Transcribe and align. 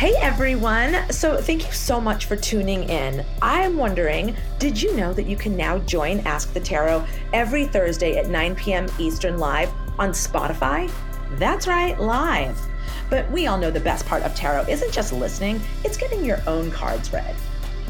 Hey 0.00 0.14
everyone! 0.16 0.96
So, 1.10 1.36
thank 1.42 1.66
you 1.66 1.72
so 1.74 2.00
much 2.00 2.24
for 2.24 2.34
tuning 2.34 2.84
in. 2.84 3.22
I'm 3.42 3.76
wondering, 3.76 4.34
did 4.58 4.80
you 4.80 4.96
know 4.96 5.12
that 5.12 5.26
you 5.26 5.36
can 5.36 5.54
now 5.54 5.76
join 5.80 6.20
Ask 6.20 6.54
the 6.54 6.60
Tarot 6.60 7.04
every 7.34 7.66
Thursday 7.66 8.16
at 8.16 8.30
9 8.30 8.54
p.m. 8.54 8.86
Eastern 8.98 9.36
Live 9.36 9.70
on 9.98 10.12
Spotify? 10.12 10.90
That's 11.32 11.66
right, 11.66 12.00
live. 12.00 12.58
But 13.10 13.30
we 13.30 13.46
all 13.46 13.58
know 13.58 13.70
the 13.70 13.78
best 13.78 14.06
part 14.06 14.22
of 14.22 14.34
tarot 14.34 14.70
isn't 14.70 14.90
just 14.90 15.12
listening, 15.12 15.60
it's 15.84 15.98
getting 15.98 16.24
your 16.24 16.40
own 16.46 16.70
cards 16.70 17.12
read. 17.12 17.36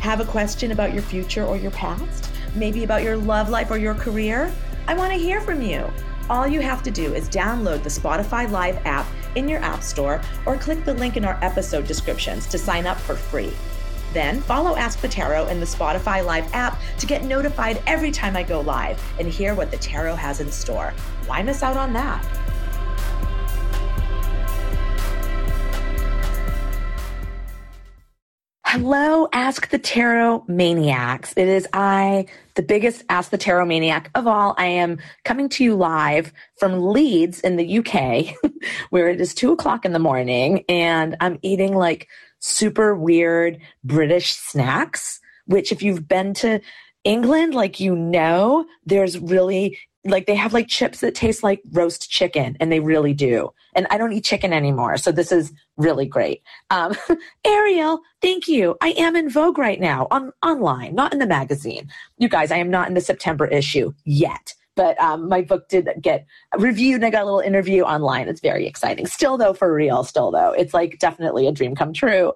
Have 0.01 0.19
a 0.19 0.25
question 0.25 0.73
about 0.73 0.93
your 0.93 1.05
future 1.05 1.45
or 1.45 1.57
your 1.57 1.71
past? 1.71 2.29
Maybe 2.57 2.83
about 2.83 3.05
your 3.05 3.19
love 3.19 3.51
life 3.51 3.71
or 3.71 3.79
your 3.79 3.95
career? 3.95 4.53
I 4.89 4.95
want 4.95 5.13
to 5.13 5.17
hear 5.17 5.41
from 5.41 5.63
you. 5.63 5.89
All 6.29 6.49
you 6.49 6.61
have 6.61 6.83
to 6.83 6.91
do 6.91 7.15
is 7.15 7.29
download 7.29 7.85
the 7.85 7.89
Spotify 7.89 8.51
Live 8.51 8.85
app 8.85 9.07
in 9.35 9.49
your 9.49 9.61
App 9.61 9.83
Store 9.83 10.21
or 10.47 10.57
click 10.57 10.85
the 10.85 10.95
link 10.95 11.17
in 11.17 11.25
our 11.25 11.39
episode 11.43 11.87
descriptions 11.87 12.47
to 12.47 12.59
sign 12.59 12.87
up 12.87 12.99
for 12.99 13.15
free. 13.15 13.53
Then 14.13 14.41
follow 14.41 14.77
Ask 14.77 15.01
the 15.01 15.09
Tarot 15.09 15.47
in 15.47 15.61
the 15.61 15.67
Spotify 15.67 16.25
Live 16.25 16.53
app 16.53 16.81
to 16.99 17.07
get 17.07 17.25
notified 17.25 17.83
every 17.87 18.11
time 18.11 18.37
I 18.37 18.43
go 18.43 18.61
live 18.61 19.01
and 19.19 19.29
hear 19.29 19.55
what 19.55 19.71
the 19.71 19.77
tarot 19.77 20.17
has 20.17 20.41
in 20.41 20.51
store. 20.51 20.93
Why 21.27 21.43
miss 21.43 21.63
out 21.63 21.77
on 21.77 21.93
that? 21.93 22.25
Hello, 28.73 29.27
Ask 29.33 29.71
the 29.71 29.81
Tarot 29.81 30.45
Maniacs. 30.47 31.33
It 31.37 31.49
is 31.49 31.67
I, 31.73 32.27
the 32.55 32.63
biggest 32.63 33.03
Ask 33.09 33.33
the 33.33 33.37
Tarot 33.37 33.65
Maniac 33.65 34.13
of 34.15 34.29
all. 34.29 34.55
I 34.59 34.67
am 34.67 35.01
coming 35.25 35.49
to 35.49 35.65
you 35.65 35.75
live 35.75 36.33
from 36.57 36.93
Leeds 36.93 37.41
in 37.41 37.57
the 37.57 37.79
UK, 37.79 38.37
where 38.91 39.09
it 39.09 39.21
is 39.21 39.35
two 39.35 39.51
o'clock 39.51 39.85
in 39.85 39.93
the 39.93 39.99
morning, 39.99 40.65
and 40.69 41.17
I'm 41.19 41.41
eating 41.43 41.75
like 41.75 42.07
super 42.39 42.95
weird 42.95 43.59
British 43.83 44.37
snacks, 44.37 45.19
which, 45.47 45.73
if 45.73 45.83
you've 45.83 46.07
been 46.07 46.33
to 46.35 46.61
England, 47.03 47.55
like 47.55 47.81
you 47.81 47.97
know, 47.97 48.67
there's 48.87 49.19
really 49.19 49.81
like 50.05 50.27
they 50.27 50.37
have 50.37 50.53
like 50.53 50.69
chips 50.69 51.01
that 51.01 51.17
taste 51.17 51.43
like 51.43 51.61
roast 51.73 52.09
chicken 52.09 52.57
and 52.61 52.71
they 52.71 52.79
really 52.79 53.15
do 53.15 53.51
and 53.81 53.87
i 53.91 53.97
don't 53.97 54.13
eat 54.13 54.25
chicken 54.25 54.53
anymore 54.53 54.99
so 54.99 55.11
this 55.11 55.33
is 55.33 55.53
really 55.79 56.05
great 56.05 56.43
um, 56.69 56.95
ariel 57.47 58.01
thank 58.21 58.47
you 58.47 58.77
i 58.83 58.91
am 58.91 59.17
in 59.17 59.31
vogue 59.31 59.57
right 59.57 59.81
now 59.81 60.07
on 60.11 60.31
online 60.45 60.95
not 60.95 61.15
in 61.15 61.19
the 61.19 61.27
magazine 61.27 61.89
you 62.19 62.29
guys 62.29 62.51
i 62.51 62.59
am 62.59 62.71
not 62.71 62.89
in 62.89 62.95
the 62.95 63.01
september 63.01 63.47
issue 63.47 63.93
yet 64.05 64.55
but 64.77 64.99
um, 65.01 65.29
my 65.29 65.41
book 65.41 65.69
did 65.69 65.89
get 66.03 66.27
reviewed 66.59 66.97
and 66.97 67.07
i 67.07 67.11
got 67.11 67.23
a 67.23 67.25
little 67.25 67.41
interview 67.41 67.83
online 67.83 68.29
it's 68.29 68.43
very 68.43 68.67
exciting 68.67 69.07
still 69.07 69.39
though 69.39 69.55
for 69.55 69.73
real 69.73 70.05
still 70.05 70.31
though 70.31 70.53
it's 70.53 70.75
like 70.75 70.99
definitely 70.99 71.47
a 71.47 71.53
dream 71.53 71.75
come 71.75 71.95
true 71.95 72.35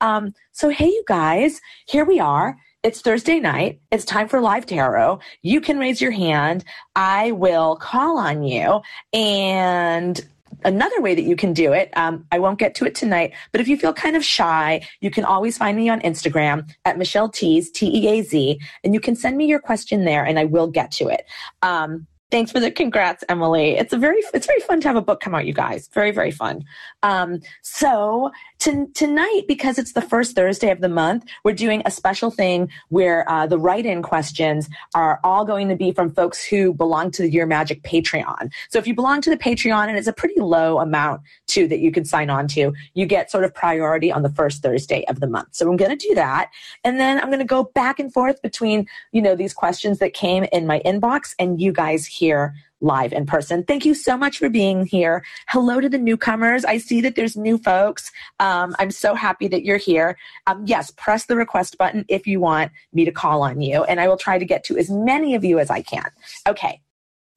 um, 0.00 0.32
so 0.52 0.70
hey 0.70 0.88
you 0.88 1.04
guys 1.06 1.60
here 1.86 2.06
we 2.06 2.18
are 2.18 2.56
it's 2.86 3.00
Thursday 3.00 3.40
night. 3.40 3.80
It's 3.90 4.04
time 4.04 4.28
for 4.28 4.40
live 4.40 4.64
tarot. 4.64 5.18
You 5.42 5.60
can 5.60 5.76
raise 5.76 6.00
your 6.00 6.12
hand. 6.12 6.64
I 6.94 7.32
will 7.32 7.74
call 7.74 8.16
on 8.16 8.44
you. 8.44 8.80
And 9.12 10.24
another 10.64 11.00
way 11.00 11.14
that 11.14 11.22
you 11.22 11.36
can 11.36 11.52
do 11.52 11.72
it, 11.72 11.90
um, 11.96 12.26
I 12.32 12.38
won't 12.38 12.58
get 12.58 12.74
to 12.76 12.84
it 12.84 12.94
tonight, 12.94 13.32
but 13.52 13.60
if 13.60 13.68
you 13.68 13.76
feel 13.76 13.92
kind 13.92 14.16
of 14.16 14.24
shy, 14.24 14.86
you 15.00 15.10
can 15.10 15.24
always 15.24 15.58
find 15.58 15.76
me 15.76 15.88
on 15.88 16.00
Instagram 16.00 16.70
at 16.84 16.98
Michelle 16.98 17.30
Teaz, 17.30 17.70
T 17.72 17.86
E 17.86 18.08
A 18.08 18.22
Z, 18.22 18.58
and 18.84 18.94
you 18.94 19.00
can 19.00 19.14
send 19.14 19.36
me 19.36 19.46
your 19.46 19.60
question 19.60 20.04
there 20.04 20.24
and 20.24 20.38
I 20.38 20.44
will 20.44 20.68
get 20.68 20.90
to 20.92 21.08
it. 21.08 21.26
Um, 21.62 22.06
Thanks 22.32 22.50
for 22.50 22.58
the 22.58 22.72
congrats, 22.72 23.22
Emily. 23.28 23.76
It's 23.76 23.92
a 23.92 23.96
very 23.96 24.20
it's 24.34 24.46
very 24.46 24.58
fun 24.60 24.80
to 24.80 24.88
have 24.88 24.96
a 24.96 25.00
book 25.00 25.20
come 25.20 25.32
out, 25.32 25.46
you 25.46 25.52
guys. 25.52 25.88
Very 25.94 26.10
very 26.10 26.32
fun. 26.32 26.64
Um, 27.04 27.40
so 27.62 28.32
to, 28.60 28.88
tonight, 28.94 29.42
because 29.46 29.78
it's 29.78 29.92
the 29.92 30.02
first 30.02 30.34
Thursday 30.34 30.70
of 30.70 30.80
the 30.80 30.88
month, 30.88 31.24
we're 31.44 31.52
doing 31.52 31.82
a 31.84 31.90
special 31.90 32.32
thing 32.32 32.68
where 32.88 33.30
uh, 33.30 33.46
the 33.46 33.58
write-in 33.58 34.02
questions 34.02 34.68
are 34.96 35.20
all 35.22 35.44
going 35.44 35.68
to 35.68 35.76
be 35.76 35.92
from 35.92 36.12
folks 36.12 36.44
who 36.44 36.74
belong 36.74 37.12
to 37.12 37.22
the 37.22 37.30
Your 37.30 37.46
Magic 37.46 37.82
Patreon. 37.84 38.50
So 38.70 38.80
if 38.80 38.88
you 38.88 38.94
belong 38.94 39.20
to 39.20 39.30
the 39.30 39.36
Patreon, 39.36 39.86
and 39.86 39.96
it's 39.96 40.08
a 40.08 40.12
pretty 40.12 40.40
low 40.40 40.80
amount 40.80 41.20
too 41.46 41.68
that 41.68 41.78
you 41.78 41.92
can 41.92 42.04
sign 42.04 42.28
on 42.28 42.48
to, 42.48 42.72
you 42.94 43.06
get 43.06 43.30
sort 43.30 43.44
of 43.44 43.54
priority 43.54 44.10
on 44.10 44.22
the 44.22 44.30
first 44.30 44.64
Thursday 44.64 45.04
of 45.06 45.20
the 45.20 45.28
month. 45.28 45.54
So 45.54 45.70
I'm 45.70 45.76
going 45.76 45.96
to 45.96 46.08
do 46.08 46.14
that, 46.16 46.50
and 46.82 46.98
then 46.98 47.20
I'm 47.20 47.26
going 47.26 47.38
to 47.38 47.44
go 47.44 47.64
back 47.74 48.00
and 48.00 48.12
forth 48.12 48.42
between 48.42 48.88
you 49.12 49.22
know 49.22 49.36
these 49.36 49.54
questions 49.54 50.00
that 50.00 50.12
came 50.12 50.44
in 50.52 50.66
my 50.66 50.80
inbox 50.84 51.36
and 51.38 51.60
you 51.60 51.72
guys 51.72 52.15
here 52.16 52.54
live 52.80 53.12
in 53.12 53.26
person. 53.26 53.62
Thank 53.64 53.84
you 53.84 53.94
so 53.94 54.16
much 54.16 54.38
for 54.38 54.48
being 54.48 54.84
here. 54.84 55.24
Hello 55.48 55.80
to 55.80 55.88
the 55.88 55.98
newcomers. 55.98 56.64
I 56.64 56.78
see 56.78 57.00
that 57.00 57.14
there's 57.16 57.36
new 57.36 57.58
folks. 57.58 58.10
Um, 58.38 58.76
I'm 58.78 58.90
so 58.90 59.14
happy 59.14 59.48
that 59.48 59.64
you're 59.64 59.78
here. 59.78 60.18
Um, 60.46 60.64
yes, 60.66 60.90
press 60.90 61.24
the 61.24 61.36
request 61.36 61.78
button 61.78 62.04
if 62.08 62.26
you 62.26 62.40
want 62.40 62.72
me 62.92 63.04
to 63.04 63.12
call 63.12 63.42
on 63.42 63.60
you, 63.60 63.84
and 63.84 64.00
I 64.00 64.08
will 64.08 64.18
try 64.18 64.38
to 64.38 64.44
get 64.44 64.64
to 64.64 64.76
as 64.76 64.90
many 64.90 65.34
of 65.34 65.44
you 65.44 65.58
as 65.58 65.70
I 65.70 65.82
can. 65.82 66.10
Okay, 66.46 66.80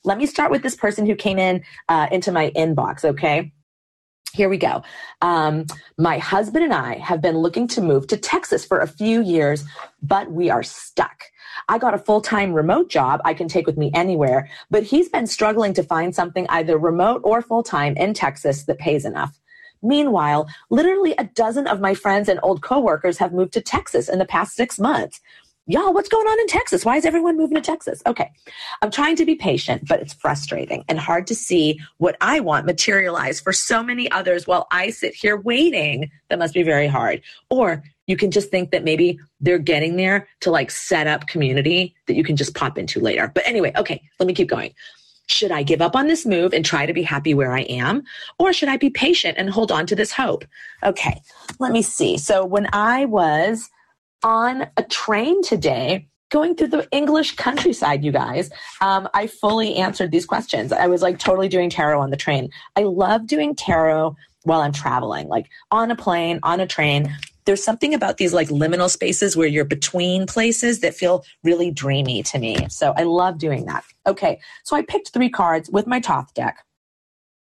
let 0.04 0.18
me 0.18 0.26
start 0.26 0.52
with 0.52 0.64
this 0.64 0.76
person 0.76 1.06
who 1.06 1.16
came 1.16 1.40
in 1.40 1.64
uh, 1.88 2.08
into 2.12 2.32
my 2.32 2.52
inbox. 2.52 3.06
Okay. 3.06 3.52
Here 4.34 4.48
we 4.48 4.58
go. 4.58 4.84
Um, 5.24 5.66
my 5.98 6.20
husband 6.20 6.64
and 6.64 6.74
I 6.74 7.00
have 7.00 7.20
been 7.20 7.40
looking 7.40 7.68
to 7.70 7.82
move 7.82 8.06
to 8.08 8.18
Texas 8.18 8.64
for 8.64 8.80
a 8.80 8.88
few 8.88 9.24
years, 9.24 9.64
but 10.04 10.32
we 10.32 10.52
are 10.52 10.62
stuck. 10.62 11.24
I 11.68 11.78
got 11.78 11.94
a 11.94 12.00
full 12.00 12.22
time 12.22 12.54
remote 12.54 12.90
job 12.90 13.22
I 13.26 13.34
can 13.34 13.48
take 13.48 13.68
with 13.68 13.78
me 13.78 13.92
anywhere, 13.94 14.50
but 14.70 14.84
he's 14.84 15.10
been 15.10 15.28
struggling 15.28 15.74
to 15.74 15.84
find 15.84 16.14
something 16.16 16.48
either 16.50 16.78
remote 16.78 17.22
or 17.24 17.42
full 17.42 17.64
time 17.64 17.96
in 17.98 18.14
Texas 18.14 18.64
that 18.64 18.80
pays 18.80 19.06
enough. 19.06 19.40
Meanwhile, 19.82 20.50
literally 20.70 21.16
a 21.18 21.24
dozen 21.24 21.68
of 21.68 21.80
my 21.80 21.94
friends 21.94 22.28
and 22.28 22.40
old 22.44 22.62
coworkers 22.62 23.18
have 23.18 23.34
moved 23.34 23.54
to 23.54 23.62
Texas 23.62 24.10
in 24.10 24.20
the 24.20 24.26
past 24.26 24.56
six 24.56 24.80
months. 24.80 25.22
Y'all, 25.68 25.94
what's 25.94 26.10
going 26.10 26.26
on 26.26 26.40
in 26.40 26.48
Texas? 26.48 26.84
Why 26.84 26.98
is 26.98 27.06
everyone 27.06 27.38
moving 27.38 27.54
to 27.54 27.62
Texas? 27.62 28.02
Okay. 28.08 28.32
I'm 28.82 28.90
trying 28.90 29.16
to 29.18 29.26
be 29.26 29.36
patient, 29.36 29.88
but 29.88 30.00
it's 30.00 30.16
frustrating 30.16 30.84
and 30.90 31.00
hard 31.00 31.28
to 31.28 31.36
see 31.36 31.80
what 31.98 32.18
I 32.22 32.40
want 32.40 32.66
materialize 32.66 33.40
for 33.40 33.54
so 33.54 33.84
many 33.84 34.10
others 34.10 34.48
while 34.48 34.68
I 34.72 34.90
sit 34.90 35.14
here 35.14 35.38
waiting. 35.38 36.10
That 36.30 36.40
must 36.40 36.56
be 36.56 36.64
very 36.64 36.88
hard. 36.88 37.22
Or 37.52 37.84
you 38.10 38.18
can 38.18 38.32
just 38.32 38.50
think 38.50 38.72
that 38.72 38.84
maybe 38.84 39.20
they're 39.40 39.60
getting 39.60 39.96
there 39.96 40.28
to 40.40 40.50
like 40.50 40.72
set 40.72 41.06
up 41.06 41.28
community 41.28 41.96
that 42.08 42.16
you 42.16 42.24
can 42.24 42.36
just 42.36 42.56
pop 42.56 42.76
into 42.76 43.00
later. 43.00 43.32
But 43.34 43.46
anyway, 43.46 43.72
okay, 43.78 44.02
let 44.20 44.26
me 44.26 44.34
keep 44.34 44.50
going. 44.50 44.74
Should 45.28 45.52
I 45.52 45.62
give 45.62 45.80
up 45.80 45.96
on 45.96 46.08
this 46.08 46.26
move 46.26 46.52
and 46.52 46.66
try 46.66 46.88
to 46.88 46.94
be 46.94 47.04
happy 47.04 47.36
where 47.36 47.54
I 47.54 47.62
am? 47.62 48.02
Or 48.40 48.52
should 48.52 48.68
I 48.68 48.78
be 48.78 48.90
patient 48.90 49.38
and 49.38 49.48
hold 49.48 49.72
on 49.72 49.86
to 49.86 49.96
this 49.96 50.12
hope? 50.12 50.44
Okay, 50.84 51.22
let 51.60 51.72
me 51.72 51.84
see. 51.84 52.18
So 52.18 52.44
when 52.44 52.68
I 52.74 53.06
was 53.06 53.70
on 54.24 54.66
a 54.76 54.82
train 54.82 55.44
today, 55.44 56.08
going 56.30 56.56
through 56.56 56.70
the 56.70 56.88
English 56.92 57.36
countryside, 57.36 58.04
you 58.04 58.12
guys, 58.12 58.50
um, 58.82 59.08
I 59.14 59.28
fully 59.28 59.76
answered 59.76 60.10
these 60.10 60.26
questions. 60.26 60.72
I 60.72 60.88
was 60.88 61.04
like 61.04 61.20
totally 61.20 61.48
doing 61.48 61.70
tarot 61.70 62.02
on 62.02 62.10
the 62.10 62.18
train. 62.18 62.50
I 62.76 62.84
love 62.84 63.28
doing 63.28 63.54
tarot 63.54 64.16
while 64.46 64.62
I'm 64.62 64.72
traveling, 64.72 65.28
like 65.28 65.48
on 65.70 65.92
a 65.92 65.96
plane, 65.96 66.40
on 66.42 66.60
a 66.60 66.66
train 66.66 67.16
there's 67.50 67.64
something 67.64 67.96
about 67.96 68.18
these 68.18 68.32
like 68.32 68.50
liminal 68.50 68.92
spaces 68.92 69.36
where 69.36 69.48
you're 69.48 69.66
between 69.66 70.28
places 70.28 70.82
that 70.82 70.94
feel 70.94 71.26
really 71.44 71.72
dreamy 71.72 72.22
to 72.22 72.38
me. 72.38 72.68
So 72.70 72.94
I 72.96 73.02
love 73.02 73.40
doing 73.40 73.66
that. 73.66 73.84
Okay, 74.06 74.40
so 74.64 74.76
I 74.76 74.84
picked 74.84 75.10
three 75.10 75.32
cards 75.32 75.68
with 75.68 75.88
my 75.88 76.00
Thoth 76.00 76.32
deck. 76.36 76.64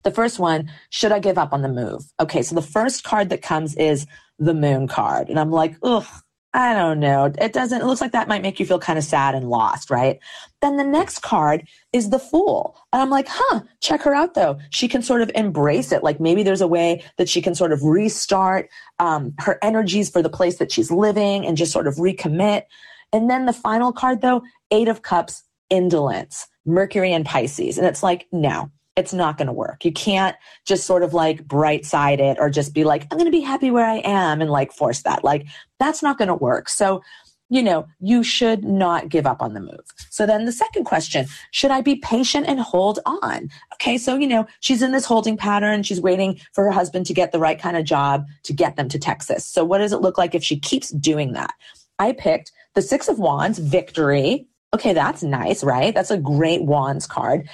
The 0.04 0.12
first 0.12 0.38
one, 0.38 0.70
should 0.90 1.14
I 1.14 1.20
give 1.20 1.38
up 1.38 1.54
on 1.54 1.62
the 1.62 1.70
move? 1.70 2.04
Okay, 2.20 2.42
so 2.42 2.56
the 2.56 2.62
first 2.62 3.06
card 3.06 3.30
that 3.30 3.42
comes 3.42 3.74
is 3.76 4.06
the 4.38 4.54
moon 4.54 4.90
card. 4.90 5.30
And 5.30 5.40
I'm 5.40 5.50
like, 5.50 5.78
ugh, 5.82 6.06
I 6.56 6.74
don't 6.74 7.02
know. 7.02 7.34
It 7.38 7.52
doesn't, 7.52 7.82
it 7.82 7.86
looks 7.86 8.00
like 8.00 8.14
that 8.14 8.30
might 8.30 8.42
make 8.42 8.62
you 8.62 8.66
feel 8.66 8.80
kind 8.80 8.98
of 8.98 9.04
sad 9.04 9.36
and 9.36 9.50
lost, 9.50 9.90
right? 9.90 10.20
Then 10.62 10.78
the 10.78 10.86
next 10.86 11.20
card 11.20 11.68
is 11.92 12.12
the 12.12 12.18
fool. 12.18 12.78
And 12.94 13.02
I'm 13.02 13.10
like, 13.10 13.28
huh, 13.30 13.60
check 13.82 14.02
her 14.04 14.16
out 14.16 14.36
though. 14.36 14.58
She 14.70 14.88
can 14.88 15.02
sort 15.02 15.22
of 15.22 15.30
embrace 15.36 15.92
it. 15.92 16.02
Like 16.02 16.22
maybe 16.22 16.44
there's 16.44 16.62
a 16.62 16.68
way 16.68 17.04
that 17.18 17.28
she 17.28 17.42
can 17.42 17.56
sort 17.56 17.74
of 17.74 17.84
restart 17.84 18.70
um, 19.00 19.34
her 19.40 19.60
energies 19.62 20.10
for 20.10 20.22
the 20.22 20.30
place 20.30 20.58
that 20.60 20.72
she's 20.72 20.90
living 20.90 21.46
and 21.46 21.58
just 21.58 21.74
sort 21.74 21.88
of 21.88 21.96
recommit. 21.96 22.64
And 23.12 23.30
then 23.30 23.48
the 23.48 23.54
final 23.54 23.92
card 23.92 24.22
though, 24.22 24.42
Eight 24.72 24.88
of 24.88 25.02
Cups, 25.02 25.44
indolence, 25.70 26.48
Mercury 26.66 27.12
and 27.12 27.26
Pisces. 27.26 27.78
And 27.78 27.86
it's 27.86 28.02
like, 28.02 28.28
no, 28.32 28.72
it's 28.96 29.14
not 29.14 29.38
going 29.38 29.48
to 29.48 29.54
work. 29.54 29.84
You 29.84 29.92
can't 29.92 30.36
just 30.66 30.86
sort 30.86 31.04
of 31.04 31.14
like 31.14 31.46
bright 31.48 31.86
side 31.86 32.20
it 32.20 32.38
or 32.40 32.50
just 32.50 32.74
be 32.74 32.84
like, 32.84 33.04
I'm 33.12 33.18
going 33.18 33.26
to 33.26 33.32
be 33.32 33.42
happy 33.42 33.70
where 33.72 33.86
I 33.86 33.98
am 33.98 34.42
and 34.42 34.50
like 34.50 34.72
force 34.72 35.02
that. 35.02 35.24
Like, 35.24 35.46
that's 35.80 36.02
not 36.02 36.18
going 36.18 36.30
to 36.30 36.36
work. 36.36 36.70
So, 36.70 37.02
you 37.50 37.62
know, 37.62 37.86
you 38.00 38.24
should 38.24 38.64
not 38.64 39.10
give 39.10 39.28
up 39.28 39.42
on 39.42 39.54
the 39.54 39.60
move. 39.60 39.86
So 40.10 40.26
then 40.26 40.46
the 40.46 40.52
second 40.52 40.86
question, 40.86 41.28
should 41.52 41.72
I 41.72 41.82
be 41.82 41.98
patient 41.98 42.48
and 42.48 42.60
hold 42.60 43.00
on? 43.06 43.50
Okay. 43.74 43.98
So, 43.98 44.16
you 44.16 44.28
know, 44.28 44.48
she's 44.62 44.82
in 44.82 44.92
this 44.92 45.06
holding 45.06 45.38
pattern. 45.38 45.84
She's 45.84 46.02
waiting 46.02 46.40
for 46.54 46.64
her 46.64 46.72
husband 46.72 47.06
to 47.08 47.14
get 47.14 47.32
the 47.32 47.40
right 47.40 47.60
kind 47.60 47.78
of 47.78 47.86
job 47.86 48.26
to 48.44 48.54
get 48.54 48.78
them 48.78 48.90
to 48.90 48.98
Texas. 48.98 49.46
So 49.46 49.64
what 49.64 49.80
does 49.80 49.94
it 49.94 50.02
look 50.02 50.18
like 50.18 50.34
if 50.34 50.44
she 50.44 50.58
keeps 50.58 50.90
doing 50.90 51.34
that? 51.34 51.54
I 52.00 52.14
picked 52.14 52.52
the 52.74 52.82
six 52.82 53.08
of 53.08 53.20
wands, 53.20 53.60
victory. 53.60 54.48
Okay. 54.74 54.94
That's 54.94 55.22
nice, 55.22 55.64
right? 55.64 55.94
That's 55.94 56.12
a 56.12 56.18
great 56.18 56.64
wands 56.64 57.06
card. 57.06 57.48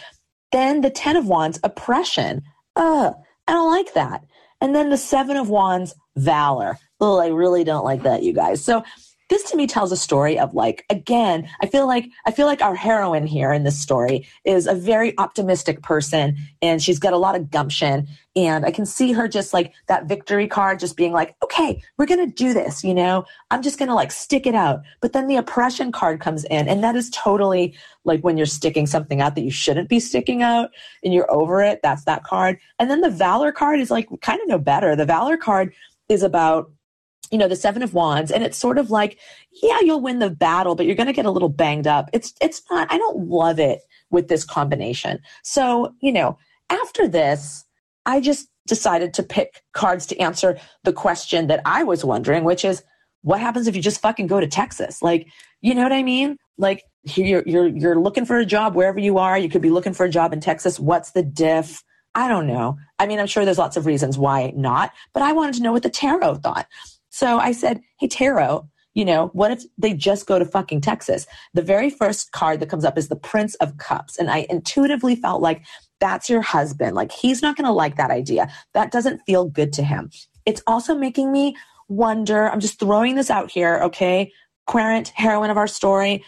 Then 0.52 0.82
the 0.82 0.90
10 0.90 1.16
of 1.16 1.28
wands, 1.28 1.60
oppression. 1.64 2.44
Uh, 2.76 3.12
I 3.48 3.54
don't 3.54 3.72
like 3.72 3.94
that. 3.94 4.24
And 4.60 4.76
then 4.76 4.90
the 4.90 4.98
Seven 4.98 5.38
of 5.38 5.50
Wands, 5.50 5.96
Valor. 6.16 6.78
Oh, 7.00 7.20
I 7.20 7.28
really 7.28 7.64
don't 7.64 7.86
like 7.86 8.04
that, 8.04 8.24
you 8.24 8.34
guys. 8.34 8.64
So 8.64 8.84
this 9.32 9.50
to 9.50 9.58
me 9.58 9.66
tells 9.66 9.92
a 9.92 9.98
story 9.98 10.38
of 10.38 10.54
like 10.54 10.86
again 10.92 11.50
i 11.62 11.66
feel 11.66 11.88
like 11.88 12.06
i 12.28 12.32
feel 12.32 12.46
like 12.46 12.62
our 12.62 12.76
heroine 12.76 13.26
here 13.26 13.52
in 13.52 13.64
this 13.64 13.80
story 13.80 14.28
is 14.46 14.68
a 14.68 14.76
very 14.76 15.18
optimistic 15.18 15.82
person 15.82 16.38
and 16.62 16.84
she's 16.84 17.00
got 17.00 17.14
a 17.14 17.18
lot 17.18 17.36
of 17.36 17.50
gumption 17.50 18.08
and 18.36 18.64
i 18.64 18.70
can 18.70 18.86
see 18.86 19.12
her 19.12 19.28
just 19.28 19.54
like 19.54 19.74
that 19.88 20.06
victory 20.06 20.48
card 20.48 20.80
just 20.80 20.96
being 20.96 21.12
like 21.12 21.36
okay 21.44 21.82
we're 21.98 22.06
gonna 22.06 22.28
do 22.28 22.54
this 22.54 22.84
you 22.92 22.96
know? 22.96 23.26
I'm 23.50 23.62
just 23.62 23.80
gonna 23.80 23.96
like 23.96 24.12
stick 24.12 24.46
it 24.46 24.56
out. 24.56 24.82
But 25.02 25.14
then 25.14 25.28
the 25.28 25.38
oppression 25.38 25.92
card 25.92 26.20
comes 26.20 26.44
in 26.46 26.68
and 26.68 26.84
that 26.84 26.96
is 26.96 27.10
totally 27.10 27.76
like 28.04 28.22
when 28.22 28.38
you're 28.38 28.46
sticking 28.46 28.86
something 28.86 29.22
out 29.22 29.36
that 29.36 29.44
you 29.44 29.52
shouldn't 29.52 29.90
be 29.90 30.00
sticking 30.00 30.42
out 30.42 30.72
and 31.04 31.14
you're 31.14 31.32
over 31.32 31.62
it 31.62 31.80
that's 31.82 32.06
that 32.06 32.24
card. 32.24 32.60
And 32.80 32.90
then 32.90 33.02
the 33.02 33.10
valor 33.10 33.52
card 33.52 33.80
is 33.80 33.92
like 33.92 34.10
kind 34.22 34.42
of 34.42 34.48
no 34.48 34.60
better. 34.60 34.96
The 34.96 35.06
valor 35.06 35.38
card 35.38 35.74
is 36.10 36.24
about 36.24 36.72
you 37.30 37.38
know 37.38 37.48
the 37.48 37.56
seven 37.56 37.84
of 37.84 37.94
wands 37.94 38.32
and 38.32 38.44
it's 38.44 38.58
sort 38.58 38.78
of 38.78 38.92
like 38.92 39.18
yeah 39.64 39.80
you'll 39.82 40.02
win 40.02 40.20
the 40.20 40.30
battle 40.30 40.76
but 40.76 40.86
you're 40.86 40.96
going 40.96 41.08
to 41.08 41.14
get 41.14 41.26
a 41.26 41.32
little 41.32 41.50
banged 41.50 41.88
up. 41.88 42.10
It's 42.14 42.34
it's 42.42 42.62
not 42.70 42.92
i 42.92 42.98
don't 42.98 43.28
love 43.28 43.60
it 43.60 43.82
with 44.10 44.28
this 44.28 44.44
combination. 44.44 45.20
So 45.44 45.94
you 46.02 46.12
know 46.12 46.38
after 46.70 47.08
this 47.08 47.66
i 48.06 48.20
just 48.20 48.48
decided 48.68 49.14
to 49.14 49.24
pick 49.24 49.64
cards 49.74 50.06
to 50.06 50.18
answer 50.20 50.58
the 50.84 50.94
question 50.94 51.48
that 51.48 51.62
i 51.66 51.84
was 51.84 52.06
wondering 52.06 52.44
which 52.44 52.64
is 52.64 52.84
what 53.24 53.40
happens 53.40 53.68
if 53.68 53.76
you 53.76 53.82
just 53.82 54.02
fucking 54.02 54.28
go 54.28 54.40
to 54.40 54.48
texas? 54.48 55.02
Like 55.02 55.28
you 55.62 55.76
know 55.76 55.84
what 55.84 55.94
i 55.94 56.04
mean? 56.04 56.38
Like 56.58 56.84
you're 57.04 57.44
you're 57.46 57.68
you're 57.68 58.00
looking 58.00 58.26
for 58.26 58.38
a 58.38 58.46
job 58.46 58.76
wherever 58.76 59.00
you 59.00 59.18
are. 59.18 59.38
You 59.38 59.50
could 59.50 59.62
be 59.62 59.70
looking 59.70 59.94
for 59.94 60.06
a 60.06 60.10
job 60.10 60.34
in 60.34 60.40
texas. 60.40 60.80
What's 60.80 61.12
the 61.12 61.24
diff? 61.24 61.84
I 62.14 62.28
don't 62.28 62.48
know. 62.48 62.78
I 63.00 63.08
mean, 63.08 63.20
I'm 63.20 63.28
sure 63.28 63.46
there's 63.46 63.58
lots 63.58 63.78
of 63.78 63.86
reasons 63.86 64.18
why 64.18 64.52
not, 64.56 64.92
but 65.14 65.24
I 65.24 65.32
wanted 65.32 65.56
to 65.56 65.64
know 65.64 65.72
what 65.72 65.84
the 65.84 65.90
tarot 65.90 66.36
thought. 66.36 66.68
So 67.12 67.38
I 67.38 67.52
said, 67.52 67.82
Hey, 68.00 68.08
Tarot, 68.08 68.68
you 68.94 69.06
know, 69.06 69.30
what 69.34 69.52
if 69.52 69.64
they 69.78 69.94
just 69.94 70.26
go 70.26 70.40
to 70.40 70.46
fucking 70.46 70.82
Texas? 70.82 71.28
The 71.54 71.62
very 71.62 71.90
first 71.90 72.32
card 72.32 72.60
that 72.60 72.70
comes 72.70 72.84
up 72.84 72.98
is 72.98 73.08
the 73.08 73.16
Prince 73.16 73.56
of 73.56 73.78
Cups. 73.78 74.18
And 74.18 74.30
I 74.30 74.48
intuitively 74.50 75.16
felt 75.16 75.42
like 75.42 75.64
that's 76.00 76.30
your 76.30 76.42
husband. 76.42 76.96
Like 76.96 77.12
he's 77.12 77.42
not 77.42 77.56
going 77.56 77.68
to 77.68 77.72
like 77.72 77.96
that 77.98 78.12
idea. 78.12 78.52
That 78.74 78.92
doesn't 78.92 79.22
feel 79.26 79.46
good 79.46 79.72
to 79.74 79.84
him. 79.84 80.10
It's 80.46 80.62
also 80.68 80.96
making 80.96 81.32
me 81.32 81.56
wonder. 81.88 82.50
I'm 82.50 82.60
just 82.60 82.80
throwing 82.80 83.16
this 83.16 83.30
out 83.30 83.52
here. 83.52 83.80
Okay. 83.84 84.32
Querent, 84.68 85.10
heroine 85.10 85.50
of 85.50 85.58
our 85.58 85.68
story 85.68 86.24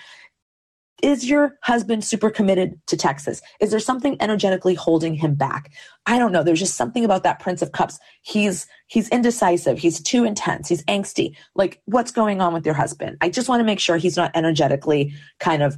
is 1.01 1.29
your 1.29 1.57
husband 1.63 2.03
super 2.03 2.29
committed 2.29 2.79
to 2.87 2.95
Texas? 2.95 3.41
Is 3.59 3.71
there 3.71 3.79
something 3.79 4.15
energetically 4.21 4.75
holding 4.75 5.15
him 5.15 5.35
back? 5.35 5.71
I 6.05 6.19
don't 6.19 6.31
know. 6.31 6.43
There's 6.43 6.59
just 6.59 6.75
something 6.75 7.03
about 7.03 7.23
that 7.23 7.39
Prince 7.39 7.61
of 7.61 7.71
Cups. 7.71 7.99
He's 8.21 8.67
he's 8.87 9.09
indecisive. 9.09 9.79
He's 9.79 10.01
too 10.01 10.23
intense. 10.23 10.69
He's 10.69 10.83
angsty. 10.85 11.35
Like 11.55 11.81
what's 11.85 12.11
going 12.11 12.41
on 12.41 12.53
with 12.53 12.65
your 12.65 12.75
husband? 12.75 13.17
I 13.21 13.29
just 13.29 13.49
want 13.49 13.59
to 13.59 13.65
make 13.65 13.79
sure 13.79 13.97
he's 13.97 14.17
not 14.17 14.31
energetically 14.35 15.13
kind 15.39 15.63
of, 15.63 15.77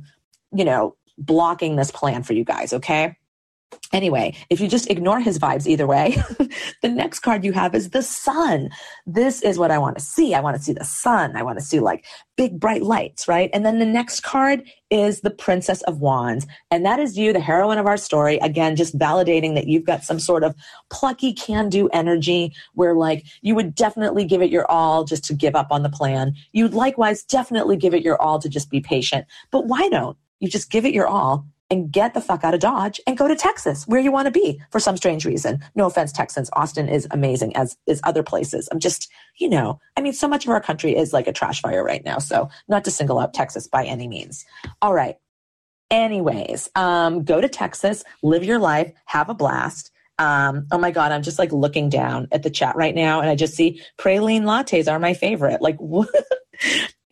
you 0.54 0.66
know, 0.66 0.96
blocking 1.18 1.76
this 1.76 1.92
plan 1.92 2.24
for 2.24 2.34
you 2.34 2.44
guys, 2.44 2.74
okay? 2.74 3.16
Anyway, 3.94 4.36
if 4.50 4.60
you 4.60 4.68
just 4.68 4.90
ignore 4.90 5.20
his 5.20 5.40
vibes 5.40 5.68
either 5.68 5.88
way, 5.88 6.18
the 6.82 6.90
next 6.90 7.20
card 7.20 7.46
you 7.46 7.54
have 7.54 7.74
is 7.74 7.92
the 7.92 8.02
sun. 8.02 8.70
This 9.06 9.42
is 9.42 9.58
what 9.58 9.72
I 9.72 9.78
want 9.78 9.98
to 9.98 10.04
see. 10.04 10.34
I 10.34 10.42
want 10.42 10.58
to 10.58 10.62
see 10.62 10.74
the 10.74 10.84
sun. 10.84 11.36
I 11.36 11.44
want 11.44 11.60
to 11.60 11.64
see 11.64 11.80
like 11.80 12.06
big 12.36 12.60
bright 12.60 12.82
lights, 12.82 13.28
right? 13.28 13.50
And 13.54 13.66
then 13.66 13.80
the 13.80 13.86
next 13.86 14.22
card 14.22 14.64
is 14.90 15.22
the 15.22 15.30
Princess 15.30 15.82
of 15.84 16.00
Wands. 16.00 16.46
And 16.72 16.86
that 16.86 17.00
is 17.00 17.18
you, 17.18 17.32
the 17.32 17.40
heroine 17.40 17.78
of 17.78 17.86
our 17.86 17.98
story. 17.98 18.38
Again, 18.40 18.76
just 18.76 18.98
validating 18.98 19.56
that 19.56 19.68
you've 19.68 19.86
got 19.86 20.04
some 20.04 20.20
sort 20.20 20.44
of 20.44 20.56
plucky 20.90 21.32
can 21.32 21.70
do 21.70 21.88
energy 21.90 22.54
where 22.74 22.96
like 22.96 23.26
you 23.42 23.56
would 23.56 23.76
definitely 23.76 24.26
give 24.26 24.42
it 24.42 24.50
your 24.50 24.70
all 24.70 25.06
just 25.06 25.24
to 25.26 25.34
give 25.34 25.56
up 25.56 25.68
on 25.72 25.84
the 25.84 25.90
plan. 25.90 26.34
You'd 26.54 26.74
likewise 26.74 27.24
definitely 27.24 27.78
give 27.78 27.94
it 27.94 28.04
your 28.04 28.22
all 28.22 28.40
to 28.40 28.50
just 28.50 28.70
be 28.70 28.82
patient. 28.82 29.26
But 29.52 29.68
why 29.68 29.88
don't 29.90 30.18
you 30.40 30.50
just 30.50 30.70
give 30.70 30.86
it 30.86 30.94
your 30.94 31.08
all 31.08 31.46
and 31.70 31.92
get 31.92 32.14
the 32.14 32.22
fuck 32.22 32.44
out 32.44 32.54
of 32.54 32.60
Dodge 32.60 33.02
and 33.08 33.18
go 33.18 33.28
to 33.28 33.36
Texas, 33.36 33.88
where 33.88 34.00
you 34.00 34.12
want 34.12 34.28
to 34.28 34.32
be 34.32 34.62
for 34.72 34.80
some 34.80 34.98
strange 34.98 35.26
reason. 35.26 35.60
No 35.76 35.86
offense, 35.86 36.12
Texans. 36.12 36.50
Austin 36.54 36.88
is 36.88 37.08
amazing, 37.12 37.56
as 37.56 37.76
is 37.88 38.00
other 38.04 38.24
places. 38.24 38.70
I'm 38.72 38.80
just, 38.80 39.12
you 39.38 39.50
know, 39.50 39.80
I 39.98 40.02
mean, 40.02 40.14
so 40.14 40.28
much 40.28 40.46
of 40.46 40.52
our 40.52 40.62
country 40.62 40.96
is 40.96 41.14
like 41.14 41.28
a 41.28 41.34
trash 41.34 41.62
fire 41.62 41.84
right 41.84 42.04
now. 42.06 42.20
So, 42.20 42.50
not 42.68 42.84
to 42.86 42.92
single 42.92 43.20
out 43.20 43.34
Texas 43.34 43.68
by 43.68 43.86
any 43.86 44.08
means. 44.08 44.46
All 44.82 44.94
right. 44.94 45.18
Anyways, 45.92 46.70
um, 46.76 47.24
go 47.24 47.40
to 47.40 47.48
Texas, 47.48 48.04
live 48.24 48.44
your 48.44 48.60
life, 48.60 48.92
have 49.06 49.30
a 49.30 49.36
blast. 49.36 49.92
Um, 50.18 50.66
oh 50.72 50.78
my 50.78 50.92
God, 50.92 51.12
I'm 51.12 51.22
just 51.22 51.38
like 51.38 51.52
looking 51.52 51.90
down 51.90 52.28
at 52.32 52.44
the 52.44 52.50
chat 52.50 52.76
right 52.76 52.96
now 52.96 53.20
and 53.20 53.30
I 53.30 53.36
just 53.36 53.54
see 53.54 53.82
praline 53.98 54.44
lattes 54.44 54.92
are 54.92 55.00
my 55.00 55.14
favorite. 55.14 55.62
Like, 55.62 55.78
what? 55.80 56.10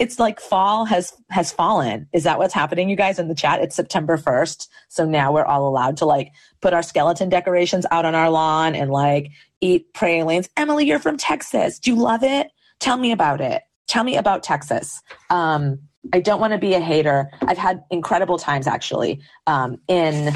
It's 0.04 0.20
like 0.20 0.42
fall 0.42 0.84
has 0.84 1.14
has 1.30 1.54
fallen. 1.54 2.10
Is 2.12 2.26
that 2.26 2.38
what's 2.38 2.54
happening, 2.54 2.90
you 2.90 2.98
guys, 2.98 3.20
in 3.20 3.30
the 3.30 3.34
chat? 3.34 3.62
It's 3.62 3.74
September 3.74 4.18
1st. 4.18 4.68
So 4.90 5.06
now 5.06 5.32
we're 5.32 5.46
all 5.46 5.66
allowed 5.66 5.96
to 5.98 6.06
like 6.06 6.34
put 6.62 6.74
our 6.74 6.84
skeleton 6.84 7.30
decorations 7.30 7.86
out 7.90 8.04
on 8.04 8.14
our 8.14 8.30
lawn 8.30 8.76
and 8.76 8.92
like 8.92 9.32
eat 9.62 9.94
pralines. 9.94 10.50
Emily, 10.58 10.86
you're 10.86 11.00
from 11.00 11.16
Texas. 11.16 11.80
Do 11.80 11.90
you 11.90 11.96
love 11.96 12.22
it? 12.22 12.48
Tell 12.82 12.98
me 12.98 13.14
about 13.14 13.40
it. 13.40 13.62
Tell 13.88 14.04
me 14.04 14.18
about 14.18 14.44
Texas. 14.44 15.02
Um, 15.30 15.80
I 16.12 16.20
don't 16.20 16.42
want 16.42 16.52
to 16.52 16.60
be 16.60 16.74
a 16.74 16.82
hater. 16.82 17.32
I've 17.42 17.58
had 17.58 17.82
incredible 17.90 18.38
times 18.38 18.68
actually 18.68 19.22
um, 19.48 19.78
in 19.88 20.34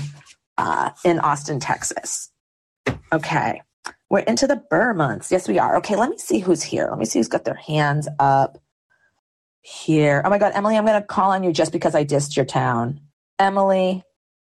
uh, 0.58 0.92
in 1.04 1.20
Austin, 1.20 1.60
Texas. 1.60 2.32
Okay. 3.12 3.62
We're 4.10 4.20
into 4.20 4.48
the 4.48 4.64
Ber 4.70 4.94
months. 4.94 5.30
Yes, 5.30 5.50
we 5.50 5.60
are. 5.60 5.76
Okay, 5.76 5.98
let 5.98 6.10
me 6.10 6.18
see 6.18 6.40
who's 6.40 6.64
here. 6.64 6.88
Let 6.90 7.00
me 7.00 7.04
see 7.04 7.20
who's 7.20 7.28
got 7.28 7.44
their 7.44 7.56
hands 7.56 8.08
up 8.18 8.58
here. 9.68 10.22
Oh 10.24 10.30
my 10.30 10.38
God, 10.38 10.54
Emily, 10.56 10.78
I'm 10.78 10.86
going 10.86 11.00
to 11.00 11.06
call 11.06 11.32
on 11.32 11.44
you 11.44 11.52
just 11.52 11.74
because 11.74 11.94
I 11.94 12.06
dissed 12.06 12.38
your 12.38 12.46
town. 12.46 13.02
Emily, 13.38 14.02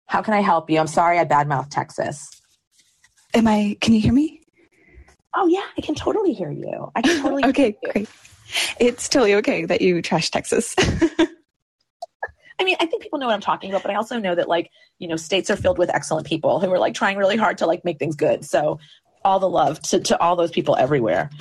how 0.06 0.22
can 0.22 0.36
I 0.36 0.42
help 0.42 0.70
you? 0.70 0.78
I'm 0.78 0.86
sorry 0.86 1.18
I 1.18 1.26
badmouthed 1.26 1.72
Texas. 1.72 2.30
Am 3.34 3.48
I, 3.48 3.78
can 3.82 3.96
you 3.96 4.00
hear 4.00 4.14
me? 4.14 4.42
Oh, 5.36 5.48
yeah, 5.48 5.66
I 5.76 5.82
can 5.82 5.96
totally 5.96 6.34
hear 6.34 6.52
you. 6.52 6.92
I 6.96 7.02
can 7.02 7.20
totally 7.20 7.44
Okay, 7.46 7.76
great. 7.92 8.08
It's 8.80 9.10
totally 9.10 9.34
okay 9.36 9.66
that 9.66 9.82
you 9.82 10.04
trash 10.04 10.30
Texas. 10.30 10.76
I 12.60 12.64
mean, 12.64 12.76
I 12.80 12.86
think 12.86 13.02
people 13.02 13.18
know 13.18 13.26
what 13.26 13.34
I'm 13.34 13.42
talking 13.42 13.72
about, 13.72 13.82
but 13.82 13.92
I 13.92 13.96
also 13.96 14.20
know 14.20 14.36
that 14.36 14.48
like, 14.48 14.70
you 15.00 15.08
know, 15.08 15.16
states 15.16 15.50
are 15.50 15.56
filled 15.56 15.80
with 15.80 15.90
excellent 15.90 16.28
people 16.28 16.60
who 16.60 16.72
are 16.72 16.80
like 16.80 16.94
trying 16.94 17.18
really 17.18 17.38
hard 17.38 17.58
to 17.58 17.66
like 17.66 17.84
make 17.84 17.98
things 17.98 18.16
good. 18.16 18.46
So 18.46 18.80
all 19.26 19.40
the 19.40 19.50
love 19.50 19.82
to, 19.82 20.00
to 20.00 20.22
all 20.22 20.36
those 20.36 20.52
people 20.52 20.76
everywhere. 20.76 21.32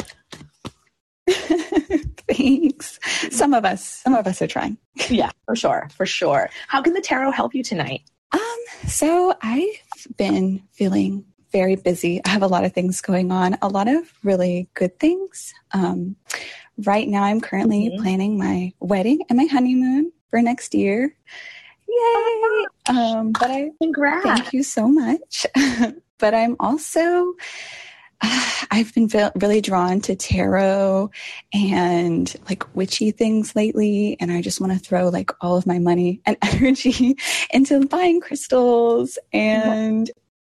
Thanks. 2.28 2.98
Some 3.30 3.54
of 3.54 3.64
us, 3.64 3.84
some 3.84 4.14
of 4.14 4.26
us 4.26 4.42
are 4.42 4.46
trying. 4.46 4.78
yeah, 5.08 5.30
for 5.44 5.56
sure, 5.56 5.88
for 5.94 6.06
sure. 6.06 6.50
How 6.68 6.82
can 6.82 6.94
the 6.94 7.00
tarot 7.00 7.30
help 7.32 7.54
you 7.54 7.62
tonight? 7.62 8.02
Um, 8.32 8.58
so 8.86 9.34
I've 9.42 10.16
been 10.16 10.62
feeling 10.72 11.24
very 11.52 11.76
busy. 11.76 12.20
I 12.24 12.30
have 12.30 12.42
a 12.42 12.48
lot 12.48 12.64
of 12.64 12.72
things 12.72 13.00
going 13.00 13.30
on, 13.30 13.56
a 13.62 13.68
lot 13.68 13.88
of 13.88 14.12
really 14.22 14.68
good 14.74 14.98
things. 14.98 15.54
Um, 15.72 16.16
right 16.84 17.08
now, 17.08 17.22
I'm 17.22 17.40
currently 17.40 17.88
mm-hmm. 17.88 18.02
planning 18.02 18.38
my 18.38 18.72
wedding 18.80 19.20
and 19.28 19.38
my 19.38 19.46
honeymoon 19.46 20.12
for 20.30 20.42
next 20.42 20.74
year. 20.74 21.14
Yay! 21.88 22.66
Um, 22.88 23.32
but 23.32 23.50
I 23.50 23.70
Congrats. 23.80 24.24
thank 24.24 24.52
you 24.52 24.62
so 24.62 24.88
much. 24.88 25.46
but 26.18 26.34
I'm 26.34 26.56
also 26.60 27.34
I've 28.70 28.94
been 28.94 29.08
really 29.36 29.60
drawn 29.60 30.00
to 30.02 30.16
tarot 30.16 31.10
and 31.52 32.34
like 32.48 32.74
witchy 32.74 33.10
things 33.10 33.54
lately. 33.54 34.16
And 34.20 34.32
I 34.32 34.42
just 34.42 34.60
want 34.60 34.72
to 34.72 34.78
throw 34.78 35.08
like 35.08 35.30
all 35.40 35.56
of 35.56 35.66
my 35.66 35.78
money 35.78 36.20
and 36.26 36.36
energy 36.42 37.16
into 37.50 37.86
buying 37.86 38.20
crystals 38.20 39.18
and 39.32 40.10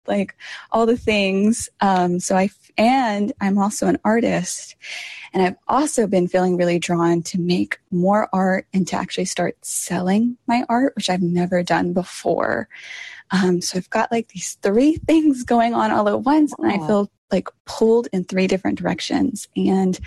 like 0.07 0.35
all 0.71 0.85
the 0.85 0.97
things. 0.97 1.69
Um, 1.79 2.19
so 2.19 2.35
I, 2.35 2.49
and 2.77 3.31
I'm 3.39 3.57
also 3.57 3.87
an 3.87 3.99
artist. 4.03 4.75
And 5.33 5.43
I've 5.43 5.55
also 5.67 6.07
been 6.07 6.27
feeling 6.27 6.57
really 6.57 6.79
drawn 6.79 7.21
to 7.23 7.39
make 7.39 7.79
more 7.91 8.27
art 8.33 8.67
and 8.73 8.87
to 8.89 8.95
actually 8.95 9.25
start 9.25 9.55
selling 9.61 10.37
my 10.47 10.65
art, 10.67 10.93
which 10.95 11.09
I've 11.09 11.21
never 11.21 11.63
done 11.63 11.93
before. 11.93 12.67
Um, 13.31 13.61
so 13.61 13.77
I've 13.77 13.89
got 13.89 14.11
like 14.11 14.29
these 14.29 14.55
three 14.61 14.95
things 15.07 15.43
going 15.43 15.73
on 15.73 15.91
all 15.91 16.07
at 16.09 16.21
once, 16.21 16.53
and 16.57 16.71
I 16.71 16.85
feel 16.85 17.09
like 17.31 17.49
pulled 17.65 18.07
in 18.11 18.25
three 18.25 18.47
different 18.47 18.77
directions. 18.77 19.47
And 19.55 19.99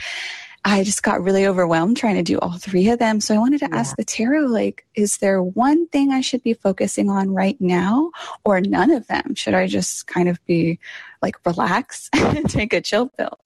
I 0.66 0.83
just 0.83 1.02
got 1.02 1.23
really 1.23 1.47
overwhelmed 1.47 1.99
trying 1.99 2.14
to 2.14 2.23
do 2.23 2.38
all 2.38 2.57
three 2.57 2.88
of 2.88 2.99
them. 2.99 3.21
So 3.21 3.35
I 3.35 3.38
wanted 3.38 3.61
to 3.61 3.69
yeah. 3.71 3.76
ask 3.76 3.97
the 3.97 4.04
tarot, 4.04 4.47
like, 4.47 4.87
is 4.95 5.19
there 5.19 5.43
one 5.43 5.87
thing 5.88 6.11
I 6.11 6.23
should 6.23 6.43
be 6.43 6.54
focusing 6.54 7.11
on 7.11 7.35
right 7.35 7.61
now 7.61 8.11
or 8.45 8.62
none 8.62 8.90
of 8.90 9.07
them? 9.07 9.35
Should 9.35 9.52
I 9.52 9.66
just 9.66 10.07
kind 10.07 10.28
of 10.28 10.43
be 10.47 10.78
like 11.21 11.37
relax 11.45 12.09
and 12.14 12.49
take 12.49 12.73
a 12.73 12.81
chill 12.81 13.09
pill? 13.11 13.38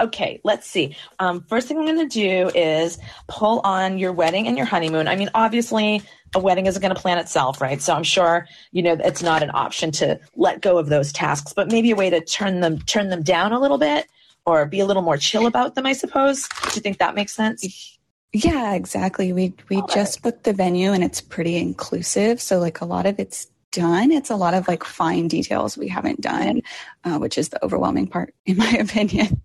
Okay, 0.00 0.40
let's 0.42 0.66
see. 0.66 0.96
Um, 1.18 1.44
first 1.48 1.68
thing 1.68 1.78
I'm 1.78 1.84
going 1.84 2.08
to 2.08 2.12
do 2.12 2.50
is 2.54 2.98
pull 3.28 3.60
on 3.60 3.98
your 3.98 4.12
wedding 4.12 4.48
and 4.48 4.56
your 4.56 4.66
honeymoon. 4.66 5.06
I 5.06 5.16
mean, 5.16 5.30
obviously, 5.34 6.02
a 6.34 6.40
wedding 6.40 6.66
isn't 6.66 6.80
going 6.80 6.94
to 6.94 7.00
plan 7.00 7.18
itself, 7.18 7.60
right? 7.60 7.80
So 7.80 7.94
I'm 7.94 8.02
sure 8.02 8.46
you 8.72 8.82
know 8.82 8.96
it's 8.98 9.22
not 9.22 9.42
an 9.42 9.50
option 9.54 9.90
to 9.92 10.18
let 10.34 10.60
go 10.60 10.78
of 10.78 10.88
those 10.88 11.12
tasks, 11.12 11.52
but 11.52 11.70
maybe 11.70 11.90
a 11.90 11.96
way 11.96 12.10
to 12.10 12.20
turn 12.20 12.60
them 12.60 12.78
turn 12.80 13.10
them 13.10 13.22
down 13.22 13.52
a 13.52 13.60
little 13.60 13.78
bit 13.78 14.06
or 14.44 14.66
be 14.66 14.80
a 14.80 14.86
little 14.86 15.02
more 15.02 15.16
chill 15.16 15.46
about 15.46 15.74
them. 15.74 15.86
I 15.86 15.92
suppose. 15.92 16.48
Do 16.48 16.70
you 16.74 16.80
think 16.80 16.98
that 16.98 17.14
makes 17.14 17.34
sense? 17.34 17.98
Yeah, 18.32 18.72
exactly. 18.74 19.32
We 19.32 19.54
we 19.68 19.76
All 19.76 19.86
just 19.86 20.18
right. 20.18 20.22
booked 20.32 20.44
the 20.44 20.54
venue 20.54 20.92
and 20.92 21.04
it's 21.04 21.20
pretty 21.20 21.56
inclusive, 21.56 22.40
so 22.40 22.58
like 22.58 22.80
a 22.80 22.86
lot 22.86 23.06
of 23.06 23.20
it's 23.20 23.46
done. 23.72 24.10
It's 24.10 24.30
a 24.30 24.36
lot 24.36 24.54
of 24.54 24.66
like 24.68 24.84
fine 24.84 25.28
details 25.28 25.76
we 25.76 25.88
haven't 25.88 26.20
done, 26.20 26.62
uh, 27.04 27.18
which 27.18 27.36
is 27.36 27.50
the 27.50 27.62
overwhelming 27.64 28.06
part, 28.06 28.34
in 28.46 28.56
my 28.56 28.70
opinion. 28.80 29.42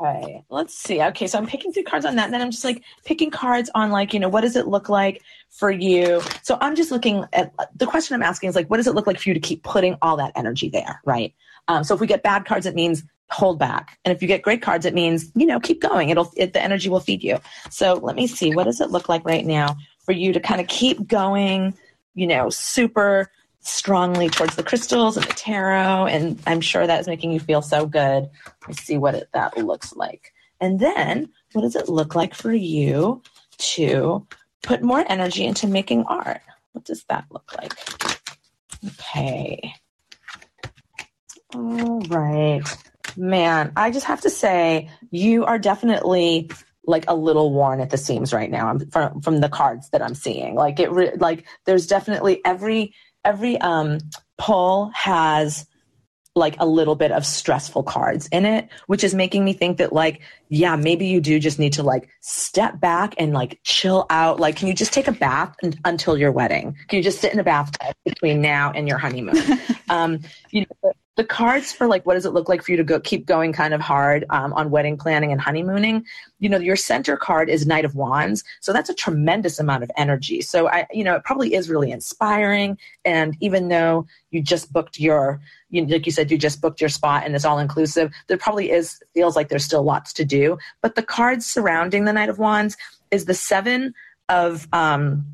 Okay, 0.00 0.44
let's 0.50 0.74
see. 0.74 1.00
Okay, 1.00 1.28
so 1.28 1.38
I'm 1.38 1.46
picking 1.46 1.72
through 1.72 1.84
cards 1.84 2.04
on 2.04 2.16
that, 2.16 2.24
and 2.24 2.34
then 2.34 2.42
I'm 2.42 2.50
just 2.50 2.64
like 2.64 2.82
picking 3.04 3.30
cards 3.30 3.70
on 3.76 3.90
like, 3.90 4.12
you 4.12 4.18
know, 4.18 4.28
what 4.28 4.40
does 4.40 4.56
it 4.56 4.66
look 4.66 4.88
like 4.88 5.22
for 5.50 5.70
you? 5.70 6.20
So 6.42 6.58
I'm 6.60 6.74
just 6.74 6.90
looking 6.90 7.24
at 7.32 7.54
the 7.76 7.86
question 7.86 8.14
I'm 8.14 8.22
asking 8.22 8.48
is 8.48 8.56
like, 8.56 8.68
what 8.68 8.78
does 8.78 8.88
it 8.88 8.94
look 8.94 9.06
like 9.06 9.20
for 9.20 9.28
you 9.28 9.34
to 9.34 9.40
keep 9.40 9.62
putting 9.62 9.96
all 10.02 10.16
that 10.16 10.32
energy 10.34 10.68
there, 10.68 11.00
right? 11.04 11.32
Um, 11.68 11.84
so 11.84 11.94
if 11.94 12.00
we 12.00 12.08
get 12.08 12.24
bad 12.24 12.44
cards, 12.44 12.66
it 12.66 12.74
means 12.74 13.04
hold 13.30 13.58
back, 13.60 13.98
and 14.04 14.14
if 14.14 14.20
you 14.20 14.26
get 14.26 14.42
great 14.42 14.62
cards, 14.62 14.84
it 14.84 14.94
means 14.94 15.30
you 15.36 15.46
know 15.46 15.60
keep 15.60 15.80
going. 15.80 16.08
It'll 16.10 16.32
it, 16.36 16.54
the 16.54 16.62
energy 16.62 16.88
will 16.88 17.00
feed 17.00 17.22
you. 17.22 17.38
So 17.70 17.94
let 17.94 18.16
me 18.16 18.26
see, 18.26 18.52
what 18.52 18.64
does 18.64 18.80
it 18.80 18.90
look 18.90 19.08
like 19.08 19.24
right 19.24 19.46
now 19.46 19.76
for 20.04 20.12
you 20.12 20.32
to 20.32 20.40
kind 20.40 20.60
of 20.60 20.66
keep 20.66 21.06
going? 21.06 21.72
You 22.14 22.26
know, 22.26 22.50
super 22.50 23.30
strongly 23.64 24.28
towards 24.28 24.56
the 24.56 24.62
crystals 24.62 25.16
and 25.16 25.26
the 25.26 25.32
tarot. 25.32 26.06
And 26.06 26.40
I'm 26.46 26.60
sure 26.60 26.86
that 26.86 27.00
is 27.00 27.08
making 27.08 27.32
you 27.32 27.40
feel 27.40 27.62
so 27.62 27.86
good. 27.86 28.28
Let's 28.68 28.82
see 28.82 28.98
what 28.98 29.14
it, 29.14 29.28
that 29.32 29.56
looks 29.56 29.94
like. 29.94 30.32
And 30.60 30.78
then 30.78 31.30
what 31.52 31.62
does 31.62 31.74
it 31.74 31.88
look 31.88 32.14
like 32.14 32.34
for 32.34 32.52
you 32.52 33.22
to 33.58 34.26
put 34.62 34.82
more 34.82 35.04
energy 35.08 35.44
into 35.44 35.66
making 35.66 36.04
art? 36.04 36.40
What 36.72 36.84
does 36.84 37.04
that 37.04 37.24
look 37.30 37.54
like? 37.56 37.72
Okay. 38.86 39.74
All 41.54 42.00
right. 42.08 42.62
Man, 43.16 43.72
I 43.76 43.90
just 43.90 44.06
have 44.06 44.22
to 44.22 44.30
say, 44.30 44.90
you 45.10 45.44
are 45.44 45.58
definitely 45.58 46.50
like 46.86 47.04
a 47.08 47.14
little 47.14 47.52
worn 47.52 47.80
at 47.80 47.90
the 47.90 47.96
seams 47.96 48.32
right 48.32 48.50
now 48.50 48.68
um, 48.68 48.80
from 48.90 49.20
from 49.22 49.40
the 49.40 49.48
cards 49.48 49.88
that 49.90 50.02
I'm 50.02 50.14
seeing. 50.14 50.54
Like 50.54 50.80
it, 50.80 50.90
re- 50.90 51.16
like 51.16 51.46
there's 51.64 51.86
definitely 51.86 52.42
every 52.44 52.94
every 53.24 53.60
um, 53.60 53.98
poll 54.38 54.90
has 54.94 55.66
like 56.36 56.56
a 56.58 56.66
little 56.66 56.96
bit 56.96 57.12
of 57.12 57.24
stressful 57.24 57.84
cards 57.84 58.28
in 58.32 58.44
it, 58.44 58.68
which 58.88 59.04
is 59.04 59.14
making 59.14 59.44
me 59.44 59.52
think 59.52 59.78
that 59.78 59.92
like, 59.92 60.20
yeah, 60.48 60.74
maybe 60.74 61.06
you 61.06 61.20
do 61.20 61.38
just 61.38 61.60
need 61.60 61.72
to 61.74 61.82
like 61.82 62.08
step 62.20 62.80
back 62.80 63.14
and 63.18 63.32
like 63.32 63.60
chill 63.62 64.04
out. 64.10 64.40
Like, 64.40 64.56
can 64.56 64.66
you 64.66 64.74
just 64.74 64.92
take 64.92 65.06
a 65.06 65.12
bath 65.12 65.54
and, 65.62 65.78
until 65.84 66.18
your 66.18 66.32
wedding? 66.32 66.76
Can 66.88 66.96
you 66.96 67.04
just 67.04 67.20
sit 67.20 67.32
in 67.32 67.38
a 67.38 67.44
bathtub 67.44 67.94
between 68.04 68.40
now 68.40 68.72
and 68.74 68.88
your 68.88 68.98
honeymoon? 68.98 69.36
um, 69.88 70.20
you 70.50 70.66
know, 70.82 70.92
the 71.16 71.24
cards 71.24 71.72
for 71.72 71.86
like 71.86 72.04
what 72.06 72.14
does 72.14 72.26
it 72.26 72.32
look 72.32 72.48
like 72.48 72.62
for 72.62 72.72
you 72.72 72.76
to 72.76 72.84
go 72.84 72.98
keep 72.98 73.26
going 73.26 73.52
kind 73.52 73.72
of 73.72 73.80
hard 73.80 74.24
um, 74.30 74.52
on 74.54 74.70
wedding 74.70 74.96
planning 74.96 75.32
and 75.32 75.40
honeymooning? 75.40 76.04
You 76.40 76.48
know 76.48 76.58
your 76.58 76.76
center 76.76 77.16
card 77.16 77.48
is 77.48 77.66
knight 77.66 77.84
of 77.84 77.94
wands 77.94 78.44
so 78.60 78.72
that's 78.72 78.90
a 78.90 78.94
tremendous 78.94 79.58
amount 79.58 79.82
of 79.82 79.90
energy. 79.96 80.40
So 80.40 80.68
i 80.68 80.86
you 80.92 81.04
know 81.04 81.14
it 81.14 81.24
probably 81.24 81.54
is 81.54 81.70
really 81.70 81.90
inspiring 81.90 82.78
and 83.04 83.36
even 83.40 83.68
though 83.68 84.06
you 84.30 84.42
just 84.42 84.72
booked 84.72 84.98
your 84.98 85.40
you 85.70 85.86
like 85.86 86.06
you 86.06 86.12
said 86.12 86.30
you 86.30 86.38
just 86.38 86.60
booked 86.60 86.80
your 86.80 86.90
spot 86.90 87.24
and 87.24 87.34
it's 87.34 87.44
all 87.44 87.58
inclusive 87.58 88.12
there 88.26 88.38
probably 88.38 88.70
is 88.70 89.00
feels 89.14 89.36
like 89.36 89.48
there's 89.48 89.64
still 89.64 89.82
lots 89.82 90.12
to 90.14 90.24
do. 90.24 90.58
But 90.82 90.94
the 90.94 91.02
cards 91.02 91.46
surrounding 91.46 92.04
the 92.04 92.12
knight 92.12 92.28
of 92.28 92.38
wands 92.38 92.76
is 93.10 93.24
the 93.26 93.34
seven 93.34 93.94
of 94.28 94.66
um, 94.72 95.24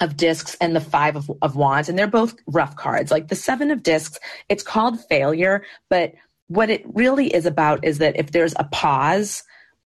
of 0.00 0.16
discs 0.16 0.56
and 0.60 0.74
the 0.74 0.80
five 0.80 1.16
of, 1.16 1.30
of 1.42 1.56
wands, 1.56 1.88
and 1.88 1.98
they're 1.98 2.06
both 2.06 2.36
rough 2.46 2.76
cards. 2.76 3.10
Like 3.10 3.28
the 3.28 3.34
seven 3.34 3.70
of 3.70 3.82
discs, 3.82 4.18
it's 4.48 4.62
called 4.62 5.00
failure, 5.08 5.64
but 5.88 6.12
what 6.48 6.70
it 6.70 6.84
really 6.94 7.32
is 7.34 7.46
about 7.46 7.84
is 7.84 7.98
that 7.98 8.16
if 8.16 8.32
there's 8.32 8.54
a 8.58 8.64
pause 8.64 9.42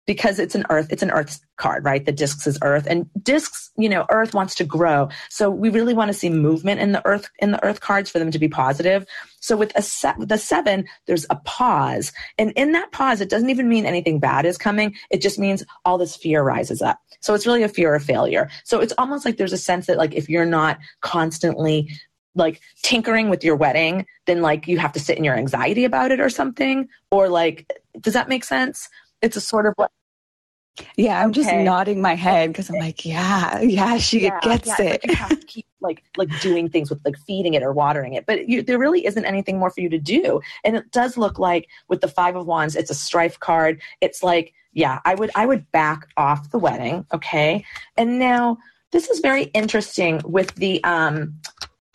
because 0.07 0.39
it's 0.39 0.55
an 0.55 0.65
earth 0.69 0.87
it's 0.89 1.03
an 1.03 1.11
earth 1.11 1.39
card 1.57 1.83
right? 1.85 2.05
The 2.05 2.11
discs 2.11 2.47
is 2.47 2.57
earth 2.63 2.87
and 2.89 3.07
discs 3.21 3.69
you 3.77 3.89
know 3.89 4.05
earth 4.09 4.33
wants 4.33 4.55
to 4.55 4.63
grow. 4.63 5.09
So 5.29 5.51
we 5.51 5.69
really 5.69 5.93
want 5.93 6.09
to 6.09 6.13
see 6.13 6.29
movement 6.29 6.79
in 6.79 6.93
the 6.93 7.05
earth 7.05 7.29
in 7.39 7.51
the 7.51 7.63
earth 7.63 7.81
cards 7.81 8.09
for 8.09 8.17
them 8.17 8.31
to 8.31 8.39
be 8.39 8.47
positive. 8.47 9.05
So 9.41 9.55
with 9.55 9.71
a 9.75 9.81
set 9.83 10.17
with 10.17 10.31
a 10.31 10.37
seven 10.37 10.85
there's 11.05 11.27
a 11.29 11.35
pause. 11.35 12.11
And 12.39 12.51
in 12.55 12.71
that 12.71 12.91
pause 12.91 13.21
it 13.21 13.29
doesn't 13.29 13.49
even 13.49 13.69
mean 13.69 13.85
anything 13.85 14.19
bad 14.19 14.45
is 14.45 14.57
coming. 14.57 14.95
It 15.11 15.21
just 15.21 15.37
means 15.37 15.63
all 15.85 15.97
this 15.97 16.15
fear 16.15 16.41
rises 16.41 16.81
up. 16.81 16.99
So 17.19 17.33
it's 17.33 17.45
really 17.45 17.63
a 17.63 17.69
fear 17.69 17.93
of 17.93 18.03
failure. 18.03 18.49
So 18.63 18.79
it's 18.79 18.93
almost 18.97 19.25
like 19.25 19.37
there's 19.37 19.53
a 19.53 19.57
sense 19.57 19.85
that 19.87 19.97
like 19.97 20.15
if 20.15 20.29
you're 20.29 20.45
not 20.45 20.79
constantly 21.01 21.89
like 22.33 22.61
tinkering 22.83 23.29
with 23.29 23.43
your 23.43 23.55
wedding 23.55 24.05
then 24.27 24.43
like 24.43 24.67
you 24.67 24.77
have 24.77 24.93
to 24.93 24.99
sit 24.99 25.17
in 25.17 25.23
your 25.23 25.35
anxiety 25.35 25.83
about 25.83 26.11
it 26.11 26.21
or 26.21 26.29
something. 26.29 26.87
Or 27.11 27.27
like 27.27 27.69
does 27.99 28.13
that 28.13 28.29
make 28.29 28.45
sense? 28.45 28.87
It's 29.21 29.35
a 29.35 29.41
sort 29.41 29.65
of 29.65 29.73
like 29.77 29.89
yeah, 30.95 31.21
I'm 31.21 31.29
okay. 31.29 31.41
just 31.41 31.53
nodding 31.53 32.01
my 32.01 32.15
head 32.15 32.49
because 32.49 32.69
I'm 32.69 32.79
like, 32.79 33.05
yeah, 33.05 33.59
yeah, 33.61 33.97
she 33.97 34.23
yeah, 34.23 34.39
gets 34.41 34.67
yeah, 34.67 34.81
it. 34.81 35.01
you 35.03 35.15
have 35.15 35.39
to 35.39 35.45
keep 35.45 35.65
like 35.81 36.03
like 36.17 36.29
doing 36.41 36.69
things 36.69 36.89
with 36.89 37.03
like 37.05 37.17
feeding 37.19 37.53
it 37.53 37.63
or 37.63 37.71
watering 37.71 38.13
it, 38.13 38.25
but 38.25 38.47
you, 38.47 38.61
there 38.61 38.79
really 38.79 39.05
isn't 39.05 39.25
anything 39.25 39.59
more 39.59 39.69
for 39.69 39.81
you 39.81 39.89
to 39.89 39.99
do. 39.99 40.41
And 40.63 40.75
it 40.75 40.91
does 40.91 41.17
look 41.17 41.39
like 41.39 41.67
with 41.87 42.01
the 42.01 42.07
five 42.07 42.35
of 42.35 42.45
wands, 42.45 42.75
it's 42.75 42.91
a 42.91 42.95
strife 42.95 43.39
card. 43.39 43.81
It's 44.01 44.23
like, 44.23 44.53
yeah, 44.73 44.99
I 45.05 45.15
would 45.15 45.31
I 45.35 45.45
would 45.45 45.69
back 45.71 46.07
off 46.17 46.51
the 46.51 46.59
wedding, 46.59 47.05
okay. 47.13 47.63
And 47.95 48.19
now 48.19 48.57
this 48.91 49.09
is 49.09 49.19
very 49.19 49.45
interesting 49.45 50.21
with 50.25 50.53
the 50.55 50.83
um 50.83 51.35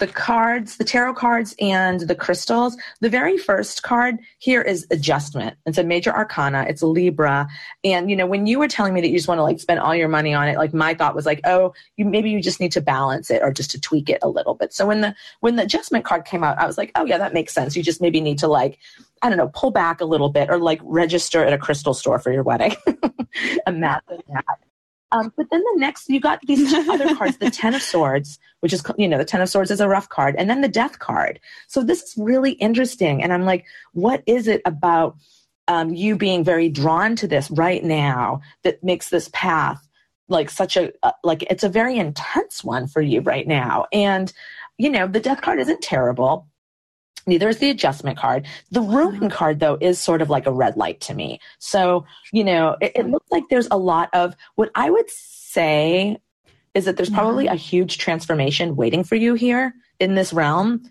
the 0.02 0.09
cards, 0.09 0.78
the 0.78 0.85
tarot 0.85 1.14
cards 1.14 1.54
and 1.61 2.00
the 2.00 2.16
crystals. 2.16 2.76
The 2.99 3.09
very 3.09 3.38
first 3.38 3.85
card 3.85 4.18
here 4.40 4.61
is 4.61 4.85
adjustment. 4.90 5.56
It's 5.64 5.78
a 5.78 5.85
major 5.85 6.12
arcana. 6.12 6.66
It's 6.68 6.82
Libra. 6.82 7.47
And, 7.85 8.11
you 8.11 8.16
know, 8.16 8.26
when 8.26 8.49
you 8.49 8.59
were 8.59 8.66
telling 8.66 8.94
me 8.94 9.00
that 9.00 9.11
you 9.11 9.16
just 9.16 9.28
want 9.28 9.38
to 9.38 9.44
like 9.44 9.61
spend 9.61 9.78
all 9.78 9.94
your 9.94 10.09
money 10.09 10.35
on 10.35 10.49
it, 10.49 10.59
like 10.59 10.75
my 10.75 10.92
thought 10.92 11.14
was 11.14 11.25
like, 11.25 11.40
oh, 11.44 11.73
you, 11.97 12.04
maybe 12.04 12.30
you 12.30 12.42
just 12.42 12.59
need 12.59 12.73
to 12.73 12.80
balance 12.80 13.30
it 13.30 13.42
or 13.44 13.52
just 13.52 13.71
to 13.71 13.80
tweak 13.80 14.09
it 14.09 14.18
a 14.23 14.28
little 14.28 14.54
bit. 14.54 14.73
So 14.73 14.88
when 14.88 15.02
the, 15.02 15.14
when 15.38 15.54
the 15.54 15.62
adjustment 15.62 16.04
card 16.04 16.25
came 16.25 16.42
out, 16.42 16.59
I 16.59 16.66
was 16.66 16.76
like, 16.76 16.90
oh 16.97 17.04
yeah, 17.04 17.18
that 17.18 17.32
makes 17.32 17.54
sense. 17.54 17.76
You 17.76 17.85
just 17.85 18.00
maybe 18.00 18.21
need 18.21 18.38
to 18.38 18.49
like, 18.49 18.80
I 19.23 19.28
don't 19.28 19.38
know, 19.38 19.52
pull 19.54 19.71
back 19.71 20.00
a 20.00 20.04
little 20.04 20.30
bit 20.30 20.50
or 20.50 20.59
like 20.59 20.80
register 20.82 21.44
at 21.44 21.52
a 21.52 21.59
crystal 21.59 21.94
store 21.94 22.18
for 22.18 22.32
your 22.32 22.42
wedding. 22.42 22.75
Imagine 23.68 24.18
that. 24.35 24.72
Um, 25.12 25.33
but 25.37 25.47
then 25.50 25.61
the 25.61 25.81
next, 25.81 26.09
you 26.09 26.21
got 26.21 26.40
these 26.42 26.73
two 26.73 26.90
other 26.90 27.14
cards, 27.16 27.37
the 27.37 27.50
Ten 27.50 27.75
of 27.75 27.83
Swords, 27.83 28.38
which 28.61 28.73
is, 28.73 28.83
you 28.97 29.07
know, 29.07 29.19
the 29.19 29.25
Ten 29.25 29.40
of 29.40 29.49
Swords 29.49 29.71
is 29.71 29.81
a 29.81 29.88
rough 29.88 30.09
card, 30.09 30.35
and 30.38 30.50
then 30.50 30.62
the 30.62 30.69
Death 30.69 30.99
card. 30.99 31.38
So 31.69 31.83
this 31.83 32.02
is 32.02 32.14
really 32.16 32.52
interesting. 32.52 33.23
And 33.23 33.33
I'm 33.33 33.45
like, 33.45 33.66
what 33.92 34.23
is 34.26 34.49
it 34.49 34.62
about 34.64 35.16
um, 35.69 35.95
you 35.95 36.16
being 36.16 36.42
very 36.42 36.69
drawn 36.69 37.14
to 37.16 37.28
this 37.28 37.50
right 37.50 37.85
now 37.85 38.40
that 38.64 38.83
makes 38.83 39.11
this 39.11 39.28
path 39.33 39.87
like 40.28 40.50
such 40.50 40.76
a, 40.76 40.92
uh, 41.02 41.12
like, 41.23 41.42
it's 41.45 41.64
a 41.64 41.69
very 41.69 41.99
intense 41.99 42.64
one 42.64 42.87
for 42.87 43.02
you 43.02 43.21
right 43.21 43.47
now? 43.47 43.87
And, 43.92 44.33
you 44.78 44.90
know, 44.90 45.07
the 45.07 45.21
Death 45.21 45.42
card 45.42 45.61
isn't 45.61 45.83
terrible 45.83 46.49
Neither 47.26 47.49
is 47.49 47.59
the 47.59 47.71
adjustment 47.71 48.19
card. 48.19 48.47
The 48.71 48.81
ruin 48.81 49.17
mm-hmm. 49.17 49.29
card, 49.29 49.61
though, 49.61 49.79
is 49.81 49.99
sort 49.99 50.23
of 50.23 50.31
like 50.31 50.47
a 50.47 50.52
red 50.52 50.76
light 50.76 51.00
to 51.02 51.14
me. 51.14 51.41
So, 51.59 52.05
you 52.33 52.45
know, 52.45 52.76
it, 52.81 52.93
it 52.97 53.09
looks 53.09 53.31
like 53.31 53.45
there's 53.49 53.69
a 53.71 53.76
lot 53.76 54.11
of 54.12 54.35
what 54.57 54.71
I 54.75 54.91
would 54.91 55.09
say 55.11 56.19
is 56.75 56.87
that 56.87 56.97
there's 56.97 57.11
probably 57.11 57.47
a 57.47 57.55
huge 57.55 57.99
transformation 57.99 58.76
waiting 58.76 59.05
for 59.05 59.14
you 59.14 59.35
here 59.35 59.75
in 60.00 60.14
this 60.14 60.33
realm, 60.33 60.83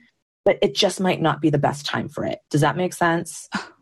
but 0.46 0.60
it 0.62 0.76
just 0.76 1.00
might 1.00 1.22
not 1.22 1.42
be 1.42 1.50
the 1.50 1.58
best 1.58 1.86
time 1.86 2.08
for 2.08 2.24
it. 2.24 2.40
Does 2.50 2.62
that 2.62 2.78
make 2.78 2.94
sense? 2.94 3.50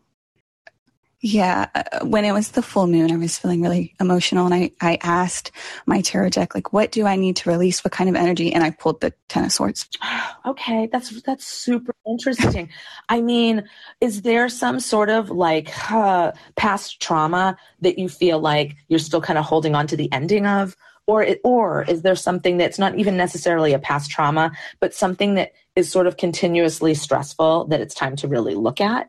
Yeah, 1.22 1.68
uh, 1.74 2.06
when 2.06 2.24
it 2.24 2.32
was 2.32 2.52
the 2.52 2.62
full 2.62 2.86
moon, 2.86 3.12
I 3.12 3.16
was 3.16 3.38
feeling 3.38 3.60
really 3.60 3.94
emotional, 4.00 4.46
and 4.46 4.54
I 4.54 4.70
I 4.80 4.98
asked 5.02 5.50
my 5.84 6.00
tarot 6.00 6.30
deck 6.30 6.54
like, 6.54 6.72
"What 6.72 6.92
do 6.92 7.06
I 7.06 7.16
need 7.16 7.36
to 7.36 7.50
release? 7.50 7.84
What 7.84 7.92
kind 7.92 8.08
of 8.08 8.16
energy?" 8.16 8.54
And 8.54 8.64
I 8.64 8.70
pulled 8.70 9.02
the 9.02 9.12
Ten 9.28 9.44
of 9.44 9.52
Swords. 9.52 9.86
okay, 10.46 10.88
that's 10.90 11.20
that's 11.22 11.46
super 11.46 11.92
interesting. 12.06 12.70
I 13.10 13.20
mean, 13.20 13.68
is 14.00 14.22
there 14.22 14.48
some 14.48 14.80
sort 14.80 15.10
of 15.10 15.28
like 15.28 15.70
uh, 15.92 16.32
past 16.56 17.00
trauma 17.02 17.58
that 17.82 17.98
you 17.98 18.08
feel 18.08 18.38
like 18.38 18.76
you're 18.88 18.98
still 18.98 19.20
kind 19.20 19.38
of 19.38 19.44
holding 19.44 19.74
on 19.74 19.86
to 19.88 19.96
the 19.96 20.10
ending 20.12 20.46
of? 20.46 20.74
Or, 21.06 21.24
it, 21.24 21.40
or 21.42 21.82
is 21.88 22.02
there 22.02 22.14
something 22.14 22.56
that's 22.56 22.78
not 22.78 22.96
even 22.96 23.16
necessarily 23.16 23.72
a 23.72 23.80
past 23.80 24.12
trauma, 24.12 24.52
but 24.78 24.94
something 24.94 25.34
that 25.34 25.52
is 25.74 25.90
sort 25.90 26.06
of 26.06 26.18
continuously 26.18 26.94
stressful 26.94 27.64
that 27.66 27.80
it's 27.80 27.96
time 27.96 28.14
to 28.16 28.28
really 28.28 28.54
look 28.54 28.80
at? 28.80 29.08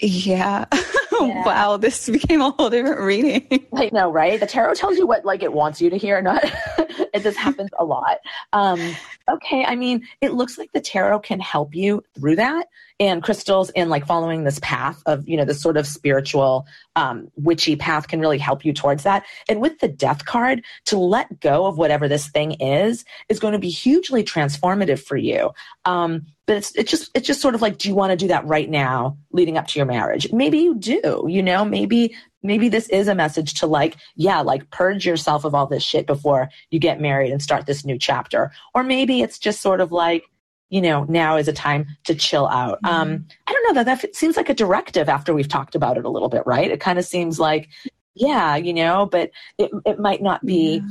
Yeah. 0.00 0.64
yeah. 1.20 1.44
wow, 1.44 1.76
this 1.76 2.08
became 2.08 2.40
a 2.40 2.50
whole 2.50 2.70
different 2.70 3.00
reading. 3.00 3.66
I 3.74 3.90
know, 3.92 4.10
right? 4.10 4.38
The 4.38 4.46
tarot 4.46 4.74
tells 4.74 4.96
you 4.96 5.06
what 5.06 5.24
like 5.24 5.42
it 5.42 5.52
wants 5.52 5.80
you 5.80 5.90
to 5.90 5.96
hear, 5.96 6.20
not 6.22 6.42
it 6.78 7.22
this 7.22 7.36
happens 7.36 7.70
a 7.78 7.84
lot. 7.84 8.18
Um, 8.52 8.80
okay, 9.28 9.64
I 9.64 9.74
mean, 9.74 10.06
it 10.20 10.34
looks 10.34 10.58
like 10.58 10.70
the 10.72 10.80
tarot 10.80 11.20
can 11.20 11.40
help 11.40 11.74
you 11.74 12.02
through 12.14 12.36
that, 12.36 12.68
and 13.00 13.22
crystals 13.22 13.70
and 13.70 13.90
like 13.90 14.06
following 14.06 14.44
this 14.44 14.58
path 14.60 15.02
of 15.06 15.28
you 15.28 15.36
know 15.36 15.44
this 15.44 15.60
sort 15.60 15.76
of 15.76 15.86
spiritual 15.86 16.66
um, 16.96 17.30
witchy 17.36 17.76
path 17.76 18.08
can 18.08 18.20
really 18.20 18.38
help 18.38 18.64
you 18.64 18.72
towards 18.72 19.02
that. 19.02 19.24
And 19.48 19.60
with 19.60 19.78
the 19.80 19.88
death 19.88 20.24
card, 20.24 20.62
to 20.86 20.98
let 20.98 21.40
go 21.40 21.66
of 21.66 21.78
whatever 21.78 22.08
this 22.08 22.28
thing 22.28 22.52
is 22.52 23.04
is 23.28 23.40
going 23.40 23.52
to 23.52 23.58
be 23.58 23.70
hugely 23.70 24.22
transformative 24.22 25.00
for 25.00 25.16
you. 25.16 25.50
Um, 25.84 26.26
but 26.48 26.56
it's, 26.56 26.72
it's 26.76 26.90
just 26.90 27.10
it's 27.14 27.26
just 27.26 27.42
sort 27.42 27.54
of 27.54 27.60
like 27.60 27.76
do 27.76 27.90
you 27.90 27.94
want 27.94 28.10
to 28.10 28.16
do 28.16 28.28
that 28.28 28.44
right 28.46 28.70
now 28.70 29.18
leading 29.32 29.58
up 29.58 29.66
to 29.68 29.78
your 29.78 29.84
marriage? 29.84 30.32
Maybe 30.32 30.58
you 30.60 30.74
do 30.74 31.26
you 31.28 31.42
know? 31.42 31.62
Maybe 31.62 32.16
maybe 32.42 32.70
this 32.70 32.88
is 32.88 33.06
a 33.06 33.14
message 33.14 33.52
to 33.60 33.66
like 33.66 33.96
yeah 34.16 34.40
like 34.40 34.70
purge 34.70 35.04
yourself 35.04 35.44
of 35.44 35.54
all 35.54 35.66
this 35.66 35.82
shit 35.82 36.06
before 36.06 36.48
you 36.70 36.78
get 36.80 37.02
married 37.02 37.32
and 37.32 37.42
start 37.42 37.66
this 37.66 37.84
new 37.84 37.98
chapter. 37.98 38.50
Or 38.74 38.82
maybe 38.82 39.20
it's 39.20 39.38
just 39.38 39.60
sort 39.60 39.82
of 39.82 39.92
like 39.92 40.24
you 40.70 40.80
know 40.80 41.04
now 41.04 41.36
is 41.36 41.48
a 41.48 41.52
time 41.52 41.86
to 42.04 42.14
chill 42.14 42.46
out. 42.48 42.78
Mm-hmm. 42.82 42.94
um 42.94 43.26
i 43.46 43.52
don't 43.52 43.68
know 43.68 43.84
that 43.84 44.00
that 44.00 44.16
seems 44.16 44.38
like 44.38 44.48
a 44.48 44.54
directive 44.54 45.10
after 45.10 45.34
we've 45.34 45.48
talked 45.48 45.74
about 45.74 45.98
it 45.98 46.06
a 46.06 46.10
little 46.10 46.30
bit 46.30 46.44
right? 46.46 46.70
It 46.70 46.80
kind 46.80 46.98
of 46.98 47.04
seems 47.04 47.38
like 47.38 47.68
yeah 48.14 48.56
you 48.56 48.72
know 48.72 49.04
but 49.04 49.30
it, 49.58 49.70
it 49.84 49.98
might 49.98 50.22
not 50.22 50.44
be 50.46 50.82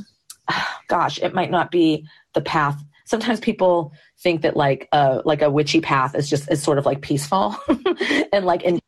yeah. 0.49 0.63
gosh 0.87 1.17
it 1.17 1.33
might 1.33 1.49
not 1.49 1.71
be 1.71 2.07
the 2.35 2.41
path 2.41 2.79
sometimes 3.07 3.39
people 3.39 3.93
think 4.19 4.41
that 4.41 4.57
like 4.57 4.87
a 4.91 5.21
like 5.23 5.41
a 5.41 5.49
witchy 5.49 5.79
path 5.81 6.13
is 6.13 6.29
just 6.29 6.51
is 6.51 6.61
sort 6.61 6.77
of 6.77 6.85
like 6.85 7.01
peaceful 7.01 7.55
and 8.33 8.45
like 8.45 8.63
and 8.65 8.79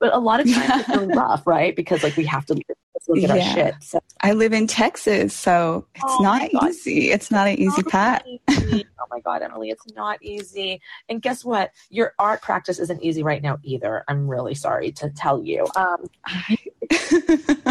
but 0.00 0.12
a 0.12 0.18
lot 0.18 0.40
of 0.40 0.52
times 0.52 0.80
it's 0.80 0.88
really 0.88 1.06
rough, 1.16 1.46
right? 1.46 1.76
Because 1.76 2.02
like 2.02 2.16
we 2.16 2.24
have 2.24 2.44
to 2.46 2.60
look 3.08 3.18
at 3.18 3.36
yeah. 3.36 3.44
our 3.44 3.54
shit. 3.54 3.74
So. 3.80 4.00
I 4.20 4.32
live 4.32 4.52
in 4.52 4.66
Texas, 4.66 5.34
so 5.34 5.86
it's 5.94 6.04
oh 6.06 6.22
not 6.22 6.50
easy. 6.64 7.10
It's 7.10 7.30
not 7.30 7.48
an 7.48 7.58
easy 7.58 7.82
path. 7.82 8.22
oh 8.48 8.82
my 9.10 9.20
God, 9.20 9.42
Emily, 9.42 9.70
it's 9.70 9.84
not 9.94 10.22
easy. 10.22 10.80
And 11.08 11.20
guess 11.20 11.44
what? 11.44 11.72
Your 11.90 12.14
art 12.18 12.42
practice 12.42 12.78
isn't 12.78 13.02
easy 13.02 13.22
right 13.22 13.42
now 13.42 13.58
either. 13.62 14.04
I'm 14.08 14.28
really 14.28 14.54
sorry 14.54 14.92
to 14.92 15.10
tell 15.10 15.42
you. 15.42 15.66
Um, 15.76 16.08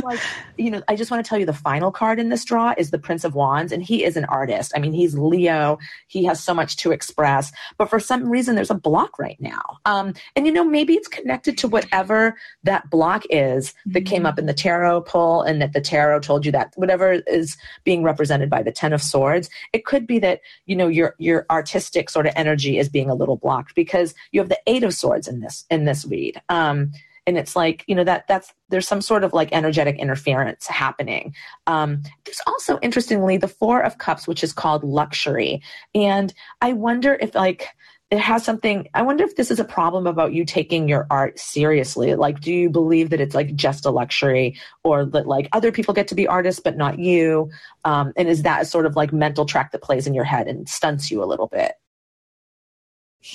like, 0.04 0.20
you 0.58 0.72
know, 0.72 0.82
I 0.88 0.96
just 0.96 1.12
want 1.12 1.24
to 1.24 1.30
tell 1.30 1.40
you 1.40 1.46
the 1.46 1.54
final 1.54 1.92
card 1.92 2.20
in 2.20 2.30
this 2.30 2.44
draw 2.44 2.74
is 2.78 2.92
the 2.92 3.00
Prince 3.00 3.24
of 3.24 3.36
Wands, 3.36 3.72
and 3.72 3.84
he 3.84 4.04
is 4.04 4.18
an 4.18 4.26
artist. 4.26 4.72
I 4.76 4.80
mean, 4.80 4.94
he's 4.94 5.18
Leo. 5.18 5.78
He 6.08 6.26
has 6.26 6.44
so 6.44 6.54
much 6.54 6.78
to 6.78 6.92
express, 6.92 7.52
but 7.78 7.90
for 7.90 8.00
some 8.00 8.30
reason, 8.30 8.56
there's 8.56 8.72
a 8.72 8.76
block 8.76 9.18
right 9.20 9.40
now. 9.40 9.80
Um, 9.86 10.14
and 10.36 10.46
you 10.46 10.52
know, 10.52 10.64
maybe 10.64 10.94
it's 10.94 11.08
connected 11.08 11.58
to 11.60 11.68
whatever 11.68 12.36
that 12.64 12.90
block 12.90 13.24
is 13.30 13.74
that 13.88 14.06
came 14.06 14.26
up 14.26 14.38
in 14.38 14.46
the 14.46 14.54
tarot 14.54 15.02
pull, 15.02 15.21
and 15.42 15.62
that 15.62 15.74
the 15.74 15.82
tarot 15.82 16.20
told 16.22 16.46
you 16.46 16.52
that 16.52 16.74
whatever 16.76 17.14
is 17.28 17.58
being 17.84 18.04
represented 18.04 18.50
by 18.50 18.64
the 18.64 18.72
Ten 18.72 18.94
of 18.94 19.02
Swords. 19.02 19.50
It 19.74 19.86
could 19.86 20.08
be 20.08 20.20
that 20.20 20.42
you 20.66 20.76
know 20.76 20.88
your 20.88 21.16
your 21.18 21.46
artistic 21.50 22.10
sort 22.10 22.28
of 22.28 22.34
energy 22.36 22.78
is 22.78 22.90
being 22.90 23.10
a 23.10 23.16
little 23.16 23.38
blocked 23.38 23.76
because 23.76 24.14
you 24.32 24.40
have 24.40 24.50
the 24.50 24.60
Eight 24.68 24.84
of 24.84 24.94
Swords 24.94 25.28
in 25.28 25.40
this 25.42 25.66
in 25.70 25.86
this 25.86 26.06
read. 26.06 26.42
Um, 26.50 26.92
and 27.28 27.38
it's 27.38 27.56
like 27.56 27.84
you 27.88 27.96
know 27.96 28.04
that 28.04 28.28
that's 28.28 28.54
there's 28.70 28.88
some 28.88 29.02
sort 29.02 29.24
of 29.24 29.34
like 29.34 29.50
energetic 29.52 29.98
interference 29.98 30.68
happening 30.68 31.36
um, 31.68 32.02
there's 32.26 32.42
also 32.48 32.80
interestingly 32.82 33.38
the 33.38 33.48
four 33.48 33.82
of 33.82 33.98
cups 33.98 34.28
which 34.28 34.44
is 34.44 34.54
called 34.54 34.84
luxury 34.84 35.62
and 35.94 36.34
i 36.62 36.74
wonder 36.74 37.18
if 37.22 37.36
like 37.36 37.68
it 38.12 38.20
has 38.20 38.44
something 38.44 38.88
i 38.94 39.02
wonder 39.02 39.24
if 39.24 39.36
this 39.36 39.50
is 39.50 39.60
a 39.60 39.66
problem 39.66 40.06
about 40.06 40.34
you 40.34 40.46
taking 40.46 40.88
your 40.88 41.08
art 41.10 41.40
seriously 41.40 42.14
like 42.16 42.40
do 42.42 42.54
you 42.54 42.70
believe 42.70 43.10
that 43.10 43.22
it's 43.22 43.34
like 43.34 43.56
just 43.56 43.86
a 43.86 43.90
luxury 43.90 44.60
or 44.84 45.06
that 45.06 45.26
like 45.26 45.48
other 45.54 45.72
people 45.72 45.94
get 45.94 46.08
to 46.08 46.16
be 46.16 46.28
artists 46.28 46.62
but 46.62 46.78
not 46.78 47.00
you 47.00 47.50
um, 47.86 48.14
and 48.16 48.28
is 48.28 48.44
that 48.44 48.62
a 48.62 48.66
sort 48.66 48.86
of 48.86 48.96
like 48.96 49.12
mental 49.12 49.46
track 49.46 49.72
that 49.72 49.82
plays 49.82 50.06
in 50.06 50.14
your 50.14 50.26
head 50.26 50.48
and 50.48 50.70
stunts 50.70 51.10
you 51.10 51.24
a 51.24 51.26
little 51.26 51.48
bit 51.48 51.74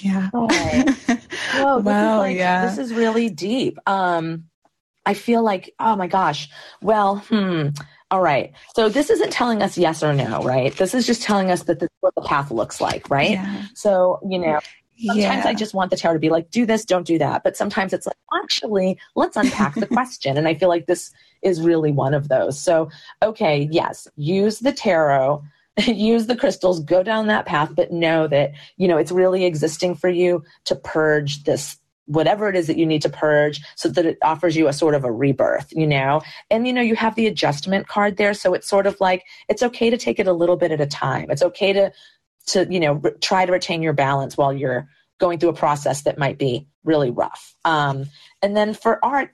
yeah. 0.00 0.30
Oh. 0.34 0.48
Whoa, 1.54 1.78
wow. 1.78 2.18
Like, 2.18 2.36
yeah. 2.36 2.66
This 2.66 2.78
is 2.78 2.92
really 2.92 3.30
deep. 3.30 3.78
Um, 3.86 4.44
I 5.04 5.14
feel 5.14 5.42
like, 5.42 5.72
oh 5.78 5.96
my 5.96 6.08
gosh. 6.08 6.48
Well, 6.82 7.18
hmm. 7.28 7.68
All 8.10 8.20
right. 8.20 8.52
So 8.74 8.88
this 8.88 9.10
isn't 9.10 9.32
telling 9.32 9.62
us 9.62 9.76
yes 9.76 10.02
or 10.02 10.12
no, 10.12 10.42
right? 10.42 10.74
This 10.76 10.94
is 10.94 11.06
just 11.06 11.22
telling 11.22 11.50
us 11.50 11.64
that 11.64 11.80
this 11.80 11.88
is 11.88 11.96
what 12.00 12.14
the 12.14 12.22
path 12.22 12.50
looks 12.50 12.80
like, 12.80 13.10
right? 13.10 13.32
Yeah. 13.32 13.64
So, 13.74 14.20
you 14.28 14.38
know, 14.38 14.60
sometimes 15.04 15.44
yeah. 15.44 15.48
I 15.48 15.54
just 15.54 15.74
want 15.74 15.90
the 15.90 15.96
tarot 15.96 16.14
to 16.14 16.20
be 16.20 16.30
like, 16.30 16.50
do 16.50 16.66
this, 16.66 16.84
don't 16.84 17.06
do 17.06 17.18
that. 17.18 17.42
But 17.42 17.56
sometimes 17.56 17.92
it's 17.92 18.06
like, 18.06 18.16
actually, 18.42 18.98
let's 19.16 19.36
unpack 19.36 19.74
the 19.74 19.86
question. 19.88 20.38
And 20.38 20.46
I 20.46 20.54
feel 20.54 20.68
like 20.68 20.86
this 20.86 21.10
is 21.42 21.60
really 21.60 21.90
one 21.90 22.14
of 22.14 22.28
those. 22.28 22.60
So, 22.60 22.90
okay, 23.22 23.68
yes, 23.72 24.06
use 24.16 24.60
the 24.60 24.72
tarot 24.72 25.42
use 25.86 26.26
the 26.26 26.36
crystals, 26.36 26.80
go 26.80 27.02
down 27.02 27.26
that 27.26 27.46
path, 27.46 27.74
but 27.74 27.92
know 27.92 28.26
that, 28.26 28.52
you 28.76 28.88
know, 28.88 28.96
it's 28.96 29.12
really 29.12 29.44
existing 29.44 29.94
for 29.94 30.08
you 30.08 30.42
to 30.64 30.74
purge 30.74 31.44
this 31.44 31.76
whatever 32.06 32.48
it 32.48 32.56
is 32.56 32.66
that 32.66 32.78
you 32.78 32.86
need 32.86 33.02
to 33.02 33.08
purge 33.08 33.60
so 33.74 33.88
that 33.88 34.06
it 34.06 34.18
offers 34.22 34.56
you 34.56 34.68
a 34.68 34.72
sort 34.72 34.94
of 34.94 35.04
a 35.04 35.12
rebirth, 35.12 35.72
you 35.72 35.86
know? 35.86 36.22
And, 36.50 36.66
you 36.66 36.72
know, 36.72 36.80
you 36.80 36.96
have 36.96 37.14
the 37.14 37.26
adjustment 37.26 37.88
card 37.88 38.16
there. 38.16 38.34
So 38.34 38.54
it's 38.54 38.68
sort 38.68 38.86
of 38.86 39.00
like, 39.00 39.24
it's 39.48 39.62
okay 39.62 39.90
to 39.90 39.96
take 39.96 40.18
it 40.18 40.26
a 40.26 40.32
little 40.32 40.56
bit 40.56 40.72
at 40.72 40.80
a 40.80 40.86
time. 40.86 41.30
It's 41.30 41.42
okay 41.42 41.72
to, 41.72 41.92
to, 42.48 42.66
you 42.70 42.80
know, 42.80 42.94
re- 42.94 43.12
try 43.20 43.44
to 43.44 43.52
retain 43.52 43.82
your 43.82 43.92
balance 43.92 44.36
while 44.36 44.52
you're 44.52 44.88
going 45.18 45.38
through 45.38 45.48
a 45.50 45.54
process 45.54 46.02
that 46.02 46.18
might 46.18 46.38
be 46.38 46.68
really 46.84 47.10
rough. 47.10 47.54
Um, 47.64 48.06
and 48.42 48.56
then 48.56 48.74
for 48.74 49.04
art, 49.04 49.30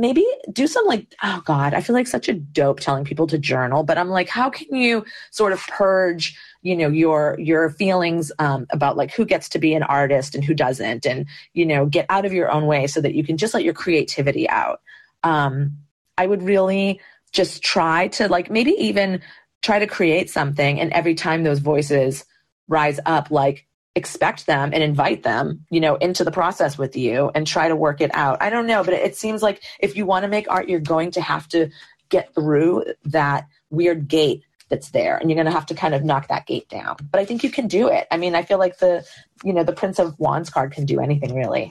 maybe 0.00 0.26
do 0.50 0.66
some 0.66 0.86
like 0.86 1.14
oh 1.22 1.42
god 1.44 1.74
i 1.74 1.80
feel 1.82 1.94
like 1.94 2.06
such 2.06 2.26
a 2.26 2.32
dope 2.32 2.80
telling 2.80 3.04
people 3.04 3.26
to 3.26 3.36
journal 3.36 3.82
but 3.82 3.98
i'm 3.98 4.08
like 4.08 4.28
how 4.28 4.48
can 4.48 4.74
you 4.74 5.04
sort 5.30 5.52
of 5.52 5.60
purge 5.66 6.36
you 6.62 6.74
know 6.74 6.88
your 6.88 7.36
your 7.38 7.68
feelings 7.70 8.32
um, 8.38 8.66
about 8.70 8.96
like 8.96 9.12
who 9.12 9.26
gets 9.26 9.48
to 9.48 9.58
be 9.58 9.74
an 9.74 9.82
artist 9.82 10.34
and 10.34 10.42
who 10.42 10.54
doesn't 10.54 11.04
and 11.04 11.26
you 11.52 11.66
know 11.66 11.84
get 11.84 12.06
out 12.08 12.24
of 12.24 12.32
your 12.32 12.50
own 12.50 12.66
way 12.66 12.86
so 12.86 13.00
that 13.00 13.14
you 13.14 13.22
can 13.22 13.36
just 13.36 13.54
let 13.54 13.62
your 13.62 13.74
creativity 13.74 14.48
out. 14.48 14.80
Um, 15.22 15.76
i 16.16 16.26
would 16.26 16.42
really 16.42 16.98
just 17.32 17.62
try 17.62 18.08
to 18.08 18.26
like 18.28 18.50
maybe 18.50 18.72
even 18.72 19.20
try 19.62 19.78
to 19.78 19.86
create 19.86 20.30
something 20.30 20.80
and 20.80 20.90
every 20.94 21.14
time 21.14 21.42
those 21.42 21.58
voices 21.58 22.24
rise 22.68 22.98
up 23.04 23.30
like 23.30 23.66
expect 24.00 24.46
them 24.46 24.70
and 24.72 24.82
invite 24.82 25.22
them, 25.22 25.66
you 25.70 25.80
know, 25.80 25.96
into 25.96 26.24
the 26.24 26.30
process 26.30 26.78
with 26.78 26.96
you 26.96 27.30
and 27.34 27.46
try 27.46 27.68
to 27.68 27.76
work 27.76 28.00
it 28.00 28.10
out. 28.14 28.42
I 28.42 28.50
don't 28.50 28.66
know, 28.66 28.82
but 28.82 28.94
it 28.94 29.14
seems 29.14 29.42
like 29.42 29.62
if 29.78 29.96
you 29.96 30.06
want 30.06 30.24
to 30.24 30.28
make 30.28 30.50
art, 30.50 30.68
you're 30.68 30.80
going 30.80 31.10
to 31.12 31.20
have 31.20 31.46
to 31.48 31.68
get 32.08 32.34
through 32.34 32.86
that 33.04 33.46
weird 33.68 34.08
gate 34.08 34.42
that's 34.70 34.90
there 34.90 35.16
and 35.16 35.28
you're 35.28 35.36
going 35.36 35.46
to 35.46 35.52
have 35.52 35.66
to 35.66 35.74
kind 35.74 35.94
of 35.94 36.02
knock 36.02 36.28
that 36.28 36.46
gate 36.46 36.68
down. 36.68 36.96
But 37.10 37.20
I 37.20 37.24
think 37.24 37.44
you 37.44 37.50
can 37.50 37.68
do 37.68 37.88
it. 37.88 38.06
I 38.10 38.16
mean, 38.16 38.34
I 38.34 38.42
feel 38.42 38.58
like 38.58 38.78
the, 38.78 39.04
you 39.44 39.52
know, 39.52 39.64
the 39.64 39.72
Prince 39.72 39.98
of 39.98 40.18
Wands 40.18 40.48
card 40.48 40.72
can 40.72 40.86
do 40.86 41.00
anything 41.00 41.34
really. 41.34 41.70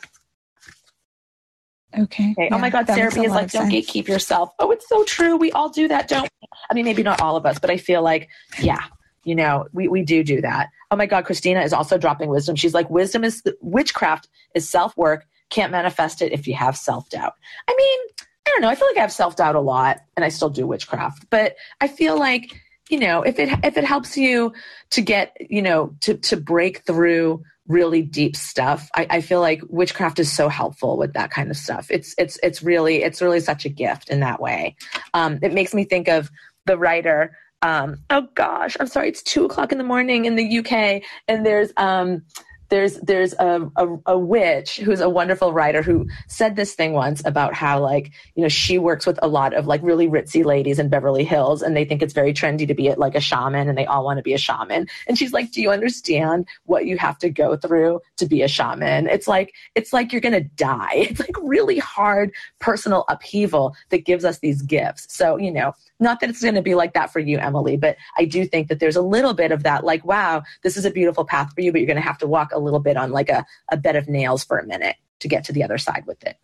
Okay. 1.97 2.03
okay. 2.03 2.35
Oh 2.37 2.43
yeah, 2.43 2.55
oh 2.55 2.59
my 2.59 2.69
God, 2.69 2.85
Sarah 2.85 3.11
B 3.11 3.25
is 3.25 3.31
like, 3.31 3.51
don't 3.51 3.69
sense. 3.69 3.73
gatekeep 3.73 4.07
yourself. 4.07 4.51
Oh, 4.59 4.69
it's 4.71 4.87
so 4.87 5.03
true. 5.05 5.35
We 5.37 5.51
all 5.51 5.69
do 5.69 5.87
that, 5.87 6.07
don't 6.07 6.23
we? 6.23 6.47
I 6.69 6.73
mean, 6.75 6.85
maybe 6.85 7.01
not 7.01 7.19
all 7.19 7.35
of 7.35 7.45
us, 7.47 7.57
but 7.57 7.71
I 7.71 7.77
feel 7.77 8.03
like, 8.03 8.29
yeah, 8.61 8.83
you 9.29 9.35
know, 9.35 9.67
we, 9.73 9.87
we 9.87 10.01
do 10.01 10.23
do 10.23 10.41
that. 10.41 10.69
Oh 10.89 10.95
my 10.95 11.05
God, 11.05 11.23
Christina 11.23 11.61
is 11.61 11.71
also 11.71 11.99
dropping 11.99 12.29
wisdom. 12.29 12.55
She's 12.55 12.73
like, 12.73 12.89
wisdom 12.89 13.23
is 13.23 13.43
witchcraft 13.61 14.27
is 14.55 14.67
self 14.67 14.97
work. 14.97 15.27
Can't 15.51 15.71
manifest 15.71 16.23
it 16.23 16.31
if 16.31 16.47
you 16.47 16.55
have 16.55 16.75
self 16.75 17.07
doubt. 17.11 17.33
I 17.67 17.75
mean, 17.77 18.25
I 18.47 18.49
don't 18.49 18.61
know. 18.63 18.69
I 18.69 18.73
feel 18.73 18.87
like 18.87 18.97
I 18.97 19.01
have 19.01 19.11
self 19.11 19.35
doubt 19.35 19.53
a 19.53 19.59
lot, 19.59 19.99
and 20.17 20.25
I 20.25 20.29
still 20.29 20.49
do 20.49 20.65
witchcraft. 20.65 21.29
But 21.29 21.57
I 21.79 21.87
feel 21.87 22.17
like 22.17 22.59
you 22.89 22.99
know, 22.99 23.21
if 23.21 23.37
it 23.37 23.49
if 23.63 23.77
it 23.77 23.83
helps 23.83 24.17
you 24.17 24.51
to 24.89 25.01
get 25.01 25.37
you 25.39 25.61
know 25.61 25.93
to 26.01 26.15
to 26.15 26.35
break 26.35 26.79
through 26.87 27.43
really 27.67 28.01
deep 28.01 28.35
stuff, 28.35 28.89
I, 28.95 29.05
I 29.11 29.21
feel 29.21 29.41
like 29.41 29.61
witchcraft 29.69 30.17
is 30.17 30.31
so 30.31 30.49
helpful 30.49 30.97
with 30.97 31.13
that 31.13 31.29
kind 31.29 31.51
of 31.51 31.57
stuff. 31.57 31.91
It's 31.91 32.15
it's 32.17 32.39
it's 32.41 32.63
really 32.63 33.03
it's 33.03 33.21
really 33.21 33.41
such 33.41 33.63
a 33.65 33.69
gift 33.69 34.09
in 34.09 34.21
that 34.21 34.41
way. 34.41 34.75
Um, 35.13 35.37
it 35.43 35.53
makes 35.53 35.75
me 35.75 35.83
think 35.83 36.07
of 36.07 36.31
the 36.65 36.79
writer 36.79 37.35
um, 37.61 37.97
oh 38.09 38.27
gosh, 38.35 38.77
I'm 38.79 38.87
sorry, 38.87 39.09
it's 39.09 39.21
two 39.21 39.45
o'clock 39.45 39.71
in 39.71 39.77
the 39.77 39.83
morning 39.83 40.25
in 40.25 40.35
the 40.35 40.59
UK, 40.59 41.03
and 41.27 41.45
there's 41.45 41.71
um, 41.77 42.23
there's 42.69 42.95
there's 42.99 43.33
a, 43.33 43.69
a, 43.75 43.97
a, 44.05 44.17
witch 44.17 44.77
who's 44.77 45.01
a 45.01 45.09
wonderful 45.09 45.53
writer 45.53 45.81
who 45.81 46.07
said 46.27 46.55
this 46.55 46.73
thing 46.75 46.93
once 46.93 47.21
about 47.25 47.53
how 47.53 47.79
like 47.79 48.11
you 48.35 48.43
know 48.43 48.49
she 48.49 48.77
works 48.77 49.05
with 49.05 49.19
a 49.21 49.27
lot 49.27 49.53
of 49.53 49.67
like 49.67 49.81
really 49.83 50.07
ritzy 50.07 50.45
ladies 50.45 50.79
in 50.79 50.89
Beverly 50.89 51.23
Hills 51.23 51.61
and 51.61 51.75
they 51.75 51.83
think 51.83 52.01
it's 52.01 52.13
very 52.13 52.33
trendy 52.33 52.67
to 52.67 52.73
be 52.73 52.93
like 52.95 53.15
a 53.15 53.19
shaman 53.19 53.67
and 53.67 53.77
they 53.77 53.85
all 53.85 54.05
want 54.05 54.17
to 54.17 54.23
be 54.23 54.33
a 54.33 54.37
shaman. 54.37 54.87
And 55.07 55.17
she's 55.17 55.33
like 55.33 55.51
do 55.51 55.61
you 55.61 55.71
understand 55.71 56.47
what 56.65 56.85
you 56.85 56.97
have 56.97 57.17
to 57.19 57.29
go 57.29 57.57
through 57.57 58.01
to 58.17 58.25
be 58.25 58.41
a 58.41 58.47
shaman? 58.47 59.07
It's 59.07 59.27
like 59.27 59.53
it's 59.75 59.91
like 59.91 60.11
you're 60.11 60.21
gonna 60.21 60.41
die. 60.41 61.07
It's 61.09 61.19
like 61.19 61.35
really 61.41 61.79
hard 61.79 62.31
personal 62.59 63.03
upheaval 63.09 63.75
that 63.89 64.05
gives 64.05 64.23
us 64.23 64.39
these 64.39 64.61
gifts. 64.61 65.07
So 65.09 65.37
you 65.37 65.51
know 65.51 65.73
not 65.99 66.19
that 66.19 66.29
it's 66.29 66.41
going 66.41 66.55
to 66.55 66.61
be 66.61 66.75
like 66.75 66.93
that 66.93 67.11
for 67.11 67.19
you 67.19 67.37
Emily 67.39 67.77
but 67.77 67.97
I 68.17 68.25
do 68.25 68.45
think 68.45 68.67
that 68.67 68.79
there's 68.79 68.95
a 68.95 69.01
little 69.01 69.33
bit 69.33 69.51
of 69.51 69.63
that 69.63 69.83
like 69.83 70.05
wow 70.05 70.43
this 70.63 70.77
is 70.77 70.85
a 70.85 70.91
beautiful 70.91 71.25
path 71.25 71.53
for 71.53 71.61
you 71.61 71.71
but 71.71 71.81
you're 71.81 71.87
going 71.87 71.97
to 71.97 72.01
have 72.01 72.17
to 72.19 72.27
walk 72.27 72.51
a 72.53 72.58
little 72.59 72.79
bit 72.79 72.97
on 72.97 73.11
like 73.11 73.29
a, 73.29 73.45
a 73.71 73.77
bed 73.77 73.95
of 73.95 74.07
nails 74.07 74.43
for 74.43 74.57
a 74.57 74.65
minute 74.65 74.95
to 75.19 75.27
get 75.27 75.43
to 75.45 75.53
the 75.53 75.63
other 75.63 75.77
side 75.77 76.05
with 76.05 76.23
it. 76.23 76.37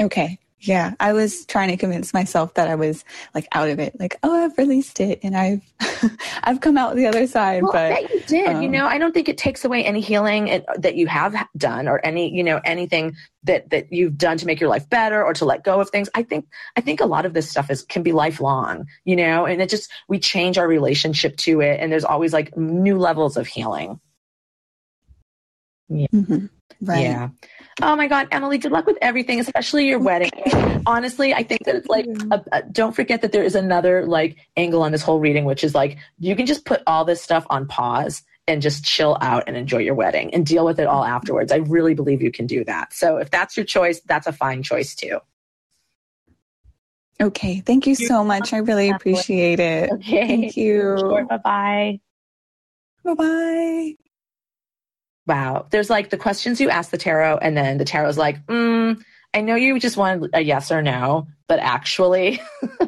Okay. 0.00 0.38
Yeah, 0.62 0.92
I 1.00 1.14
was 1.14 1.46
trying 1.46 1.70
to 1.70 1.76
convince 1.78 2.12
myself 2.12 2.52
that 2.54 2.68
I 2.68 2.74
was 2.74 3.02
like 3.34 3.48
out 3.52 3.70
of 3.70 3.78
it. 3.78 3.98
Like, 3.98 4.18
oh, 4.22 4.44
I've 4.44 4.56
released 4.58 5.00
it 5.00 5.18
and 5.22 5.34
I've 5.34 5.62
I've 6.44 6.60
come 6.60 6.76
out 6.76 6.96
the 6.96 7.06
other 7.06 7.26
side. 7.26 7.62
Well, 7.62 7.72
but 7.72 8.12
you 8.12 8.20
did. 8.26 8.48
Um, 8.48 8.62
you 8.62 8.68
know, 8.68 8.86
I 8.86 8.98
don't 8.98 9.12
think 9.12 9.30
it 9.30 9.38
takes 9.38 9.64
away 9.64 9.82
any 9.82 10.00
healing 10.00 10.62
that 10.76 10.96
you 10.96 11.06
have 11.06 11.34
done 11.56 11.88
or 11.88 12.04
any 12.04 12.30
you 12.34 12.44
know 12.44 12.60
anything 12.64 13.16
that 13.44 13.70
that 13.70 13.90
you've 13.90 14.18
done 14.18 14.36
to 14.36 14.46
make 14.46 14.60
your 14.60 14.68
life 14.68 14.88
better 14.90 15.24
or 15.24 15.32
to 15.32 15.46
let 15.46 15.64
go 15.64 15.80
of 15.80 15.88
things. 15.88 16.10
I 16.14 16.22
think 16.22 16.46
I 16.76 16.82
think 16.82 17.00
a 17.00 17.06
lot 17.06 17.24
of 17.24 17.32
this 17.32 17.48
stuff 17.48 17.70
is 17.70 17.82
can 17.82 18.02
be 18.02 18.12
lifelong. 18.12 18.86
You 19.04 19.16
know, 19.16 19.46
and 19.46 19.62
it 19.62 19.70
just 19.70 19.90
we 20.08 20.18
change 20.18 20.58
our 20.58 20.68
relationship 20.68 21.38
to 21.38 21.62
it, 21.62 21.80
and 21.80 21.90
there's 21.90 22.04
always 22.04 22.34
like 22.34 22.54
new 22.54 22.98
levels 22.98 23.38
of 23.38 23.46
healing. 23.46 23.98
Yeah. 25.88 26.06
Mm-hmm. 26.12 26.46
Right. 26.82 27.02
Yeah. 27.02 27.28
Oh 27.82 27.96
my 27.96 28.08
God, 28.08 28.28
Emily, 28.30 28.58
good 28.58 28.72
luck 28.72 28.86
with 28.86 28.98
everything, 29.00 29.40
especially 29.40 29.86
your 29.88 29.98
wedding. 29.98 30.30
Honestly, 30.86 31.32
I 31.32 31.42
think 31.42 31.64
that 31.64 31.76
it's 31.76 31.88
like, 31.88 32.06
a, 32.30 32.42
a, 32.52 32.62
don't 32.64 32.94
forget 32.94 33.22
that 33.22 33.32
there 33.32 33.42
is 33.42 33.54
another 33.54 34.04
like 34.06 34.36
angle 34.56 34.82
on 34.82 34.92
this 34.92 35.02
whole 35.02 35.18
reading, 35.20 35.44
which 35.44 35.64
is 35.64 35.74
like, 35.74 35.98
you 36.18 36.36
can 36.36 36.46
just 36.46 36.64
put 36.64 36.82
all 36.86 37.04
this 37.04 37.22
stuff 37.22 37.46
on 37.48 37.66
pause 37.66 38.22
and 38.46 38.60
just 38.60 38.84
chill 38.84 39.16
out 39.20 39.44
and 39.46 39.56
enjoy 39.56 39.78
your 39.78 39.94
wedding 39.94 40.34
and 40.34 40.44
deal 40.44 40.64
with 40.64 40.78
it 40.80 40.86
all 40.86 41.04
afterwards. 41.04 41.52
I 41.52 41.56
really 41.56 41.94
believe 41.94 42.20
you 42.20 42.32
can 42.32 42.46
do 42.46 42.64
that. 42.64 42.92
So 42.92 43.16
if 43.16 43.30
that's 43.30 43.56
your 43.56 43.64
choice, 43.64 44.00
that's 44.00 44.26
a 44.26 44.32
fine 44.32 44.62
choice 44.62 44.94
too. 44.94 45.20
Okay. 47.20 47.60
Thank 47.60 47.86
you 47.86 47.94
so 47.94 48.24
much. 48.24 48.52
I 48.52 48.58
really 48.58 48.90
appreciate 48.90 49.60
it. 49.60 49.90
Okay. 49.92 50.26
Thank 50.26 50.56
you. 50.56 50.96
Sure. 50.98 51.26
Bye 51.26 51.36
bye. 51.36 52.00
Bye 53.04 53.14
bye. 53.14 54.09
Wow. 55.30 55.66
There's 55.70 55.88
like 55.88 56.10
the 56.10 56.16
questions 56.16 56.60
you 56.60 56.70
ask 56.70 56.90
the 56.90 56.98
tarot, 56.98 57.38
and 57.38 57.56
then 57.56 57.78
the 57.78 57.84
tarot's 57.84 58.18
like, 58.18 58.44
mm, 58.46 59.00
I 59.32 59.40
know 59.42 59.54
you 59.54 59.78
just 59.78 59.96
wanted 59.96 60.28
a 60.32 60.40
yes 60.40 60.72
or 60.72 60.82
no, 60.82 61.28
but 61.46 61.60
actually, 61.60 62.40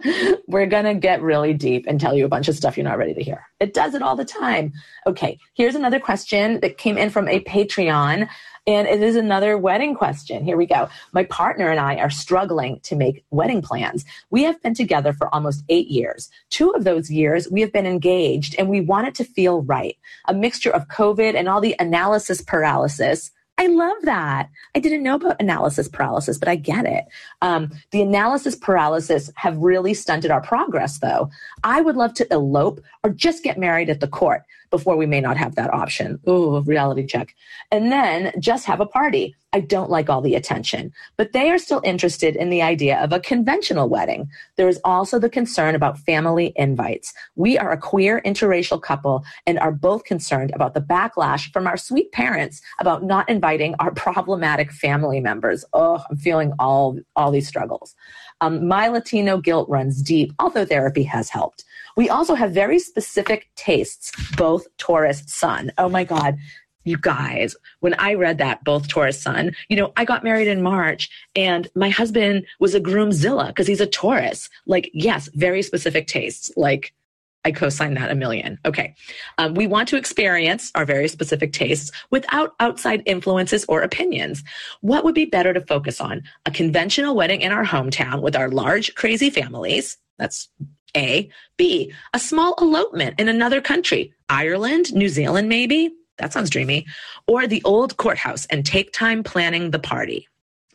we're 0.49 0.67
going 0.67 0.87
to 0.87 0.95
get 0.95 1.23
really 1.23 1.55
deep 1.55 1.85
and 1.87 2.01
tell 2.01 2.17
you 2.17 2.25
a 2.25 2.29
bunch 2.29 2.49
of 2.49 2.57
stuff 2.57 2.77
you're 2.77 2.83
not 2.83 2.99
ready 2.99 3.15
to 3.15 3.23
hear. 3.23 3.47
It 3.61 3.75
does 3.75 3.95
it 3.95 4.03
all 4.03 4.17
the 4.17 4.25
time. 4.25 4.73
Okay, 5.07 5.39
here's 5.55 5.77
another 5.77 6.01
question 6.01 6.59
that 6.63 6.79
came 6.79 6.99
in 6.99 7.11
from 7.11 7.29
a 7.29 7.39
Patreon. 7.45 8.29
And 8.67 8.87
it 8.87 9.03
is 9.03 9.17
another 9.17 9.59
wedding 9.59 9.95
question. 9.95 10.45
Here 10.45 10.57
we 10.57 10.67
go. 10.67 10.89
My 11.13 11.25
partner 11.25 11.69
and 11.69 11.81
I 11.81 11.97
are 11.97 12.11
struggling 12.11 12.79
to 12.85 12.95
make 12.95 13.25
wedding 13.31 13.61
plans. 13.61 14.05
We 14.31 14.45
have 14.45 14.63
been 14.63 14.75
together 14.75 15.13
for 15.13 15.35
almost 15.35 15.65
eight 15.69 15.89
years. 15.89 16.31
Two 16.51 16.71
of 16.71 16.85
those 16.85 17.11
years 17.11 17.51
we 17.51 17.61
have 17.61 17.73
been 17.73 17.87
engaged 17.87 18.55
and 18.59 18.69
we 18.69 18.81
want 18.81 19.09
it 19.09 19.17
to 19.17 19.25
feel 19.25 19.63
right. 19.63 19.97
A 20.29 20.35
mixture 20.35 20.71
of 20.71 20.87
COVID 20.89 21.35
and 21.35 21.49
all 21.49 21.61
the 21.61 21.75
analysis 21.81 22.41
paralysis 22.41 23.33
I 23.59 23.67
love 23.67 23.97
that. 24.03 24.49
I 24.75 24.81
didn't 24.81 25.03
know 25.03 25.17
about 25.17 25.41
analysis 25.41 25.87
paralysis, 25.87 26.39
but 26.39 26.49
I 26.49 26.57
get 26.57 26.87
it. 26.87 27.05
Um, 27.43 27.71
the 27.91 28.03
analysis 28.03 28.57
paralysis 28.57 29.31
have 29.37 29.57
really 29.59 29.95
stunted 29.95 30.31
our 30.31 30.41
progress, 30.41 30.99
though. 30.99 31.31
I 31.63 31.81
would 31.83 31.97
love 31.97 32.15
to 32.15 32.27
elope 32.33 32.81
or 33.05 33.11
just 33.11 33.45
get 33.45 33.59
married 33.59 33.91
at 33.91 34.01
the 34.01 34.09
court 34.09 34.43
before 34.73 34.97
we 34.97 35.07
may 35.07 35.21
not 35.21 35.37
have 35.37 35.55
that 35.55 35.73
option. 35.73 36.19
Ooh, 36.29 36.61
reality 36.63 37.07
check. 37.07 37.37
And 37.71 37.93
then 37.93 38.33
just 38.41 38.65
have 38.65 38.81
a 38.81 38.87
party. 38.87 39.37
I 39.53 39.61
don't 39.61 39.91
like 39.91 40.09
all 40.09 40.23
the 40.23 40.35
attention, 40.35 40.93
but 41.19 41.35
they 41.35 41.51
are 41.51 41.59
still 41.59 41.83
interested 41.85 42.37
in 42.37 42.49
the 42.49 42.63
idea 42.63 42.99
of 42.99 43.13
a 43.13 43.21
conventional 43.21 43.91
wedding. 43.91 44.31
There 44.57 44.69
is 44.69 44.81
also 44.83 45.19
the 45.19 45.29
concern 45.29 45.75
about 45.75 45.99
family 45.99 46.55
invites. 46.57 47.13
We 47.37 47.59
are 47.59 47.71
a 47.71 47.77
queer 47.77 48.23
interracial 48.25 48.81
couple 48.81 49.25
and 49.47 49.59
are 49.59 49.73
both 49.73 50.05
concerned 50.05 50.53
about 50.55 50.73
the 50.73 50.81
backlash 50.81 51.53
from 51.53 51.67
our 51.67 51.77
sweet 51.77 52.11
parents 52.13 52.63
about 52.81 53.05
not 53.05 53.29
inviting 53.29 53.75
our 53.79 53.91
problematic 53.95 54.73
family 54.73 55.21
members. 55.21 55.67
Oh, 55.75 56.03
I'm 56.09 56.17
feeling 56.17 56.55
all, 56.59 56.99
all 57.15 57.31
these 57.31 57.47
struggles. 57.47 57.95
Um, 58.41 58.67
my 58.67 58.89
Latino 58.89 59.37
guilt 59.37 59.69
runs 59.69 60.03
deep, 60.03 60.33
although 60.39 60.65
therapy 60.65 61.03
has 61.05 61.29
helped. 61.29 61.65
We 61.97 62.09
also 62.09 62.35
have 62.35 62.53
very 62.53 62.79
specific 62.79 63.51
tastes, 63.57 64.13
both 64.37 64.67
Taurus 64.79 65.23
sun. 65.27 65.73
Oh 65.79 65.89
my 65.89 66.05
God. 66.05 66.37
You 66.85 66.99
guys, 66.99 67.55
when 67.79 67.95
I 67.95 68.15
read 68.15 68.39
that, 68.39 68.65
both 68.65 68.89
Taurus 68.89 69.21
sun, 69.21 69.55
you 69.69 69.77
know, 69.77 69.93
I 69.97 70.05
got 70.05 70.25
married 70.25 70.49
in 70.49 70.63
March 70.63 71.09
and 71.37 71.69
my 71.77 71.91
husband 71.91 72.45
was 72.59 72.75
a 72.75 72.81
groomzilla 72.81 73.49
because 73.49 73.69
he's 73.69 73.81
a 73.81 73.87
Taurus. 73.87 74.51
Like, 74.67 74.91
yes, 74.93 75.29
very 75.35 75.63
specific 75.63 76.09
tastes. 76.09 76.51
Like, 76.57 76.93
I 77.45 77.51
co 77.51 77.69
sign 77.69 77.95
that 77.95 78.11
a 78.11 78.15
million. 78.15 78.59
Okay. 78.65 78.95
Um, 79.39 79.55
we 79.55 79.67
want 79.67 79.89
to 79.89 79.97
experience 79.97 80.71
our 80.75 80.85
very 80.85 81.09
specific 81.09 81.53
tastes 81.53 81.91
without 82.11 82.55
outside 82.61 83.03
influences 83.05 83.65
or 83.69 83.83
opinions. 83.83 84.45
What 84.81 85.05
would 85.05 85.15
be 85.15 85.25
better 85.25 85.53
to 85.53 85.61
focus 85.61 86.01
on? 86.01 86.23
A 86.47 86.51
conventional 86.51 87.17
wedding 87.17 87.43
in 87.43 87.53
our 87.53 87.65
hometown 87.65 88.23
with 88.23 88.37
our 88.37 88.49
large, 88.49 88.95
crazy 88.95 89.31
families. 89.31 89.97
That's 90.19 90.49
a. 90.97 91.29
B, 91.57 91.93
a 92.15 92.19
small 92.19 92.55
elopement 92.61 93.19
in 93.19 93.29
another 93.29 93.61
country, 93.61 94.13
Ireland, 94.29 94.93
New 94.95 95.09
Zealand, 95.09 95.49
maybe. 95.49 95.95
That 96.19 96.33
sounds 96.33 96.51
dreamy. 96.51 96.87
Or 97.27 97.47
the 97.47 97.63
old 97.65 97.97
courthouse 97.97 98.47
and 98.47 98.65
take 98.65 98.93
time 98.93 99.23
planning 99.23 99.71
the 99.71 99.79
party. 99.79 100.29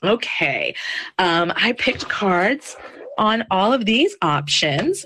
Okay. 0.03 0.75
Um, 1.17 1.51
I 1.55 1.73
picked 1.73 2.07
cards 2.09 2.75
on 3.17 3.45
all 3.49 3.73
of 3.73 3.85
these 3.85 4.15
options. 4.21 5.05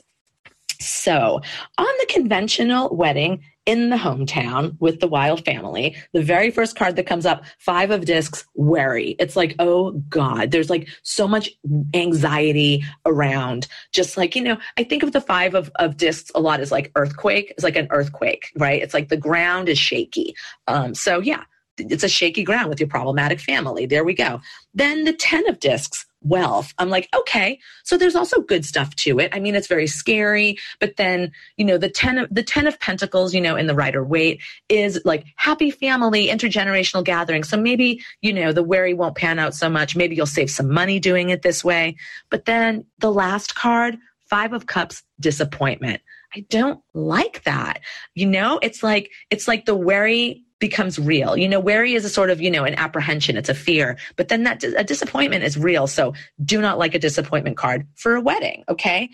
So, 0.80 1.40
on 1.78 1.86
the 2.00 2.08
conventional 2.10 2.96
wedding, 2.96 3.44
in 3.66 3.90
the 3.90 3.96
hometown 3.96 4.76
with 4.80 5.00
the 5.00 5.08
wild 5.08 5.46
family. 5.46 5.96
The 6.14 6.24
very 6.24 6.50
first 6.50 6.76
card 6.76 6.96
that 6.96 7.06
comes 7.06 7.26
up, 7.26 7.44
five 7.60 7.92
of 7.92 8.06
discs, 8.06 8.46
worry. 8.56 9.16
It's 9.20 9.36
like, 9.36 9.56
oh 9.60 9.92
God, 10.10 10.52
there's 10.52 10.70
like 10.70 10.90
so 11.04 11.28
much 11.28 11.50
anxiety 11.94 12.84
around. 13.06 13.68
Just 13.92 14.18
like, 14.18 14.36
you 14.36 14.42
know, 14.42 14.58
I 14.78 14.84
think 14.84 15.04
of 15.04 15.12
the 15.12 15.22
five 15.22 15.54
of, 15.54 15.72
of 15.76 15.98
discs 15.98 16.32
a 16.34 16.40
lot 16.40 16.60
as 16.60 16.72
like 16.72 16.92
earthquake. 16.96 17.52
It's 17.52 17.64
like 17.64 17.76
an 17.76 17.88
earthquake, 17.92 18.52
right? 18.56 18.82
It's 18.82 18.94
like 18.94 19.10
the 19.10 19.18
ground 19.18 19.70
is 19.70 19.78
shaky. 19.78 20.36
Um, 20.68 20.96
so 20.96 21.20
yeah, 21.20 21.44
it's 21.78 22.04
a 22.04 22.10
shaky 22.10 22.44
ground 22.44 22.70
with 22.70 22.80
your 22.80 22.90
problematic 22.90 23.40
family. 23.40 23.86
There 23.86 24.04
we 24.04 24.14
go. 24.14 24.42
Then 24.74 25.06
the 25.06 25.14
10 25.14 25.48
of 25.50 25.60
discs, 25.60 26.06
wealth. 26.24 26.74
I'm 26.78 26.90
like, 26.90 27.10
okay, 27.16 27.60
so 27.84 27.98
there's 27.98 28.16
also 28.16 28.42
good 28.42 28.66
stuff 28.66 28.96
to 28.98 29.20
it. 29.20 29.36
I 29.36 29.40
mean, 29.40 29.56
it's 29.56 29.68
very 29.68 29.88
scary, 29.88 30.58
but 30.80 30.98
then, 30.98 31.32
you 31.58 31.66
know, 31.66 31.78
the 31.78 31.90
10 31.90 32.18
of 32.20 32.28
the 32.32 32.44
10 32.44 32.68
of 32.68 32.80
pentacles, 32.80 33.34
you 33.34 33.42
know, 33.42 33.56
in 33.56 33.68
the 33.68 33.76
Rider 33.76 34.04
Waite 34.04 34.42
is 34.70 35.02
like 35.04 35.26
happy 35.36 35.72
family, 35.72 36.28
intergenerational 36.28 37.04
gathering. 37.04 37.44
So 37.44 37.58
maybe, 37.58 38.02
you 38.22 38.34
know, 38.34 38.54
the 38.54 38.64
worry 38.64 38.94
won't 38.94 39.16
pan 39.16 39.40
out 39.40 39.56
so 39.56 39.70
much. 39.70 39.96
Maybe 39.96 40.16
you'll 40.16 40.26
save 40.26 40.52
some 40.52 40.72
money 40.72 41.00
doing 41.00 41.30
it 41.30 41.42
this 41.42 41.64
way. 41.64 41.96
But 42.30 42.46
then 42.46 42.86
the 43.00 43.12
last 43.12 43.56
card, 43.56 43.98
5 44.30 44.54
of 44.54 44.68
cups, 44.68 45.04
disappointment. 45.20 46.02
I 46.34 46.46
don't 46.50 46.82
like 46.94 47.44
that. 47.44 47.82
You 48.16 48.26
know, 48.26 48.60
it's 48.62 48.84
like 48.84 49.12
it's 49.30 49.48
like 49.48 49.66
the 49.66 49.76
worry 49.76 50.46
becomes 50.62 50.98
real. 50.98 51.36
You 51.36 51.50
know, 51.50 51.60
worry 51.60 51.96
is 51.96 52.06
a 52.06 52.10
sort 52.10 52.30
of, 52.30 52.40
you 52.40 52.50
know, 52.50 52.64
an 52.64 52.76
apprehension, 52.76 53.36
it's 53.36 53.50
a 53.50 53.54
fear, 53.54 53.98
but 54.16 54.30
then 54.30 54.44
that 54.44 54.64
a 54.64 54.84
disappointment 54.86 55.44
is 55.44 55.58
real. 55.58 55.88
So 55.88 56.14
do 56.46 56.62
not 56.62 56.78
like 56.78 56.96
a 56.96 57.00
disappointment 57.00 57.58
card 57.58 57.86
for 57.96 58.16
a 58.16 58.22
wedding, 58.22 58.64
okay? 58.70 59.10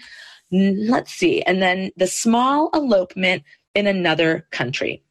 Let's 0.51 1.11
see. 1.11 1.41
And 1.41 1.59
then 1.61 1.91
the 1.97 2.05
small 2.05 2.69
elopement 2.73 3.43
in 3.73 3.87
another 3.87 4.45
country. 4.51 5.03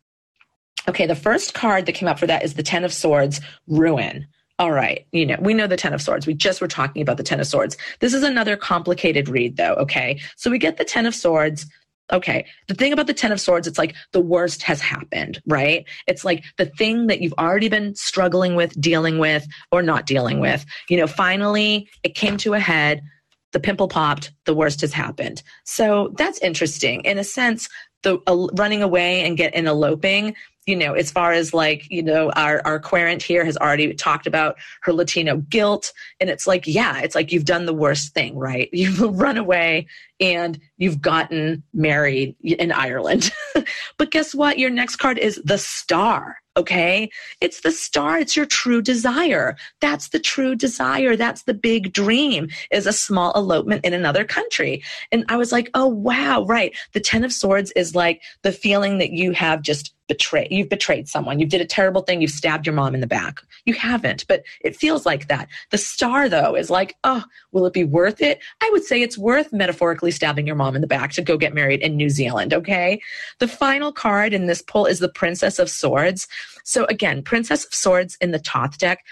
Okay, 0.88 1.06
the 1.06 1.16
first 1.16 1.54
card 1.54 1.86
that 1.86 1.92
came 1.92 2.08
up 2.08 2.18
for 2.18 2.28
that 2.28 2.44
is 2.44 2.54
the 2.54 2.62
10 2.62 2.84
of 2.84 2.92
swords, 2.92 3.40
ruin. 3.66 4.26
All 4.58 4.72
right, 4.72 5.06
you 5.12 5.26
know, 5.26 5.36
we 5.40 5.52
know 5.52 5.66
the 5.66 5.76
10 5.76 5.92
of 5.92 6.00
swords. 6.00 6.26
We 6.26 6.34
just 6.34 6.60
were 6.60 6.68
talking 6.68 7.02
about 7.02 7.16
the 7.16 7.22
10 7.22 7.40
of 7.40 7.46
swords. 7.46 7.76
This 8.00 8.14
is 8.14 8.22
another 8.22 8.56
complicated 8.56 9.28
read 9.28 9.56
though, 9.56 9.74
okay? 9.74 10.20
So 10.36 10.50
we 10.50 10.58
get 10.58 10.76
the 10.76 10.84
10 10.84 11.06
of 11.06 11.14
swords, 11.14 11.66
okay, 12.12 12.46
the 12.68 12.74
thing 12.74 12.92
about 12.92 13.06
the 13.06 13.14
10 13.14 13.32
of 13.32 13.40
swords, 13.40 13.66
it's 13.66 13.78
like 13.78 13.94
the 14.12 14.20
worst 14.20 14.62
has 14.62 14.80
happened, 14.80 15.40
right? 15.46 15.84
It's 16.06 16.24
like 16.24 16.44
the 16.56 16.66
thing 16.66 17.08
that 17.08 17.20
you've 17.20 17.34
already 17.34 17.68
been 17.68 17.94
struggling 17.94 18.54
with, 18.54 18.78
dealing 18.80 19.18
with, 19.18 19.46
or 19.72 19.82
not 19.82 20.06
dealing 20.06 20.40
with. 20.40 20.64
You 20.88 20.98
know, 20.98 21.06
finally 21.06 21.88
it 22.02 22.14
came 22.14 22.36
to 22.38 22.54
a 22.54 22.60
head. 22.60 23.02
The 23.52 23.60
pimple 23.60 23.88
popped, 23.88 24.32
the 24.44 24.54
worst 24.54 24.82
has 24.82 24.92
happened. 24.92 25.42
So 25.64 26.12
that's 26.16 26.38
interesting. 26.40 27.00
In 27.02 27.18
a 27.18 27.24
sense, 27.24 27.68
the 28.02 28.18
uh, 28.26 28.48
running 28.54 28.82
away 28.82 29.24
and 29.24 29.36
get 29.36 29.54
in 29.54 29.66
eloping 29.66 30.34
you 30.66 30.74
know, 30.74 30.94
as 30.94 31.12
far 31.12 31.32
as 31.32 31.54
like, 31.54 31.88
you 31.90 32.02
know, 32.02 32.30
our, 32.32 32.60
our 32.64 32.80
querent 32.80 33.22
here 33.22 33.44
has 33.44 33.56
already 33.56 33.94
talked 33.94 34.26
about 34.26 34.56
her 34.82 34.92
Latino 34.92 35.36
guilt. 35.36 35.92
And 36.20 36.28
it's 36.28 36.46
like, 36.46 36.66
yeah, 36.66 37.00
it's 37.00 37.14
like 37.14 37.30
you've 37.30 37.44
done 37.44 37.66
the 37.66 37.74
worst 37.74 38.12
thing, 38.12 38.36
right? 38.36 38.68
You've 38.76 39.00
run 39.00 39.38
away 39.38 39.86
and 40.20 40.58
you've 40.76 41.00
gotten 41.00 41.62
married 41.72 42.36
in 42.42 42.72
Ireland. 42.72 43.32
but 43.98 44.10
guess 44.10 44.34
what? 44.34 44.58
Your 44.58 44.70
next 44.70 44.96
card 44.96 45.18
is 45.18 45.40
the 45.44 45.58
star. 45.58 46.36
Okay. 46.56 47.10
It's 47.40 47.60
the 47.60 47.70
star. 47.70 48.18
It's 48.18 48.34
your 48.34 48.46
true 48.46 48.80
desire. 48.80 49.56
That's 49.80 50.08
the 50.08 50.18
true 50.18 50.54
desire. 50.54 51.16
That's 51.16 51.42
the 51.42 51.54
big 51.54 51.92
dream 51.92 52.48
is 52.70 52.86
a 52.86 52.92
small 52.92 53.32
elopement 53.34 53.84
in 53.84 53.92
another 53.92 54.24
country. 54.24 54.82
And 55.12 55.24
I 55.28 55.36
was 55.36 55.52
like, 55.52 55.70
oh, 55.74 55.86
wow. 55.86 56.44
Right. 56.44 56.74
The 56.92 57.00
10 57.00 57.24
of 57.24 57.32
swords 57.32 57.72
is 57.72 57.94
like 57.94 58.22
the 58.42 58.52
feeling 58.52 58.98
that 58.98 59.10
you 59.10 59.32
have 59.32 59.60
just 59.60 59.95
betray 60.08 60.48
you've 60.50 60.68
betrayed 60.68 61.08
someone. 61.08 61.38
You 61.38 61.46
did 61.46 61.60
a 61.60 61.66
terrible 61.66 62.02
thing. 62.02 62.20
You've 62.20 62.30
stabbed 62.30 62.66
your 62.66 62.74
mom 62.74 62.94
in 62.94 63.00
the 63.00 63.06
back. 63.06 63.42
You 63.64 63.74
haven't 63.74 64.26
but 64.28 64.42
it 64.60 64.76
feels 64.76 65.06
like 65.06 65.28
that. 65.28 65.48
The 65.70 65.78
star 65.78 66.28
though 66.28 66.54
is 66.54 66.70
like 66.70 66.96
oh 67.04 67.24
will 67.52 67.66
it 67.66 67.72
be 67.72 67.84
worth 67.84 68.20
it? 68.20 68.40
I 68.60 68.68
would 68.72 68.84
say 68.84 69.02
it's 69.02 69.18
worth 69.18 69.52
metaphorically 69.52 70.10
stabbing 70.10 70.46
your 70.46 70.56
mom 70.56 70.74
in 70.74 70.80
the 70.80 70.86
back 70.86 71.12
to 71.12 71.22
go 71.22 71.36
get 71.36 71.54
married 71.54 71.80
in 71.80 71.96
new 71.96 72.08
zealand 72.08 72.54
okay? 72.54 73.00
The 73.38 73.48
final 73.48 73.92
card 73.92 74.32
in 74.32 74.46
this 74.46 74.62
pull 74.62 74.86
is 74.86 74.98
the 74.98 75.08
princess 75.08 75.58
of 75.58 75.70
swords. 75.70 76.28
So 76.64 76.84
again 76.86 77.22
princess 77.22 77.64
of 77.64 77.74
swords 77.74 78.16
in 78.20 78.30
the 78.30 78.38
thoth 78.38 78.78
deck 78.78 79.04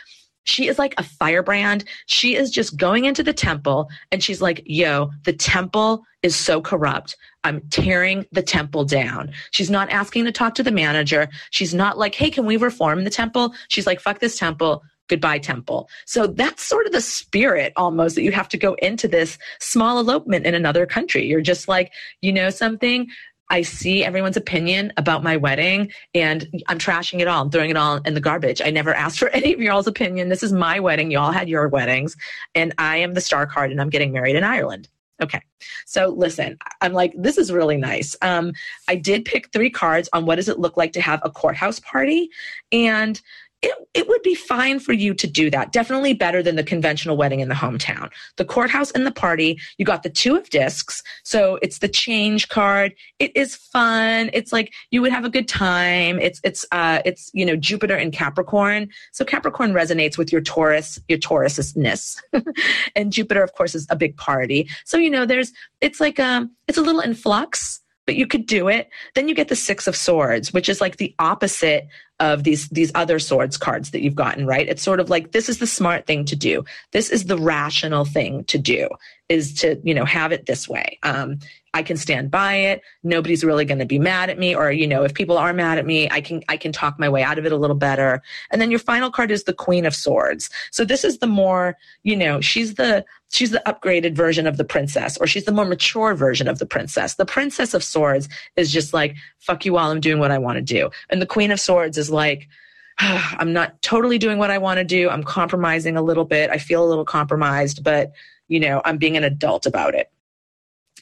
she 0.45 0.69
is 0.69 0.79
like 0.79 0.95
a 0.99 1.03
firebrand. 1.03 1.85
She 2.07 2.37
is 2.37 2.51
just 2.51 2.77
going 2.77 3.05
into 3.05 3.23
the 3.23 3.33
temple 3.33 3.89
and 4.13 4.23
she's 4.23 4.41
like, 4.41 4.63
yo, 4.65 5.11
the 5.25 5.33
temple 5.33 6.05
is 6.23 6.37
so 6.37 6.61
corrupt. 6.61 7.17
I'm 7.43 7.61
tearing 7.71 8.25
the 8.33 8.43
temple 8.43 8.85
down. 8.85 9.33
She's 9.51 9.71
not 9.71 9.91
asking 9.91 10.25
to 10.25 10.33
talk 10.33 10.55
to 10.55 10.63
the 10.63 10.71
manager. 10.71 11.29
She's 11.51 11.75
not 11.75 11.99
like, 11.99 12.15
hey, 12.15 12.31
can 12.31 12.47
we 12.47 12.57
reform 12.57 13.05
the 13.05 13.11
temple? 13.11 13.55
She's 13.69 13.87
like, 13.87 14.01
fuck 14.01 14.21
this 14.21 14.39
temple. 14.39 14.83
Goodbye, 15.09 15.39
temple. 15.39 15.91
So 16.07 16.27
that's 16.27 16.63
sort 16.63 16.87
of 16.87 16.93
the 16.93 17.01
spirit 17.03 17.75
almost 17.77 18.15
that 18.15 18.23
you 18.23 18.33
have 18.33 18.49
to 18.49 18.57
go 18.57 18.73
into 18.75 19.07
this 19.07 19.37
small 19.61 19.99
elopement 19.99 20.47
in 20.47 20.55
another 20.55 20.87
country. 20.87 21.27
You're 21.27 21.43
just 21.43 21.69
like, 21.69 21.93
you 22.23 22.33
know 22.33 22.49
something? 22.49 23.09
I 23.51 23.63
see 23.63 24.05
everyone's 24.05 24.37
opinion 24.37 24.93
about 24.97 25.23
my 25.23 25.37
wedding 25.37 25.93
and 26.15 26.63
I'm 26.69 26.79
trashing 26.79 27.21
it 27.21 27.29
all. 27.29 27.43
I'm 27.43 27.51
throwing 27.51 27.71
it 27.71 27.77
all 27.77 27.97
in 27.99 28.15
the 28.15 28.21
garbage. 28.21 28.63
I 28.65 28.71
never 28.71 28.95
asked 28.95 29.19
for 29.19 29.29
any 29.35 29.53
of 29.53 29.61
y'all's 29.61 29.87
opinion. 29.87 30.29
This 30.29 30.43
is 30.43 30.53
my 30.53 30.81
wedding. 30.81 31.11
Y'all 31.11 31.33
had 31.33 31.49
your 31.49 31.69
weddings 31.69 32.17
and 32.55 32.75
I 32.79 32.99
am 32.99 33.15
the 33.15 33.21
star 33.21 33.47
card 33.47 33.71
and 33.71 33.81
I'm 33.81 33.91
getting 33.91 34.13
married 34.13 34.37
in 34.37 34.45
Ireland. 34.45 34.89
Okay. 35.23 35.41
So 35.87 36.09
listen, 36.09 36.59
I'm 36.81 36.93
like, 36.93 37.15
this 37.17 37.39
is 37.39 37.53
really 37.53 37.77
nice. 37.77 38.17
Um, 38.21 38.53
I 38.89 38.97
did 38.97 39.25
pick 39.25 39.53
three 39.53 39.71
cards 39.71 40.09
on 40.13 40.27
what 40.27 40.37
does 40.37 40.49
it 40.49 40.59
look 40.59 40.77
like 40.77 40.93
to 40.95 41.01
have 41.01 41.21
a 41.23 41.31
courthouse 41.31 41.79
party. 41.81 42.31
And 42.73 43.21
it, 43.65 43.89
it 43.95 44.09
would 44.09 44.21
be 44.21 44.35
fine 44.35 44.79
for 44.79 44.93
you 44.93 45.15
to 45.15 45.27
do 45.27 45.51
that. 45.51 45.73
Definitely 45.73 46.13
better 46.13 46.43
than 46.43 46.57
the 46.57 46.63
conventional 46.63 47.17
wedding 47.17 47.41
in 47.41 47.49
the 47.49 47.55
hometown. 47.55 48.11
The 48.37 48.45
courthouse 48.45 48.91
and 48.91 49.07
the 49.07 49.11
party, 49.11 49.59
you 49.79 49.87
got 49.87 50.03
the 50.03 50.11
two 50.11 50.37
of 50.37 50.51
discs. 50.51 51.03
So 51.23 51.59
it's 51.63 51.79
the 51.79 51.89
change 51.89 52.49
card. 52.51 52.95
It 53.19 53.35
is 53.35 53.57
fun. 53.57 54.29
It's 54.35 54.53
like 54.53 54.75
you 54.91 55.01
would 55.01 55.13
have 55.13 55.25
a 55.25 55.31
good 55.31 55.49
time. 55.49 56.19
It's, 56.21 56.43
it's, 56.45 56.67
uh, 56.73 57.01
it's, 57.07 57.31
you 57.33 57.47
know, 57.47 57.57
Jupiter 57.57 57.97
and 57.97 58.13
Capricorn. 58.13 58.91
So 59.13 59.25
Capricorn 59.25 59.73
resonates 59.73 60.19
with 60.19 60.31
your 60.31 60.43
Taurus, 60.43 61.01
your 61.09 61.19
Taurusness. 61.19 62.21
and 62.95 63.13
Jupiter, 63.13 63.43
of 63.43 63.55
course, 63.55 63.75
is 63.75 63.87
a 63.89 63.97
big 63.97 64.15
party. 64.19 64.69
So, 64.85 64.99
you 64.99 65.09
know, 65.09 65.25
there's, 65.25 65.55
it's 65.81 66.01
like, 66.01 66.21
um, 66.21 66.51
it's 66.69 66.77
a 66.77 66.83
little 66.83 67.01
in 67.01 67.15
flux 67.15 67.81
but 68.07 68.17
you 68.17 68.27
could 68.27 68.47
do 68.47 68.69
it. 68.69 68.91
Then 69.15 69.29
you 69.29 69.35
get 69.35 69.49
the 69.49 69.57
Six 69.57 69.87
of 69.87 69.97
Swords, 69.97 70.53
which 70.53 70.69
is 70.69 70.81
like 70.81 70.99
the 70.99 71.15
opposite 71.19 71.89
of 72.21 72.45
these 72.45 72.69
these 72.69 72.93
other 72.95 73.19
swords 73.19 73.57
cards 73.57 73.91
that 73.91 74.03
you've 74.03 74.15
gotten, 74.15 74.47
right? 74.47 74.69
It's 74.69 74.83
sort 74.83 75.01
of 75.01 75.11
like 75.11 75.33
this 75.33 75.49
is 75.49 75.59
the 75.59 75.67
smart 75.67 76.07
thing 76.07 76.25
to 76.27 76.37
do. 76.37 76.65
This 76.93 77.11
is 77.11 77.25
the 77.25 77.39
rational 77.39 78.05
thing 78.05 78.45
to 78.45 78.59
do 78.59 78.89
is 79.29 79.55
to, 79.55 79.81
you 79.83 79.95
know, 79.95 80.05
have 80.05 80.33
it 80.33 80.47
this 80.47 80.69
way. 80.69 80.99
Um, 81.03 81.39
I 81.73 81.83
can 81.83 81.97
stand 81.97 82.31
by 82.31 82.55
it. 82.55 82.83
Nobody's 83.03 83.43
really 83.43 83.65
going 83.65 83.81
to 83.81 83.85
be 83.85 83.99
mad 83.99 84.31
at 84.31 84.39
me 84.39 84.55
or 84.55 84.71
you 84.71 84.87
know, 84.87 85.03
if 85.03 85.13
people 85.13 85.37
are 85.37 85.53
mad 85.53 85.77
at 85.77 85.85
me, 85.85 86.09
I 86.09 86.21
can 86.21 86.43
I 86.49 86.57
can 86.57 86.71
talk 86.71 86.99
my 87.01 87.09
way 87.09 87.23
out 87.23 87.39
of 87.39 87.47
it 87.47 87.53
a 87.53 87.57
little 87.57 87.77
better. 87.77 88.23
And 88.53 88.61
then 88.61 88.71
your 88.71 88.79
final 88.79 89.11
card 89.11 89.33
is 89.33 89.45
the 89.45 89.53
Queen 89.53 89.85
of 89.85 89.95
Swords. 89.95 90.51
So 90.71 90.85
this 90.85 91.05
is 91.05 91.19
the 91.19 91.27
more, 91.27 91.77
you 92.05 92.17
know, 92.17 92.41
she's 92.41 92.75
the 92.75 93.05
she's 93.31 93.51
the 93.51 93.63
upgraded 93.67 94.15
version 94.15 94.47
of 94.47 94.57
the 94.57 94.65
princess 94.65 95.17
or 95.19 95.27
she's 95.27 95.45
the 95.45 95.53
more 95.53 95.65
mature 95.65 96.15
version 96.15 96.47
of 96.47 96.61
the 96.61 96.67
princess. 96.67 97.17
The 97.17 97.27
Princess 97.27 97.75
of 97.75 97.83
Swords 97.83 98.29
is 98.55 98.73
just 98.73 98.95
like 98.95 99.17
fuck 99.41 99.65
you 99.65 99.77
all, 99.77 99.91
I'm 99.91 100.01
doing 100.01 100.21
what 100.21 100.31
I 100.31 100.39
want 100.39 100.57
to 100.57 100.63
do. 100.63 100.91
And 101.11 101.21
the 101.21 101.27
Queen 101.27 101.51
of 101.51 101.61
Swords 101.61 101.99
is 101.99 102.04
like 102.11 102.49
I'm 102.99 103.53
not 103.53 103.81
totally 103.83 104.19
doing 104.19 104.39
what 104.39 104.51
I 104.51 104.59
want 104.59 104.79
to 104.79 104.85
do. 104.85 105.11
I'm 105.11 105.25
compromising 105.25 105.97
a 105.97 106.03
little 106.03 106.25
bit. 106.25 106.51
I 106.51 106.59
feel 106.59 106.85
a 106.85 106.89
little 106.89 107.05
compromised, 107.05 107.83
but 107.83 108.13
you 108.49 108.61
know, 108.61 108.83
I'm 108.85 108.99
being 108.99 109.17
an 109.17 109.25
adult 109.25 109.67
about 109.67 109.95
it. 109.95 110.11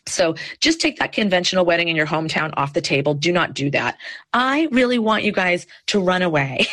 So 0.07 0.35
just 0.61 0.81
take 0.81 0.99
that 0.99 1.13
conventional 1.13 1.65
wedding 1.65 1.89
in 1.89 1.95
your 1.95 2.07
hometown 2.07 2.53
off 2.57 2.73
the 2.73 2.81
table. 2.81 3.15
Do 3.15 3.33
not 3.33 3.55
do 3.55 3.71
that. 3.71 3.99
I 4.33 4.69
really 4.73 4.99
want 4.99 5.23
you 5.23 5.33
guys 5.33 5.67
to 5.87 6.01
run 6.01 6.23
away. 6.23 6.67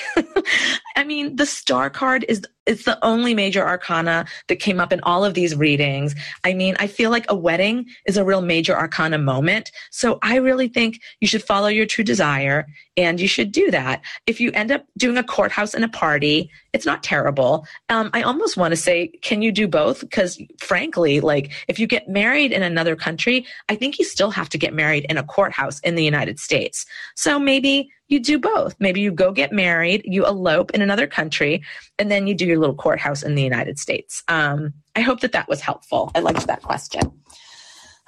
I 0.96 1.04
mean, 1.04 1.36
the 1.36 1.46
star 1.46 1.90
card 1.90 2.26
is 2.28 2.42
it's 2.70 2.86
the 2.86 3.04
only 3.04 3.34
major 3.34 3.66
arcana 3.66 4.26
that 4.48 4.58
came 4.58 4.80
up 4.80 4.94
in 4.94 5.00
all 5.02 5.26
of 5.26 5.34
these 5.34 5.56
readings. 5.56 6.14
I 6.44 6.54
mean, 6.54 6.76
I 6.80 6.86
feel 6.86 7.10
like 7.10 7.26
a 7.28 7.36
wedding 7.36 7.88
is 8.06 8.16
a 8.16 8.24
real 8.24 8.42
major 8.42 8.78
arcana 8.78 9.18
moment. 9.18 9.72
So 9.90 10.20
I 10.22 10.36
really 10.36 10.68
think 10.68 11.02
you 11.20 11.28
should 11.28 11.44
follow 11.44 11.68
your 11.68 11.88
true 11.88 12.04
desire 12.04 12.68
and 12.96 13.20
you 13.20 13.28
should 13.28 13.52
do 13.52 13.72
that. 13.72 14.02
If 14.28 14.40
you 14.40 14.52
end 14.52 14.72
up 14.72 14.86
doing 14.98 15.18
a 15.18 15.24
courthouse 15.24 15.74
and 15.74 15.84
a 15.84 15.90
party, 15.90 16.52
it's 16.72 16.86
not 16.86 17.02
terrible. 17.02 17.66
Um, 17.90 18.12
I 18.14 18.22
almost 18.22 18.56
want 18.56 18.72
to 18.72 18.78
say, 18.78 19.08
can 19.24 19.42
you 19.42 19.52
do 19.52 19.68
both? 19.68 20.02
Because 20.02 20.40
frankly, 20.60 21.22
like 21.22 21.52
if 21.68 21.80
you 21.80 21.88
get 21.88 22.08
married 22.08 22.52
in 22.52 22.62
another 22.62 22.96
country, 22.96 23.48
I 23.68 23.76
think 23.76 23.98
you 23.98 24.06
still 24.06 24.30
have 24.30 24.50
to 24.50 24.60
get 24.60 24.76
married 24.76 25.08
in 25.10 25.18
a 25.18 25.24
courthouse 25.24 25.80
in 25.80 25.96
the 25.96 26.04
United 26.04 26.40
States. 26.40 26.86
So 27.16 27.40
maybe 27.40 27.90
you 28.10 28.20
do 28.20 28.40
both. 28.40 28.76
Maybe 28.80 29.02
you 29.02 29.12
go 29.12 29.32
get 29.32 29.54
married, 29.54 30.02
you 30.04 30.26
elope 30.26 30.72
in 30.72 30.82
another 30.82 31.08
country, 31.08 31.64
and 31.98 32.12
then 32.12 32.28
you 32.28 32.36
do 32.36 32.46
your 32.46 32.60
little 32.60 32.76
courthouse 32.76 33.24
in 33.24 33.36
the 33.36 33.44
United 33.44 33.80
States. 33.80 34.24
Um, 34.28 34.74
I 34.96 35.02
hope 35.02 35.22
that 35.22 35.32
that 35.32 35.48
was 35.48 35.62
helpful. 35.62 36.12
I 36.16 36.20
liked 36.20 36.46
that 36.48 36.62
question. 36.62 37.02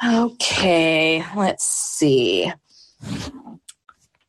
Okay, 0.03 1.23
let's 1.35 1.63
see. 1.63 2.51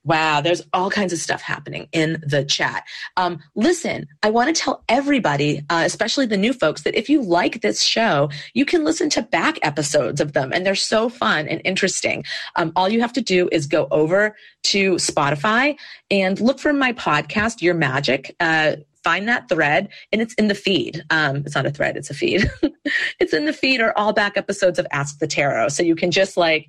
Wow, 0.05 0.41
there's 0.41 0.63
all 0.73 0.91
kinds 0.91 1.13
of 1.13 1.21
stuff 1.21 1.43
happening 1.43 1.89
in 1.93 2.23
the 2.27 2.45
chat. 2.45 2.85
Um, 3.17 3.39
listen, 3.55 4.09
I 4.25 4.31
want 4.31 4.55
to 4.55 4.61
tell 4.61 4.83
everybody, 4.89 5.65
uh, 5.71 5.83
especially 5.85 6.27
the 6.27 6.37
new 6.37 6.53
folks, 6.53 6.83
that 6.83 6.97
if 6.97 7.09
you 7.09 7.23
like 7.23 7.61
this 7.61 7.83
show, 7.83 8.29
you 8.53 8.65
can 8.65 8.85
listen 8.85 9.09
to 9.11 9.23
back 9.23 9.59
episodes 9.63 10.21
of 10.21 10.33
them, 10.33 10.53
and 10.53 10.67
they're 10.67 10.75
so 10.75 11.09
fun 11.09 11.47
and 11.47 11.61
interesting. 11.65 12.25
Um, 12.57 12.73
all 12.75 12.89
you 12.89 13.01
have 13.01 13.13
to 13.13 13.21
do 13.21 13.49
is 13.53 13.67
go 13.69 13.87
over 13.93 14.37
to 14.65 14.95
Spotify 14.95 15.77
and 16.11 16.41
look 16.41 16.59
for 16.59 16.73
my 16.73 16.93
podcast, 16.95 17.63
Your 17.63 17.75
Magic. 17.75 18.35
Uh, 18.41 18.77
find 19.05 19.29
that 19.29 19.49
thread 19.49 19.89
and 20.13 20.23
it's 20.23 20.35
in 20.35 20.47
the 20.47 20.55
feed. 20.55 21.05
Um, 21.11 21.39
it's 21.39 21.57
not 21.57 21.67
a 21.67 21.71
thread, 21.73 21.97
it's 21.97 22.11
a 22.11 22.15
feed. 22.15 22.49
it's 23.21 23.33
in 23.33 23.47
the 23.47 23.53
feed 23.53 23.81
or 23.81 23.97
all 23.99 24.13
back 24.13 24.37
episodes 24.37 24.79
of 24.79 24.87
Ask 24.93 25.19
the 25.19 25.27
Tarot. 25.27 25.69
So 25.71 25.83
you 25.83 25.97
can 25.97 26.13
just 26.13 26.37
like 26.37 26.69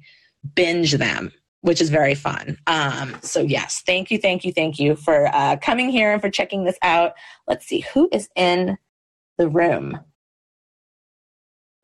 binge 0.56 0.94
them 0.94 1.32
which 1.64 1.80
is 1.80 1.90
very 1.90 2.14
fun. 2.14 2.58
Um, 2.68 3.16
so 3.22 3.40
yes, 3.40 3.84
thank 3.86 4.12
you, 4.12 4.18
thank 4.18 4.44
you, 4.44 4.52
thank 4.52 4.80
you 4.80 4.98
for 4.98 5.28
uh, 5.34 5.56
coming 5.62 5.90
here 5.90 6.12
and 6.12 6.22
for 6.22 6.30
checking 6.30 6.66
this 6.66 6.78
out. 6.82 7.14
Let's 7.48 7.66
see 7.66 7.86
who 7.94 8.10
is 8.12 8.28
in 8.36 8.78
the 9.38 9.48
room. 9.48 9.98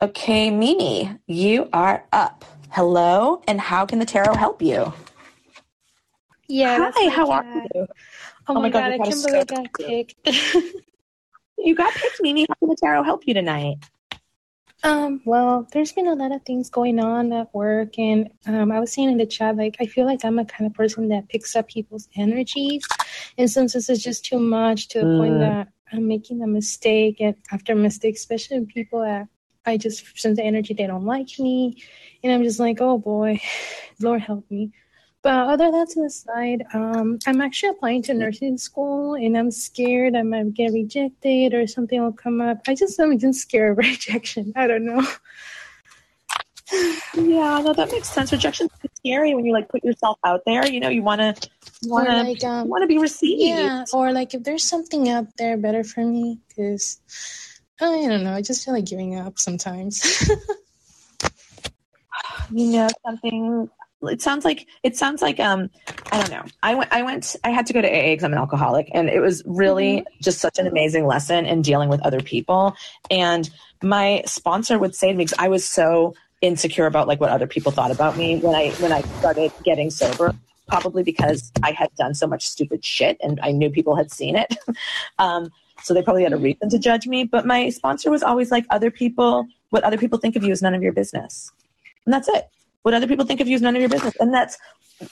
Okay, 0.01 0.51
Mimi, 0.51 1.17
you 1.27 1.69
are 1.71 2.05
up. 2.11 2.43
Hello, 2.71 3.41
and 3.47 3.59
how 3.59 3.85
can 3.85 3.99
the 3.99 4.05
tarot 4.05 4.35
help 4.35 4.61
you? 4.61 4.93
Yeah. 6.49 6.91
Hi, 6.93 7.09
how 7.09 7.31
are 7.31 7.45
you? 7.45 7.69
Oh, 7.73 7.87
oh 8.49 8.53
my, 8.55 8.69
god, 8.69 8.81
god 8.81 8.91
I 8.91 8.97
can't 8.97 9.23
believe 9.23 9.35
I 9.35 9.43
got 9.45 9.73
picked. 9.79 10.27
you 11.57 11.73
got 11.73 11.93
picked, 11.93 12.21
Mimi. 12.21 12.45
How 12.49 12.55
can 12.59 12.67
the 12.67 12.77
tarot 12.83 13.03
help 13.03 13.25
you 13.25 13.33
tonight? 13.33 13.77
Um, 14.83 15.21
well, 15.25 15.67
there's 15.73 15.91
been 15.91 16.07
a 16.07 16.15
lot 16.15 16.31
of 16.31 16.43
things 16.43 16.69
going 16.69 16.99
on 16.99 17.33
at 17.33 17.53
work, 17.53 17.99
and 17.99 18.29
um, 18.45 18.71
I 18.71 18.79
was 18.79 18.93
saying 18.93 19.09
in 19.09 19.17
the 19.17 19.25
chat, 19.25 19.57
like, 19.57 19.75
I 19.79 19.85
feel 19.85 20.05
like 20.05 20.23
I'm 20.23 20.39
a 20.39 20.45
kind 20.45 20.69
of 20.69 20.73
person 20.73 21.09
that 21.09 21.27
picks 21.27 21.55
up 21.55 21.67
people's 21.67 22.07
energies, 22.15 22.83
and 23.37 23.51
sometimes 23.51 23.89
it's 23.89 24.01
just 24.01 24.25
too 24.25 24.39
much 24.39 24.87
to 24.89 24.99
the 24.99 25.05
mm. 25.05 25.19
point 25.19 25.39
that 25.39 25.67
I'm 25.91 26.07
making 26.07 26.41
a 26.41 26.47
mistake, 26.47 27.17
and 27.19 27.35
after 27.51 27.73
a 27.73 27.75
mistake, 27.75 28.15
especially 28.15 28.65
people 28.65 29.01
that 29.01 29.27
I 29.65 29.75
just 29.75 30.17
sense 30.17 30.37
the 30.37 30.43
energy 30.43 30.73
they 30.73 30.87
don't 30.87 31.05
like 31.05 31.37
me, 31.39 31.83
and 32.23 32.31
I'm 32.31 32.43
just 32.43 32.59
like, 32.59 32.77
oh 32.79 32.97
boy, 32.97 33.41
Lord 33.99 34.21
help 34.21 34.49
me. 34.49 34.71
But 35.21 35.49
other 35.49 35.69
that 35.69 35.89
to 35.89 36.03
the 36.03 36.09
side, 36.09 36.65
um, 36.73 37.19
I'm 37.27 37.41
actually 37.41 37.69
applying 37.69 38.01
to 38.03 38.13
nursing 38.13 38.57
school, 38.57 39.15
and 39.15 39.37
I'm 39.37 39.51
scared 39.51 40.15
I 40.15 40.21
might 40.21 40.53
get 40.53 40.71
rejected 40.71 41.53
or 41.53 41.67
something 41.67 42.01
will 42.01 42.13
come 42.13 42.39
up. 42.39 42.59
I 42.67 42.75
just 42.75 42.97
am 42.99 43.17
just 43.19 43.41
scared 43.41 43.73
of 43.73 43.77
rejection. 43.79 44.53
I 44.55 44.67
don't 44.67 44.85
know. 44.85 45.05
yeah, 47.15 47.59
no, 47.61 47.73
that 47.73 47.91
makes 47.91 48.09
sense. 48.09 48.31
Rejection 48.31 48.69
is 48.83 48.91
scary 48.95 49.35
when 49.35 49.45
you 49.45 49.51
like 49.51 49.67
put 49.67 49.83
yourself 49.83 50.17
out 50.23 50.41
there. 50.45 50.65
You 50.65 50.79
know, 50.79 50.89
you 50.89 51.03
want 51.03 51.19
to 51.19 51.49
want 51.83 52.07
to 52.07 52.23
like, 52.23 52.43
um, 52.45 52.69
want 52.69 52.83
to 52.83 52.87
be 52.87 52.97
received. 52.97 53.41
Yeah, 53.41 53.83
or 53.91 54.13
like 54.13 54.33
if 54.33 54.43
there's 54.43 54.63
something 54.63 55.09
out 55.09 55.27
there 55.37 55.57
better 55.57 55.83
for 55.83 56.05
me, 56.05 56.39
because 56.47 57.01
I 57.81 58.07
don't 58.07 58.23
know. 58.23 58.33
I 58.33 58.41
just 58.41 58.63
feel 58.63 58.73
like 58.73 58.85
giving 58.85 59.19
up 59.19 59.37
sometimes. 59.37 60.29
you 62.51 62.71
know, 62.71 62.87
something 63.05 63.69
it 64.03 64.21
sounds 64.21 64.45
like 64.45 64.67
it 64.83 64.95
sounds 64.95 65.21
like 65.21 65.39
um 65.39 65.69
I 66.11 66.21
don't 66.21 66.31
know. 66.31 66.45
I 66.63 66.75
went 66.75 66.93
I 66.93 67.03
went 67.03 67.35
I 67.43 67.49
had 67.49 67.65
to 67.67 67.73
go 67.73 67.81
to 67.81 67.87
AA 67.87 68.11
because 68.11 68.23
I'm 68.23 68.33
an 68.33 68.39
alcoholic 68.39 68.89
and 68.93 69.09
it 69.09 69.19
was 69.19 69.43
really 69.45 69.97
mm-hmm. 69.97 70.21
just 70.21 70.39
such 70.39 70.59
an 70.59 70.67
amazing 70.67 71.05
lesson 71.05 71.45
in 71.45 71.61
dealing 71.61 71.89
with 71.89 72.01
other 72.01 72.21
people. 72.21 72.75
And 73.11 73.49
my 73.81 74.23
sponsor 74.25 74.79
would 74.79 74.95
say 74.95 75.11
to 75.11 75.17
me 75.17 75.25
because 75.25 75.37
I 75.39 75.49
was 75.49 75.67
so 75.67 76.13
insecure 76.41 76.85
about 76.85 77.07
like 77.07 77.19
what 77.19 77.29
other 77.29 77.47
people 77.47 77.71
thought 77.71 77.91
about 77.91 78.17
me 78.17 78.39
when 78.39 78.55
I 78.55 78.69
when 78.79 78.93
I 78.93 79.01
started 79.19 79.51
getting 79.63 79.89
sober 79.89 80.33
probably 80.69 81.03
because 81.03 81.51
I 81.63 81.71
had 81.71 81.93
done 81.95 82.13
so 82.13 82.27
much 82.27 82.47
stupid 82.47 82.85
shit 82.85 83.17
and 83.21 83.39
I 83.41 83.51
knew 83.51 83.69
people 83.69 83.95
had 83.95 84.11
seen 84.11 84.35
it. 84.35 84.55
um, 85.19 85.49
so 85.81 85.93
they 85.93 86.01
probably 86.01 86.23
had 86.23 86.33
a 86.33 86.37
reason 86.37 86.69
to 86.69 86.79
judge 86.79 87.07
me. 87.07 87.23
But 87.23 87.45
my 87.45 87.69
sponsor 87.69 88.11
was 88.11 88.23
always 88.23 88.51
like, 88.51 88.65
other 88.69 88.91
people, 88.91 89.47
what 89.71 89.83
other 89.83 89.97
people 89.97 90.19
think 90.19 90.35
of 90.35 90.43
you 90.43 90.51
is 90.51 90.61
none 90.61 90.75
of 90.75 90.83
your 90.83 90.93
business. 90.93 91.51
And 92.05 92.13
that's 92.13 92.27
it. 92.27 92.49
What 92.83 92.93
other 92.93 93.07
people 93.07 93.25
think 93.25 93.41
of 93.41 93.47
you 93.47 93.55
is 93.55 93.61
none 93.61 93.75
of 93.75 93.81
your 93.81 93.89
business. 93.89 94.15
And 94.19 94.33
that's, 94.33 94.57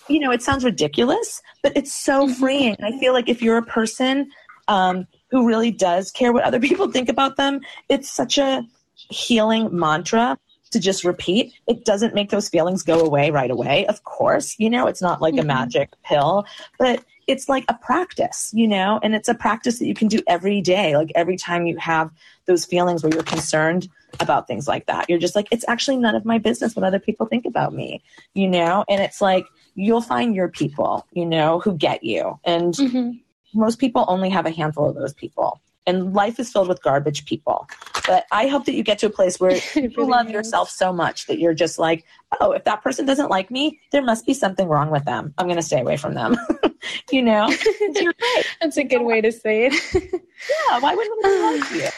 you 0.07 0.19
know, 0.19 0.31
it 0.31 0.41
sounds 0.41 0.63
ridiculous, 0.63 1.41
but 1.63 1.75
it's 1.75 1.93
so 1.93 2.25
mm-hmm. 2.25 2.33
freeing. 2.33 2.75
I 2.81 2.97
feel 2.99 3.13
like 3.13 3.29
if 3.29 3.41
you're 3.41 3.57
a 3.57 3.65
person 3.65 4.29
um, 4.67 5.07
who 5.31 5.47
really 5.47 5.71
does 5.71 6.11
care 6.11 6.33
what 6.33 6.43
other 6.43 6.59
people 6.67 6.91
think 6.91 7.09
about 7.09 7.37
them, 7.37 7.61
it's 7.89 8.09
such 8.09 8.37
a 8.37 8.63
healing 8.95 9.69
mantra 9.71 10.37
to 10.71 10.79
just 10.79 11.03
repeat. 11.03 11.53
It 11.67 11.85
doesn't 11.85 12.15
make 12.15 12.29
those 12.29 12.49
feelings 12.49 12.83
go 12.83 12.99
away 12.99 13.31
right 13.31 13.51
away. 13.51 13.85
Of 13.87 14.03
course, 14.03 14.55
you 14.57 14.69
know, 14.69 14.87
it's 14.87 15.01
not 15.01 15.21
like 15.21 15.33
mm-hmm. 15.33 15.41
a 15.41 15.55
magic 15.55 15.89
pill, 16.03 16.45
but 16.77 17.03
it's 17.27 17.49
like 17.49 17.65
a 17.67 17.73
practice, 17.73 18.51
you 18.53 18.67
know, 18.67 18.99
and 19.03 19.13
it's 19.13 19.27
a 19.27 19.35
practice 19.35 19.79
that 19.79 19.85
you 19.85 19.93
can 19.93 20.07
do 20.07 20.21
every 20.27 20.61
day. 20.61 20.95
Like 20.95 21.11
every 21.13 21.35
time 21.35 21.67
you 21.67 21.77
have 21.77 22.09
those 22.45 22.65
feelings 22.65 23.03
where 23.03 23.13
you're 23.13 23.23
concerned 23.23 23.89
about 24.21 24.47
things 24.47 24.67
like 24.67 24.85
that, 24.85 25.09
you're 25.09 25.19
just 25.19 25.35
like, 25.35 25.47
it's 25.51 25.65
actually 25.67 25.97
none 25.97 26.15
of 26.15 26.23
my 26.23 26.37
business 26.37 26.75
what 26.75 26.85
other 26.85 26.99
people 26.99 27.25
think 27.25 27.45
about 27.45 27.73
me, 27.73 28.01
you 28.33 28.47
know, 28.47 28.85
and 28.87 29.01
it's 29.01 29.21
like, 29.21 29.45
you'll 29.75 30.01
find 30.01 30.33
your 30.35 30.47
people, 30.47 31.05
you 31.11 31.25
know, 31.25 31.59
who 31.59 31.75
get 31.75 32.03
you. 32.03 32.39
And 32.45 32.73
mm-hmm. 32.73 33.11
most 33.53 33.77
people 33.77 34.05
only 34.07 34.29
have 34.29 34.45
a 34.45 34.51
handful 34.51 34.89
of 34.89 34.95
those 34.95 35.13
people 35.13 35.59
and 35.87 36.13
life 36.13 36.39
is 36.39 36.51
filled 36.51 36.67
with 36.67 36.83
garbage 36.83 37.25
people. 37.25 37.67
But 38.05 38.25
I 38.31 38.47
hope 38.47 38.65
that 38.65 38.73
you 38.75 38.83
get 38.83 38.99
to 38.99 39.07
a 39.07 39.09
place 39.09 39.39
where 39.39 39.51
you 39.75 39.89
really 39.95 40.03
love 40.03 40.27
is. 40.27 40.33
yourself 40.33 40.69
so 40.69 40.93
much 40.93 41.25
that 41.27 41.39
you're 41.39 41.53
just 41.53 41.79
like, 41.79 42.05
oh, 42.39 42.51
if 42.51 42.65
that 42.65 42.83
person 42.83 43.05
doesn't 43.05 43.29
like 43.29 43.49
me, 43.49 43.79
there 43.91 44.03
must 44.03 44.25
be 44.25 44.33
something 44.33 44.67
wrong 44.67 44.91
with 44.91 45.05
them. 45.05 45.33
I'm 45.37 45.47
going 45.47 45.55
to 45.57 45.63
stay 45.63 45.79
away 45.79 45.97
from 45.97 46.13
them. 46.13 46.35
you 47.11 47.23
know, 47.23 47.49
That's 48.61 48.77
a 48.77 48.83
good 48.83 49.01
way 49.01 49.21
to 49.21 49.31
say 49.31 49.67
it. 49.71 49.73
yeah, 49.93 50.79
why 50.79 50.93
wouldn't 50.93 51.23
they 51.23 51.41
like 51.41 51.71
you? 51.71 51.89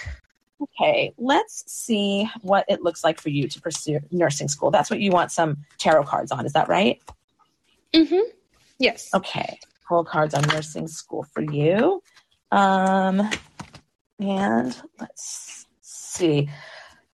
Okay, 0.62 1.14
let's 1.18 1.64
see 1.72 2.30
what 2.42 2.66
it 2.68 2.84
looks 2.84 3.04
like 3.04 3.20
for 3.20 3.30
you 3.30 3.48
to 3.48 3.62
pursue 3.62 4.00
nursing 4.12 4.50
school. 4.50 4.72
That's 4.72 4.90
what 4.90 5.00
you 5.00 5.10
want 5.10 5.32
some 5.32 5.58
tarot 5.78 6.04
cards 6.04 6.32
on. 6.32 6.46
Is 6.46 6.54
that 6.54 6.68
right? 6.68 7.02
Mm-hmm. 7.94 8.30
Yes. 8.78 9.10
Okay. 9.14 9.60
Pull 9.88 10.04
cards 10.04 10.34
on 10.34 10.44
nursing 10.44 10.88
school 10.88 11.24
for 11.24 11.42
you. 11.42 12.04
Um, 12.52 13.30
and 14.20 14.76
let's 15.00 15.66
see. 15.82 16.50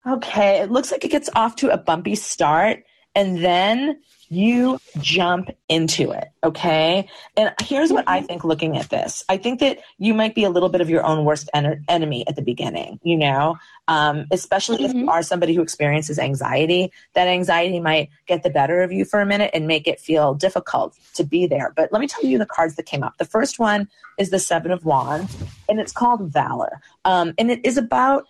Okay, 0.07 0.61
it 0.61 0.71
looks 0.71 0.91
like 0.91 1.03
it 1.03 1.11
gets 1.11 1.29
off 1.35 1.55
to 1.57 1.71
a 1.71 1.77
bumpy 1.77 2.15
start 2.15 2.83
and 3.15 3.43
then 3.43 4.01
you 4.29 4.79
jump 4.99 5.49
into 5.69 6.11
it. 6.11 6.29
Okay. 6.43 7.07
And 7.37 7.53
here's 7.61 7.91
what 7.91 8.07
I 8.07 8.21
think 8.21 8.43
looking 8.43 8.77
at 8.77 8.89
this 8.89 9.23
I 9.29 9.37
think 9.37 9.59
that 9.59 9.79
you 9.97 10.13
might 10.13 10.35
be 10.35 10.43
a 10.43 10.49
little 10.49 10.69
bit 10.69 10.81
of 10.81 10.89
your 10.89 11.05
own 11.05 11.25
worst 11.25 11.49
en- 11.53 11.83
enemy 11.87 12.27
at 12.27 12.35
the 12.35 12.41
beginning, 12.41 12.99
you 13.03 13.17
know, 13.17 13.57
um, 13.87 14.25
especially 14.31 14.77
mm-hmm. 14.77 14.85
if 14.85 14.93
you 14.93 15.01
mm-hmm. 15.01 15.09
are 15.09 15.23
somebody 15.23 15.53
who 15.53 15.61
experiences 15.61 16.19
anxiety. 16.19 16.91
That 17.13 17.27
anxiety 17.27 17.79
might 17.79 18.09
get 18.27 18.43
the 18.43 18.49
better 18.49 18.81
of 18.81 18.91
you 18.91 19.05
for 19.05 19.21
a 19.21 19.25
minute 19.25 19.51
and 19.53 19.67
make 19.67 19.87
it 19.87 19.99
feel 19.99 20.33
difficult 20.33 20.97
to 21.15 21.23
be 21.23 21.47
there. 21.47 21.73
But 21.75 21.91
let 21.91 21.99
me 21.99 22.07
tell 22.07 22.23
you 22.23 22.37
the 22.37 22.45
cards 22.45 22.75
that 22.75 22.85
came 22.85 23.03
up. 23.03 23.17
The 23.17 23.25
first 23.25 23.59
one 23.59 23.87
is 24.17 24.29
the 24.29 24.39
Seven 24.39 24.71
of 24.71 24.85
Wands, 24.85 25.35
and 25.69 25.79
it's 25.79 25.91
called 25.91 26.31
Valor. 26.31 26.81
Um, 27.03 27.33
and 27.37 27.51
it 27.51 27.65
is 27.65 27.77
about, 27.77 28.25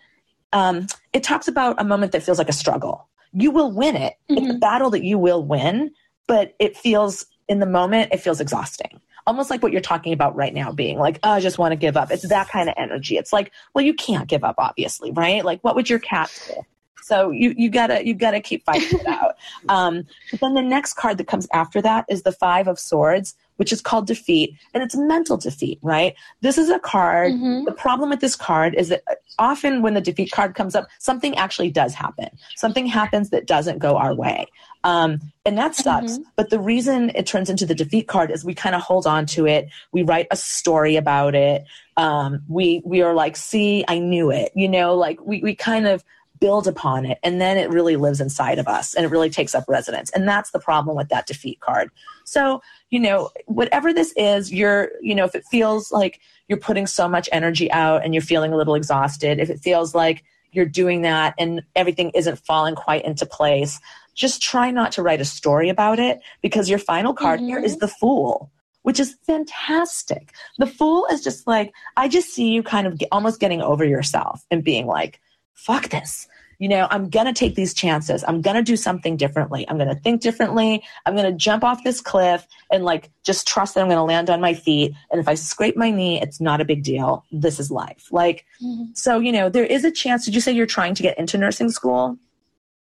um, 0.52 0.88
it 1.14 1.24
talks 1.24 1.48
about 1.48 1.80
a 1.80 1.84
moment 1.84 2.12
that 2.14 2.24
feels 2.24 2.38
like 2.38 2.50
a 2.50 2.54
struggle 2.54 3.08
you 3.36 3.52
will 3.52 3.72
win 3.72 3.96
it. 3.96 4.14
Mm-hmm. 4.30 4.38
It's 4.38 4.46
a 4.48 4.50
mm-hmm. 4.52 4.60
battle 4.60 4.90
that 4.92 5.04
you 5.04 5.20
will 5.20 5.44
win, 5.44 5.92
but 6.28 6.56
it 6.60 6.76
feels 6.76 7.26
in 7.48 7.60
the 7.60 7.66
moment, 7.66 8.12
it 8.12 8.18
feels 8.22 8.42
exhausting. 8.42 9.00
Almost 9.28 9.50
like 9.50 9.62
what 9.62 9.72
you're 9.72 9.82
talking 9.82 10.14
about 10.14 10.36
right 10.36 10.54
now, 10.54 10.72
being 10.72 11.00
like, 11.00 11.20
oh, 11.24 11.32
I 11.32 11.40
just 11.40 11.58
want 11.58 11.72
to 11.72 11.76
give 11.76 11.98
up. 11.98 12.12
It's 12.12 12.28
that 12.30 12.48
kind 12.48 12.70
of 12.70 12.76
energy. 12.78 13.18
It's 13.18 13.34
like, 13.34 13.52
well, 13.74 13.84
you 13.84 13.94
can't 13.94 14.28
give 14.28 14.44
up, 14.44 14.56
obviously, 14.58 15.12
right? 15.12 15.44
Like, 15.44 15.64
what 15.64 15.76
would 15.76 15.90
your 15.90 16.00
cat 16.00 16.32
do? 16.48 16.62
So 17.02 17.30
you 17.30 17.54
you 17.56 17.70
gotta 17.70 18.06
you 18.06 18.16
gotta 18.16 18.40
keep 18.40 18.66
fighting 18.66 19.00
it 19.00 19.08
out. 19.08 19.36
Um, 19.70 20.06
but 20.32 20.40
then 20.42 20.56
the 20.56 20.62
next 20.64 20.94
card 20.94 21.20
that 21.20 21.28
comes 21.28 21.48
after 21.54 21.80
that 21.84 22.06
is 22.10 22.24
the 22.24 22.32
Five 22.32 22.68
of 22.68 22.80
Swords, 22.80 23.36
which 23.58 23.72
is 23.72 23.82
called 23.82 24.08
defeat, 24.08 24.56
and 24.74 24.84
it's 24.84 24.96
mental 24.96 25.38
defeat, 25.38 25.80
right? 25.82 26.16
This 26.42 26.58
is 26.58 26.70
a 26.70 26.80
card. 26.80 27.34
Mm-hmm. 27.34 27.66
The 27.66 27.72
problem 27.72 28.10
with 28.10 28.20
this 28.20 28.36
card 28.36 28.76
is 28.76 28.90
that 28.90 29.04
often 29.40 29.82
when 29.82 29.94
the 29.94 30.02
defeat 30.02 30.32
card 30.32 30.56
comes 30.56 30.76
up, 30.76 30.88
something 31.00 31.36
actually 31.36 31.72
does 31.72 31.94
happen. 31.94 32.30
Something 32.56 32.86
happens 32.86 33.30
that 33.30 33.48
doesn't 33.48 33.80
go 33.80 33.98
our 33.98 34.14
way. 34.14 34.48
Um, 34.84 35.20
and 35.46 35.58
that 35.58 35.76
sucks. 35.76 36.14
Mm-hmm. 36.14 36.30
But 36.36 36.52
the 36.52 36.60
reason 36.60 37.12
it 37.16 37.26
turns 37.26 37.50
into 37.50 37.66
the 37.66 37.74
defeat 37.74 38.08
card 38.08 38.30
is 38.30 38.46
we 38.46 38.54
kind 38.54 38.76
of 38.76 38.82
hold 38.82 39.08
on 39.08 39.26
to 39.28 39.48
it. 39.48 39.70
We 39.92 40.04
write 40.04 40.28
a 40.30 40.36
story 40.36 40.96
about 40.96 41.34
it. 41.34 41.66
Um, 41.98 42.44
we 42.48 42.82
we 42.86 43.02
are 43.02 43.14
like, 43.14 43.36
see, 43.36 43.84
I 43.88 44.00
knew 44.00 44.30
it. 44.32 44.52
You 44.56 44.70
know, 44.70 44.96
like 44.96 45.20
we 45.26 45.42
we 45.42 45.56
kind 45.56 45.88
of 45.88 46.04
build 46.40 46.68
upon 46.68 47.06
it 47.06 47.18
and 47.24 47.40
then 47.40 47.58
it 47.58 47.70
really 47.70 47.96
lives 47.96 48.20
inside 48.20 48.60
of 48.60 48.68
us 48.68 48.94
and 48.94 49.06
it 49.06 49.10
really 49.10 49.30
takes 49.30 49.56
up 49.56 49.64
residence 49.68 50.10
and 50.12 50.28
that's 50.28 50.52
the 50.52 50.60
problem 50.60 50.96
with 50.96 51.10
that 51.10 51.28
defeat 51.28 51.60
card 51.60 51.90
so 52.24 52.62
you 52.90 53.00
know 53.00 53.30
whatever 53.46 53.94
this 53.94 54.14
is 54.18 54.52
you're 54.52 54.92
you 55.02 55.16
know 55.16 55.26
if 55.26 55.36
it 55.36 55.46
feels 55.50 55.92
like 55.92 56.20
you're 56.48 56.60
putting 56.60 56.88
so 56.88 57.08
much 57.08 57.30
energy 57.32 57.72
out 57.72 58.04
and 58.04 58.14
you're 58.14 58.22
feeling 58.22 58.54
a 58.54 58.58
little 58.58 58.76
exhausted 58.76 59.40
if 59.40 59.50
it 59.50 59.60
feels 59.60 59.96
like 59.96 60.24
you're 60.52 60.66
doing 60.66 61.02
that 61.02 61.34
and 61.38 61.62
everything 61.76 62.10
isn't 62.12 62.40
falling 62.40 62.76
quite 62.76 63.06
into 63.06 63.26
place 63.26 63.80
just 64.14 64.42
try 64.42 64.72
not 64.72 64.92
to 64.92 65.02
write 65.02 65.22
a 65.22 65.26
story 65.26 65.70
about 65.70 66.00
it 66.00 66.20
because 66.42 66.70
your 66.70 66.80
final 66.80 67.14
card 67.14 67.40
mm-hmm. 67.40 67.50
here 67.50 67.60
is 67.60 67.78
the 67.78 67.88
fool 67.88 68.52
which 68.86 69.00
is 69.00 69.18
fantastic. 69.26 70.32
The 70.60 70.68
fool 70.68 71.08
is 71.12 71.24
just 71.24 71.48
like, 71.48 71.74
I 71.98 72.08
just 72.08 72.30
see 72.30 72.50
you 72.50 72.62
kind 72.62 72.86
of 72.86 73.00
get, 73.00 73.10
almost 73.12 73.40
getting 73.40 73.60
over 73.60 73.84
yourself 73.84 74.46
and 74.52 74.64
being 74.64 74.86
like, 74.86 75.20
fuck 75.56 75.90
this. 75.90 76.28
You 76.60 76.70
know, 76.70 76.88
I'm 76.90 77.10
going 77.10 77.26
to 77.26 77.34
take 77.34 77.56
these 77.56 77.74
chances. 77.74 78.24
I'm 78.26 78.42
going 78.42 78.56
to 78.56 78.64
do 78.64 78.78
something 78.78 79.18
differently. 79.18 79.68
I'm 79.68 79.78
going 79.78 79.90
to 79.90 79.96
think 79.96 80.22
differently. 80.22 80.84
I'm 81.06 81.14
going 81.14 81.30
to 81.30 81.38
jump 81.38 81.66
off 81.66 81.84
this 81.84 82.00
cliff 82.00 82.48
and 82.72 82.86
like 82.86 83.12
just 83.24 83.46
trust 83.46 83.76
that 83.76 83.82
I'm 83.82 83.88
going 83.88 83.98
to 83.98 84.04
land 84.04 84.30
on 84.30 84.40
my 84.40 84.54
feet. 84.54 84.94
And 85.12 85.20
if 85.20 85.28
I 85.28 85.34
scrape 85.34 85.76
my 85.76 85.90
knee, 85.90 86.22
it's 86.22 86.40
not 86.40 86.62
a 86.62 86.66
big 86.66 86.84
deal. 86.84 87.26
This 87.32 87.60
is 87.60 87.72
life. 87.72 88.08
Like, 88.12 88.46
mm-hmm. 88.64 88.94
so, 88.94 89.20
you 89.20 89.34
know, 89.34 89.50
there 89.50 89.66
is 89.66 89.84
a 89.84 89.92
chance. 89.92 90.24
Did 90.24 90.36
you 90.36 90.42
say 90.42 90.54
you're 90.54 90.66
trying 90.66 90.96
to 90.96 91.04
get 91.04 91.20
into 91.20 91.38
nursing 91.38 91.72
school? 91.72 92.18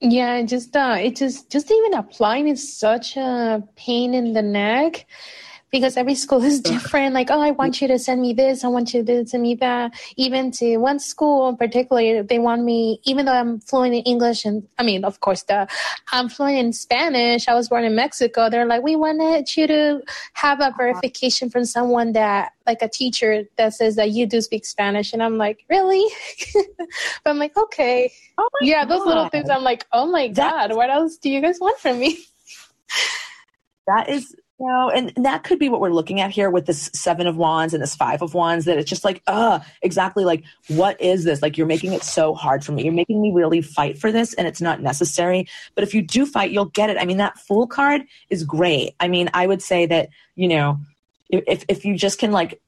Yeah, 0.06 0.42
just 0.44 0.76
uh, 0.76 0.98
it 1.00 1.16
just 1.16 1.50
just 1.50 1.72
even 1.72 1.94
applying 1.94 2.50
is 2.50 2.78
such 2.78 3.16
a 3.16 3.64
pain 3.78 4.14
in 4.14 4.34
the 4.34 4.42
neck 4.42 5.06
because 5.74 5.98
every 5.98 6.14
school 6.14 6.42
is 6.44 6.62
different. 6.74 7.16
Like, 7.16 7.32
oh, 7.32 7.42
I 7.42 7.52
want 7.52 7.82
you 7.82 7.88
to 7.90 7.98
send 7.98 8.22
me 8.22 8.32
this. 8.32 8.64
I 8.64 8.68
want 8.68 8.94
you 8.94 9.04
to 9.04 9.26
send 9.26 9.42
me 9.42 9.56
that. 9.56 9.92
Even 10.16 10.52
to 10.52 10.78
one 10.78 11.00
school 11.00 11.50
in 11.50 11.58
particular, 11.58 12.22
they 12.22 12.38
want 12.40 12.64
me, 12.64 13.02
even 13.04 13.26
though 13.26 13.34
I'm 13.34 13.60
fluent 13.60 13.96
in 13.96 14.04
English 14.04 14.46
and 14.46 14.66
I 14.78 14.84
mean, 14.84 15.04
of 15.04 15.20
course, 15.20 15.44
the 15.44 15.68
I'm 16.12 16.30
fluent 16.30 16.58
in 16.58 16.74
Spanish. 16.74 17.48
I 17.48 17.56
was 17.56 17.68
born 17.68 17.84
in 17.84 17.96
Mexico. 17.96 18.50
They're 18.50 18.68
like, 18.68 18.84
we 18.84 18.96
wanted 18.96 19.58
you 19.58 19.66
to 19.66 20.02
have 20.34 20.62
a 20.62 20.72
verification 20.78 21.50
from 21.50 21.66
someone 21.66 22.14
that, 22.14 22.54
like 22.68 22.82
a 22.82 22.88
teacher 22.88 23.44
that 23.58 23.74
says 23.74 23.96
that 23.96 24.12
you 24.12 24.28
do 24.28 24.40
speak 24.42 24.66
Spanish. 24.66 25.12
And 25.12 25.24
I'm 25.24 25.38
like, 25.38 25.66
really? 25.70 26.06
but 26.78 27.32
I'm 27.32 27.40
like, 27.40 27.58
okay. 27.58 28.14
Oh 28.38 28.48
yeah, 28.62 28.86
God. 28.86 28.90
those 28.92 29.08
little 29.08 29.28
things. 29.30 29.50
I'm 29.50 29.64
like, 29.64 29.86
oh 29.92 30.06
my 30.06 30.28
God, 30.28 30.76
what 30.76 30.92
else 30.92 31.18
do 31.18 31.32
you 31.32 31.42
guys 31.42 31.60
want 31.60 31.80
from 31.80 32.00
me? 32.00 32.20
that 33.88 34.08
is 34.08 34.36
know, 34.66 34.90
and 34.90 35.12
that 35.18 35.44
could 35.44 35.60
be 35.60 35.70
what 35.70 35.82
we're 35.82 35.92
looking 35.92 36.22
at 36.22 36.32
here 36.32 36.50
with 36.50 36.66
this 36.66 36.90
seven 36.94 37.28
of 37.28 37.38
wands 37.38 37.74
and 37.74 37.84
this 37.84 37.96
five 37.96 38.22
of 38.22 38.34
wands 38.34 38.66
that 38.66 38.78
it's 38.78 38.90
just 38.90 39.04
like, 39.04 39.22
uh, 39.28 39.60
exactly 39.82 40.26
like, 40.26 40.44
what 40.68 41.00
is 41.02 41.24
this? 41.24 41.42
Like, 41.42 41.58
you're 41.58 41.68
making 41.68 41.94
it 41.94 42.04
so 42.04 42.34
hard 42.34 42.64
for 42.66 42.72
me. 42.72 42.84
You're 42.84 42.94
making 42.94 43.22
me 43.22 43.32
really 43.34 43.62
fight 43.62 43.98
for 43.98 44.12
this, 44.12 44.34
and 44.34 44.48
it's 44.48 44.62
not 44.62 44.82
necessary. 44.82 45.48
But 45.76 45.84
if 45.84 45.94
you 45.94 46.02
do 46.02 46.26
fight, 46.26 46.52
you'll 46.52 46.66
get 46.66 46.90
it. 46.90 46.98
I 46.98 47.06
mean, 47.06 47.18
that 47.18 47.38
fool 47.38 47.68
card 47.68 48.04
is 48.30 48.44
great. 48.44 48.96
I 49.00 49.08
mean, 49.08 49.30
I 49.34 49.48
would 49.48 49.62
say 49.62 49.86
that, 49.86 50.10
you 50.36 50.48
know, 50.48 50.80
if, 51.30 51.66
if 51.68 51.86
you 51.86 51.98
just 51.98 52.20
can 52.20 52.32
like 52.32 52.62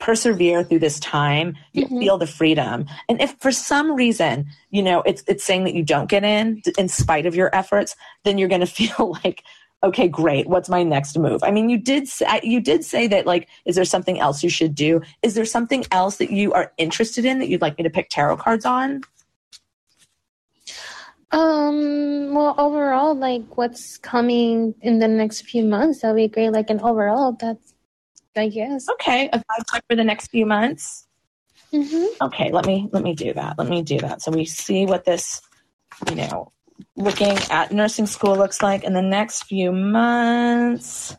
persevere 0.00 0.64
through 0.64 0.78
this 0.78 0.98
time 0.98 1.54
you 1.74 1.84
mm-hmm. 1.84 1.98
feel 1.98 2.16
the 2.16 2.26
freedom 2.26 2.86
and 3.08 3.20
if 3.20 3.36
for 3.38 3.52
some 3.52 3.94
reason 3.94 4.46
you 4.70 4.82
know 4.82 5.02
it's 5.02 5.22
it's 5.28 5.44
saying 5.44 5.64
that 5.64 5.74
you 5.74 5.84
don't 5.84 6.08
get 6.08 6.24
in 6.24 6.60
in 6.78 6.88
spite 6.88 7.26
of 7.26 7.34
your 7.34 7.54
efforts 7.54 7.94
then 8.24 8.38
you're 8.38 8.48
going 8.48 8.60
to 8.66 8.66
feel 8.66 9.16
like 9.22 9.44
okay, 9.82 10.08
great. 10.08 10.46
What's 10.46 10.68
my 10.68 10.82
next 10.82 11.18
move? 11.18 11.42
I 11.42 11.50
mean, 11.50 11.70
you 11.70 11.78
did 11.78 12.06
say, 12.08 12.40
you 12.42 12.60
did 12.60 12.84
say 12.84 13.06
that 13.08 13.26
like, 13.26 13.48
is 13.64 13.76
there 13.76 13.84
something 13.84 14.18
else 14.18 14.42
you 14.42 14.50
should 14.50 14.74
do? 14.74 15.00
Is 15.22 15.34
there 15.34 15.44
something 15.44 15.84
else 15.90 16.16
that 16.16 16.30
you 16.30 16.52
are 16.52 16.72
interested 16.76 17.24
in 17.24 17.38
that 17.38 17.48
you'd 17.48 17.62
like 17.62 17.78
me 17.78 17.84
to 17.84 17.90
pick 17.90 18.10
tarot 18.10 18.36
cards 18.38 18.66
on? 18.66 19.02
Um, 21.32 22.34
well, 22.34 22.54
overall, 22.58 23.14
like 23.14 23.56
what's 23.56 23.96
coming 23.98 24.74
in 24.82 24.98
the 24.98 25.08
next 25.08 25.42
few 25.42 25.64
months, 25.64 26.00
that'd 26.00 26.16
be 26.16 26.28
great. 26.28 26.50
Like 26.50 26.70
an 26.70 26.80
overall, 26.80 27.36
that's, 27.38 27.72
I 28.36 28.48
guess. 28.48 28.88
Okay. 28.90 29.28
A 29.32 29.38
vibe 29.38 29.80
for 29.88 29.96
the 29.96 30.04
next 30.04 30.28
few 30.28 30.44
months. 30.44 31.06
Mm-hmm. 31.72 32.24
Okay. 32.24 32.50
Let 32.50 32.66
me, 32.66 32.88
let 32.92 33.02
me 33.02 33.14
do 33.14 33.32
that. 33.32 33.58
Let 33.58 33.68
me 33.68 33.82
do 33.82 33.98
that. 33.98 34.22
So 34.22 34.32
we 34.32 34.44
see 34.44 34.86
what 34.86 35.04
this, 35.04 35.40
you 36.08 36.16
know, 36.16 36.52
looking 36.96 37.38
at 37.50 37.72
nursing 37.72 38.06
school 38.06 38.36
looks 38.36 38.62
like 38.62 38.84
in 38.84 38.92
the 38.92 39.02
next 39.02 39.44
few 39.44 39.72
months. 39.72 41.16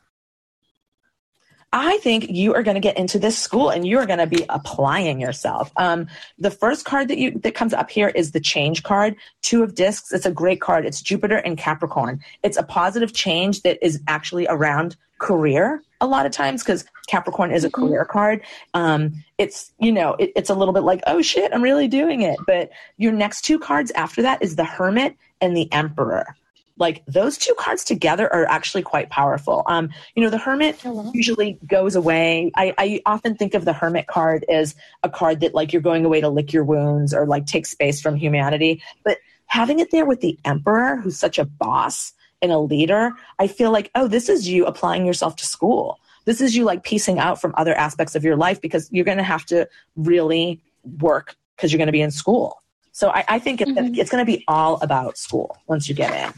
I 1.74 1.98
think 2.00 2.30
you 2.30 2.54
are 2.54 2.64
going 2.64 2.76
to 2.76 2.82
get 2.82 2.98
into 2.98 3.18
this 3.18 3.38
school 3.38 3.70
and 3.70 3.88
you 3.88 3.98
are 3.98 4.06
going 4.06 4.20
to 4.20 4.28
be 4.28 4.46
applying 4.50 5.22
yourself. 5.22 5.72
Um, 5.78 6.08
the 6.38 6.52
first 6.52 6.84
card 6.84 7.08
that 7.08 7.18
you 7.18 7.32
that 7.40 7.56
comes 7.56 7.74
up 7.74 7.90
here 7.90 8.10
is 8.10 8.32
the 8.32 8.42
change 8.42 8.84
card, 8.84 9.16
two 9.42 9.64
of 9.64 9.76
discs. 9.76 10.12
It's 10.12 10.26
a 10.26 10.32
great 10.32 10.60
card. 10.60 10.86
It's 10.86 11.02
Jupiter 11.02 11.38
and 11.38 11.58
Capricorn. 11.58 12.20
It's 12.44 12.58
a 12.58 12.64
positive 12.64 13.14
change 13.14 13.62
that 13.62 13.84
is 13.86 14.02
actually 14.08 14.48
around 14.48 14.98
career 15.20 15.82
a 16.02 16.08
lot 16.08 16.26
of 16.26 16.32
times 16.32 16.64
because 16.64 16.84
Capricorn 17.08 17.52
is 17.52 17.64
a 17.64 17.70
mm-hmm. 17.70 17.88
career 17.88 18.06
card. 18.06 18.42
Um, 18.74 19.24
it's 19.38 19.72
you 19.80 19.94
know 19.94 20.16
it, 20.16 20.34
it's 20.36 20.50
a 20.50 20.56
little 20.56 20.74
bit 20.74 20.84
like 20.84 21.02
oh 21.08 21.22
shit 21.22 21.54
I'm 21.54 21.62
really 21.62 21.88
doing 21.88 22.22
it. 22.22 22.38
But 22.46 22.72
your 22.98 23.14
next 23.14 23.44
two 23.44 23.60
cards 23.60 23.92
after 23.92 24.22
that 24.24 24.42
is 24.42 24.58
the 24.58 24.66
Hermit 24.66 25.16
and 25.40 25.56
the 25.56 25.72
Emperor 25.72 26.36
like 26.82 27.04
those 27.06 27.38
two 27.38 27.54
cards 27.60 27.86
together 27.86 28.32
are 28.34 28.46
actually 28.48 28.82
quite 28.82 29.10
powerful. 29.10 29.64
Um, 29.68 29.90
you 30.16 30.24
know, 30.24 30.32
the 30.32 30.40
Hermit 30.40 30.84
usually 31.14 31.60
goes 31.68 31.96
away. 31.96 32.52
I, 32.58 32.74
I 32.78 33.02
often 33.06 33.36
think 33.36 33.54
of 33.54 33.66
the 33.66 33.72
Hermit 33.72 34.08
card 34.08 34.44
as 34.50 34.76
a 35.04 35.10
card 35.10 35.40
that 35.42 35.54
like 35.54 35.72
you're 35.72 35.82
going 35.82 36.04
away 36.04 36.20
to 36.22 36.28
lick 36.28 36.52
your 36.52 36.64
wounds 36.64 37.14
or 37.14 37.28
like 37.28 37.46
take 37.46 37.68
space 37.68 38.02
from 38.02 38.16
humanity. 38.16 38.82
But 39.06 39.20
having 39.46 39.80
it 39.80 39.92
there 39.92 40.06
with 40.06 40.22
the 40.22 40.38
Emperor, 40.44 40.98
who's 40.98 41.18
such 41.18 41.38
a 41.38 41.46
boss 41.46 42.14
and 42.42 42.52
a 42.52 42.58
leader, 42.58 43.12
I 43.38 43.46
feel 43.46 43.72
like, 43.72 43.92
oh, 43.94 44.08
this 44.08 44.28
is 44.28 44.50
you 44.50 44.66
applying 44.66 45.06
yourself 45.06 45.36
to 45.38 45.46
school. 45.46 46.00
This 46.26 46.42
is 46.42 46.56
you 46.56 46.64
like 46.64 46.84
piecing 46.84 47.20
out 47.20 47.40
from 47.40 47.54
other 47.58 47.76
aspects 47.76 48.16
of 48.16 48.24
your 48.24 48.36
life 48.36 48.60
because 48.60 48.90
you're 48.92 49.06
going 49.06 49.20
to 49.20 49.24
have 49.24 49.46
to 49.46 49.70
really 49.96 50.60
work 51.00 51.36
because 51.56 51.72
you're 51.72 51.78
going 51.78 51.88
to 51.88 51.92
be 51.94 52.02
in 52.02 52.12
school. 52.12 52.58
So 52.92 53.12
I, 53.12 53.24
I 53.28 53.40
think 53.40 53.62
it's, 53.62 53.72
mm-hmm. 53.72 53.96
it's 53.96 54.10
going 54.10 54.26
to 54.26 54.32
be 54.32 54.44
all 54.48 54.80
about 54.82 55.18
school 55.18 55.58
once 55.68 55.88
you 55.88 55.94
get 55.94 56.12
in 56.12 56.34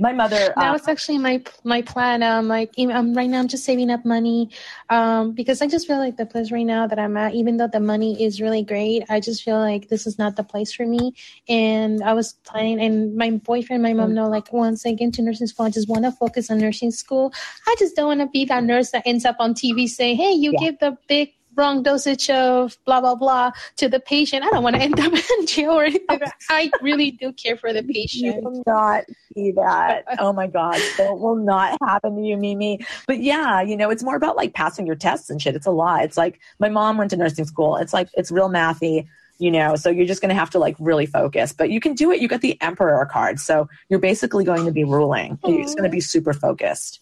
my 0.00 0.12
mother 0.12 0.52
that 0.56 0.70
uh, 0.70 0.72
was 0.72 0.88
actually 0.88 1.18
my 1.18 1.42
my 1.62 1.82
plan. 1.82 2.22
Um 2.22 2.48
like 2.48 2.72
um, 2.78 3.14
right 3.14 3.28
now 3.28 3.38
i'm 3.40 3.48
just 3.48 3.64
saving 3.64 3.90
up 3.90 4.04
money 4.04 4.50
um 4.88 5.32
because 5.32 5.60
i 5.62 5.66
just 5.66 5.86
feel 5.86 5.98
like 5.98 6.16
the 6.16 6.26
place 6.26 6.50
right 6.50 6.64
now 6.64 6.86
that 6.86 6.98
i'm 6.98 7.16
at 7.16 7.34
even 7.34 7.56
though 7.58 7.68
the 7.68 7.80
money 7.80 8.22
is 8.24 8.40
really 8.40 8.62
great 8.62 9.04
i 9.08 9.20
just 9.20 9.42
feel 9.42 9.58
like 9.58 9.88
this 9.88 10.06
is 10.06 10.18
not 10.18 10.36
the 10.36 10.42
place 10.42 10.72
for 10.72 10.86
me. 10.86 11.12
And 11.48 12.02
i 12.02 12.12
was 12.14 12.32
planning 12.44 12.80
and 12.80 13.16
my 13.16 13.30
boyfriend 13.30 13.82
my 13.82 13.92
mom 13.92 14.14
know 14.14 14.28
like 14.28 14.52
once 14.52 14.86
i 14.86 14.92
get 14.92 15.04
into 15.04 15.22
nursing 15.22 15.46
school 15.46 15.66
i 15.66 15.70
just 15.70 15.88
want 15.88 16.04
to 16.04 16.12
focus 16.12 16.50
on 16.50 16.58
nursing 16.58 16.90
school. 16.90 17.32
I 17.66 17.74
just 17.78 17.94
don't 17.96 18.06
want 18.06 18.20
to 18.20 18.26
be 18.26 18.44
that 18.46 18.64
nurse 18.64 18.90
that 18.90 19.02
ends 19.06 19.24
up 19.24 19.36
on 19.38 19.54
tv 19.54 19.88
saying 19.88 20.16
hey 20.16 20.32
you 20.32 20.52
yeah. 20.54 20.70
give 20.70 20.78
the 20.78 20.96
big 21.08 21.34
wrong 21.56 21.82
dosage 21.82 22.30
of 22.30 22.76
blah 22.84 23.00
blah 23.00 23.14
blah 23.14 23.50
to 23.76 23.88
the 23.88 24.00
patient. 24.00 24.44
I 24.44 24.50
don't 24.50 24.62
want 24.62 24.76
to 24.76 24.82
end 24.82 24.98
up 25.00 25.12
in 25.38 25.46
jail 25.46 25.72
or 25.72 25.84
anything. 25.84 26.20
I 26.48 26.70
really 26.82 27.10
do 27.10 27.32
care 27.32 27.56
for 27.56 27.72
the 27.72 27.82
patient. 27.82 28.36
You 28.36 28.40
will 28.42 28.62
not 28.66 29.04
be 29.34 29.52
that. 29.52 30.04
Uh, 30.08 30.16
oh 30.20 30.32
my 30.32 30.46
god, 30.46 30.80
that 30.98 31.18
will 31.18 31.36
not 31.36 31.78
happen 31.82 32.16
to 32.16 32.22
you, 32.22 32.36
Mimi. 32.36 32.84
But 33.06 33.20
yeah, 33.20 33.60
you 33.60 33.76
know, 33.76 33.90
it's 33.90 34.02
more 34.02 34.16
about 34.16 34.36
like 34.36 34.54
passing 34.54 34.86
your 34.86 34.96
tests 34.96 35.30
and 35.30 35.40
shit. 35.40 35.54
It's 35.54 35.66
a 35.66 35.70
lot. 35.70 36.04
It's 36.04 36.16
like 36.16 36.40
my 36.58 36.68
mom 36.68 36.98
went 36.98 37.10
to 37.10 37.16
nursing 37.16 37.44
school. 37.44 37.76
It's 37.76 37.92
like 37.92 38.08
it's 38.14 38.30
real 38.30 38.48
mathy 38.48 39.06
you 39.40 39.50
know 39.50 39.74
so 39.74 39.88
you're 39.88 40.06
just 40.06 40.20
going 40.20 40.28
to 40.28 40.34
have 40.34 40.50
to 40.50 40.58
like 40.58 40.76
really 40.78 41.06
focus 41.06 41.52
but 41.52 41.70
you 41.70 41.80
can 41.80 41.94
do 41.94 42.12
it 42.12 42.20
you 42.20 42.28
got 42.28 42.42
the 42.42 42.60
emperor 42.60 43.04
card 43.10 43.40
so 43.40 43.68
you're 43.88 43.98
basically 43.98 44.44
going 44.44 44.66
to 44.66 44.70
be 44.70 44.84
ruling 44.84 45.38
Aww. 45.38 45.60
it's 45.62 45.74
going 45.74 45.84
to 45.84 45.90
be 45.90 46.00
super 46.00 46.32
focused 46.32 47.00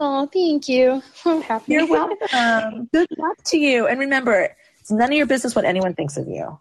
Oh, 0.00 0.26
thank 0.26 0.68
you. 0.68 1.02
I'm 1.26 1.42
happy. 1.42 1.74
You're 1.74 1.86
welcome. 1.86 2.88
Good 2.92 3.08
luck 3.18 3.36
to 3.46 3.58
you. 3.58 3.86
And 3.86 4.00
remember, 4.00 4.56
it's 4.80 4.90
none 4.90 5.12
of 5.12 5.16
your 5.16 5.26
business 5.26 5.54
what 5.54 5.66
anyone 5.66 5.94
thinks 5.94 6.16
of 6.16 6.26
you. 6.26 6.58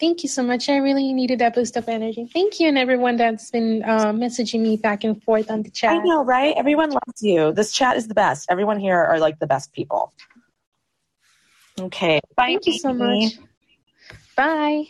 Thank 0.00 0.24
you 0.24 0.28
so 0.28 0.42
much. 0.42 0.68
I 0.68 0.78
really 0.78 1.12
needed 1.12 1.38
that 1.38 1.54
boost 1.54 1.76
of 1.76 1.88
energy. 1.88 2.28
Thank 2.32 2.58
you, 2.58 2.66
and 2.66 2.76
everyone 2.76 3.16
that's 3.16 3.50
been 3.52 3.84
uh, 3.84 4.12
messaging 4.12 4.60
me 4.60 4.76
back 4.76 5.04
and 5.04 5.22
forth 5.22 5.48
on 5.48 5.62
the 5.62 5.70
chat. 5.70 5.92
I 5.92 5.98
know, 5.98 6.24
right? 6.24 6.54
Everyone 6.56 6.90
loves 6.90 7.22
you. 7.22 7.52
This 7.52 7.72
chat 7.72 7.96
is 7.96 8.08
the 8.08 8.14
best. 8.14 8.46
Everyone 8.50 8.80
here 8.80 8.96
are 8.96 9.20
like 9.20 9.38
the 9.38 9.46
best 9.46 9.72
people. 9.72 10.12
Okay. 11.80 12.20
Bye. 12.36 12.46
Thank 12.46 12.66
you 12.66 12.78
so 12.78 12.92
much. 12.92 13.38
Bye. 14.34 14.86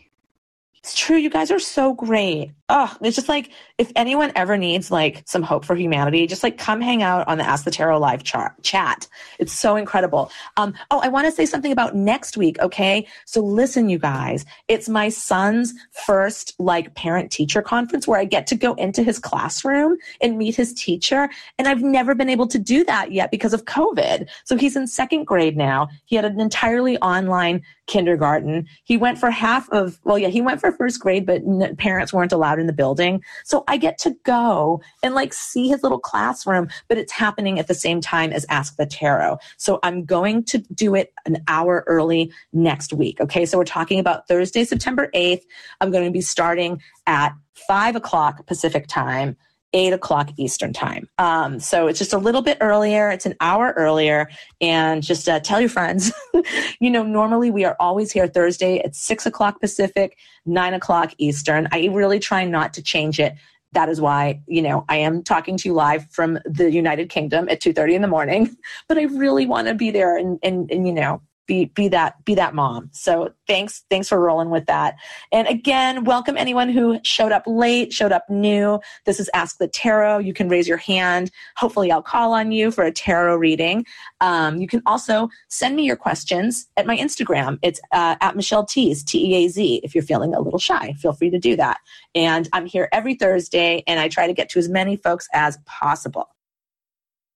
It's 0.78 0.96
true. 0.96 1.16
You 1.16 1.28
guys 1.30 1.50
are 1.50 1.58
so 1.58 1.92
great 1.92 2.52
oh, 2.72 2.96
it's 3.02 3.14
just 3.14 3.28
like 3.28 3.50
if 3.76 3.92
anyone 3.94 4.32
ever 4.34 4.56
needs 4.56 4.90
like 4.90 5.22
some 5.26 5.42
hope 5.42 5.64
for 5.64 5.76
humanity, 5.76 6.26
just 6.26 6.42
like 6.42 6.56
come 6.56 6.80
hang 6.80 7.02
out 7.02 7.28
on 7.28 7.38
the 7.38 7.44
Ask 7.44 7.64
the 7.64 7.70
Tarot 7.70 7.98
live 7.98 8.24
chart, 8.24 8.60
chat. 8.62 9.06
It's 9.38 9.52
so 9.52 9.76
incredible. 9.76 10.32
Um, 10.56 10.74
oh, 10.90 11.00
I 11.00 11.08
want 11.08 11.26
to 11.26 11.30
say 11.30 11.44
something 11.44 11.70
about 11.70 11.94
next 11.94 12.36
week. 12.36 12.58
Okay, 12.60 13.06
so 13.26 13.40
listen, 13.40 13.90
you 13.90 13.98
guys, 13.98 14.46
it's 14.68 14.88
my 14.88 15.10
son's 15.10 15.74
first 16.06 16.54
like 16.58 16.94
parent 16.94 17.30
teacher 17.30 17.60
conference 17.60 18.08
where 18.08 18.18
I 18.18 18.24
get 18.24 18.46
to 18.48 18.54
go 18.54 18.72
into 18.74 19.02
his 19.02 19.18
classroom 19.18 19.98
and 20.22 20.38
meet 20.38 20.56
his 20.56 20.72
teacher, 20.72 21.28
and 21.58 21.68
I've 21.68 21.82
never 21.82 22.14
been 22.14 22.30
able 22.30 22.46
to 22.48 22.58
do 22.58 22.84
that 22.84 23.12
yet 23.12 23.30
because 23.30 23.52
of 23.52 23.66
COVID. 23.66 24.28
So 24.44 24.56
he's 24.56 24.76
in 24.76 24.86
second 24.86 25.24
grade 25.26 25.58
now. 25.58 25.88
He 26.06 26.16
had 26.16 26.24
an 26.24 26.40
entirely 26.40 26.96
online 26.98 27.62
kindergarten. 27.86 28.66
He 28.84 28.96
went 28.96 29.18
for 29.18 29.30
half 29.30 29.68
of 29.70 29.98
well, 30.04 30.18
yeah, 30.18 30.28
he 30.28 30.40
went 30.40 30.60
for 30.60 30.72
first 30.72 31.00
grade, 31.00 31.26
but 31.26 31.42
n- 31.42 31.76
parents 31.76 32.12
weren't 32.12 32.32
allowed 32.32 32.61
in 32.62 32.66
the 32.66 32.72
building. 32.72 33.22
So 33.44 33.64
I 33.68 33.76
get 33.76 33.98
to 33.98 34.16
go 34.22 34.80
and 35.02 35.14
like 35.14 35.34
see 35.34 35.68
his 35.68 35.82
little 35.82 35.98
classroom, 35.98 36.68
but 36.88 36.96
it's 36.96 37.12
happening 37.12 37.58
at 37.58 37.66
the 37.66 37.74
same 37.74 38.00
time 38.00 38.32
as 38.32 38.46
Ask 38.48 38.76
the 38.76 38.86
Tarot. 38.86 39.36
So 39.58 39.80
I'm 39.82 40.04
going 40.04 40.44
to 40.44 40.58
do 40.58 40.94
it 40.94 41.12
an 41.26 41.42
hour 41.48 41.84
early 41.86 42.32
next 42.52 42.94
week. 42.94 43.20
Okay. 43.20 43.44
So 43.44 43.58
we're 43.58 43.64
talking 43.64 43.98
about 43.98 44.28
Thursday, 44.28 44.64
September 44.64 45.10
8th. 45.14 45.42
I'm 45.80 45.90
going 45.90 46.04
to 46.04 46.10
be 46.10 46.22
starting 46.22 46.80
at 47.06 47.34
five 47.54 47.96
o'clock 47.96 48.46
Pacific 48.46 48.86
time 48.86 49.36
eight 49.72 49.92
o'clock 49.92 50.30
Eastern 50.36 50.72
time. 50.72 51.08
Um, 51.18 51.58
so 51.60 51.86
it's 51.86 51.98
just 51.98 52.12
a 52.12 52.18
little 52.18 52.42
bit 52.42 52.58
earlier. 52.60 53.10
It's 53.10 53.26
an 53.26 53.34
hour 53.40 53.72
earlier. 53.76 54.28
And 54.60 55.02
just 55.02 55.28
uh, 55.28 55.40
tell 55.40 55.60
your 55.60 55.70
friends, 55.70 56.12
you 56.80 56.90
know, 56.90 57.02
normally 57.02 57.50
we 57.50 57.64
are 57.64 57.76
always 57.80 58.12
here 58.12 58.26
Thursday 58.26 58.78
at 58.80 58.94
six 58.94 59.26
o'clock 59.26 59.60
Pacific, 59.60 60.18
nine 60.44 60.74
o'clock 60.74 61.12
Eastern. 61.18 61.68
I 61.72 61.88
really 61.92 62.18
try 62.18 62.44
not 62.44 62.74
to 62.74 62.82
change 62.82 63.18
it. 63.18 63.34
That 63.72 63.88
is 63.88 64.00
why, 64.00 64.42
you 64.46 64.60
know, 64.60 64.84
I 64.88 64.96
am 64.96 65.22
talking 65.22 65.56
to 65.56 65.68
you 65.68 65.74
live 65.74 66.06
from 66.10 66.38
the 66.44 66.70
United 66.70 67.08
Kingdom 67.08 67.48
at 67.48 67.60
2.30 67.60 67.94
in 67.94 68.02
the 68.02 68.08
morning, 68.08 68.54
but 68.88 68.98
I 68.98 69.04
really 69.04 69.46
want 69.46 69.68
to 69.68 69.74
be 69.74 69.90
there 69.90 70.16
and, 70.16 70.38
and, 70.42 70.70
and, 70.70 70.86
you 70.86 70.92
know, 70.92 71.22
be 71.46 71.66
be 71.66 71.88
that 71.88 72.24
be 72.24 72.34
that 72.34 72.54
mom. 72.54 72.88
So 72.92 73.32
thanks 73.46 73.84
thanks 73.90 74.08
for 74.08 74.20
rolling 74.20 74.50
with 74.50 74.66
that. 74.66 74.96
And 75.30 75.48
again, 75.48 76.04
welcome 76.04 76.36
anyone 76.36 76.68
who 76.68 76.98
showed 77.02 77.32
up 77.32 77.42
late, 77.46 77.92
showed 77.92 78.12
up 78.12 78.28
new. 78.30 78.80
This 79.04 79.18
is 79.20 79.28
Ask 79.34 79.58
the 79.58 79.68
Tarot. 79.68 80.18
You 80.18 80.34
can 80.34 80.48
raise 80.48 80.68
your 80.68 80.78
hand. 80.78 81.30
Hopefully, 81.56 81.90
I'll 81.90 82.02
call 82.02 82.32
on 82.32 82.52
you 82.52 82.70
for 82.70 82.84
a 82.84 82.92
tarot 82.92 83.36
reading. 83.36 83.84
Um, 84.20 84.58
you 84.58 84.66
can 84.66 84.82
also 84.86 85.28
send 85.48 85.76
me 85.76 85.84
your 85.84 85.96
questions 85.96 86.68
at 86.76 86.86
my 86.86 86.96
Instagram. 86.96 87.58
It's 87.62 87.80
uh, 87.92 88.16
at 88.20 88.36
Michelle 88.36 88.64
Tease 88.64 89.02
T 89.02 89.32
E 89.32 89.44
A 89.44 89.48
Z. 89.48 89.80
If 89.82 89.94
you're 89.94 90.04
feeling 90.04 90.34
a 90.34 90.40
little 90.40 90.60
shy, 90.60 90.92
feel 90.94 91.12
free 91.12 91.30
to 91.30 91.38
do 91.38 91.56
that. 91.56 91.78
And 92.14 92.48
I'm 92.52 92.66
here 92.66 92.88
every 92.92 93.14
Thursday, 93.14 93.82
and 93.86 93.98
I 93.98 94.08
try 94.08 94.26
to 94.26 94.32
get 94.32 94.48
to 94.50 94.58
as 94.58 94.68
many 94.68 94.96
folks 94.96 95.28
as 95.32 95.58
possible. 95.66 96.28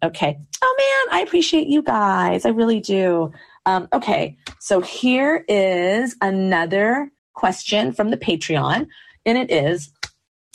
Okay. 0.02 0.38
Oh 0.62 0.76
man, 0.78 1.18
I 1.18 1.22
appreciate 1.22 1.68
you 1.68 1.82
guys. 1.82 2.44
I 2.44 2.50
really 2.50 2.80
do. 2.80 3.32
Um, 3.66 3.88
okay, 3.92 4.36
so 4.60 4.80
here 4.80 5.44
is 5.48 6.16
another 6.22 7.10
question 7.34 7.92
from 7.92 8.10
the 8.10 8.16
Patreon, 8.16 8.86
and 9.26 9.36
it 9.36 9.50
is 9.50 9.92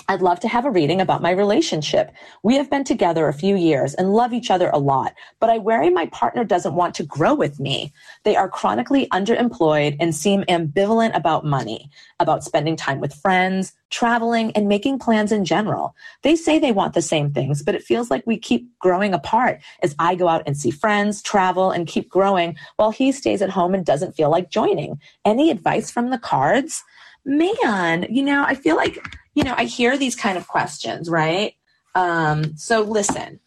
I'd 0.07 0.21
love 0.21 0.39
to 0.41 0.47
have 0.47 0.65
a 0.65 0.71
reading 0.71 1.01
about 1.01 1.21
my 1.21 1.31
relationship. 1.31 2.11
We 2.43 2.55
have 2.55 2.69
been 2.69 2.83
together 2.83 3.27
a 3.27 3.33
few 3.33 3.55
years 3.55 3.93
and 3.93 4.13
love 4.13 4.33
each 4.33 4.51
other 4.51 4.69
a 4.69 4.77
lot, 4.77 5.13
but 5.39 5.49
I 5.49 5.57
worry 5.57 5.89
my 5.89 6.07
partner 6.07 6.43
doesn't 6.43 6.75
want 6.75 6.95
to 6.95 7.03
grow 7.03 7.33
with 7.33 7.59
me. 7.59 7.93
They 8.23 8.35
are 8.35 8.49
chronically 8.49 9.07
underemployed 9.07 9.97
and 9.99 10.13
seem 10.13 10.43
ambivalent 10.43 11.15
about 11.15 11.45
money, 11.45 11.89
about 12.19 12.43
spending 12.43 12.75
time 12.75 12.99
with 12.99 13.13
friends, 13.13 13.73
traveling, 13.89 14.51
and 14.53 14.67
making 14.67 14.99
plans 14.99 15.31
in 15.31 15.45
general. 15.45 15.95
They 16.23 16.35
say 16.35 16.59
they 16.59 16.71
want 16.71 16.93
the 16.93 17.01
same 17.01 17.31
things, 17.31 17.61
but 17.61 17.75
it 17.75 17.83
feels 17.83 18.09
like 18.09 18.25
we 18.25 18.37
keep 18.37 18.67
growing 18.79 19.13
apart 19.13 19.61
as 19.83 19.95
I 19.99 20.15
go 20.15 20.27
out 20.27 20.43
and 20.45 20.57
see 20.57 20.71
friends, 20.71 21.21
travel, 21.21 21.71
and 21.71 21.87
keep 21.87 22.09
growing 22.09 22.57
while 22.77 22.91
he 22.91 23.11
stays 23.11 23.41
at 23.41 23.49
home 23.49 23.73
and 23.73 23.85
doesn't 23.85 24.15
feel 24.15 24.29
like 24.29 24.49
joining. 24.49 24.99
Any 25.25 25.51
advice 25.51 25.91
from 25.91 26.09
the 26.09 26.17
cards? 26.19 26.83
Man, 27.23 28.07
you 28.09 28.23
know, 28.23 28.43
I 28.47 28.55
feel 28.55 28.75
like 28.75 28.97
you 29.33 29.43
know, 29.43 29.53
I 29.57 29.65
hear 29.65 29.97
these 29.97 30.15
kind 30.15 30.37
of 30.37 30.47
questions, 30.47 31.09
right? 31.09 31.53
Um, 31.95 32.55
so 32.57 32.81
listen, 32.81 33.39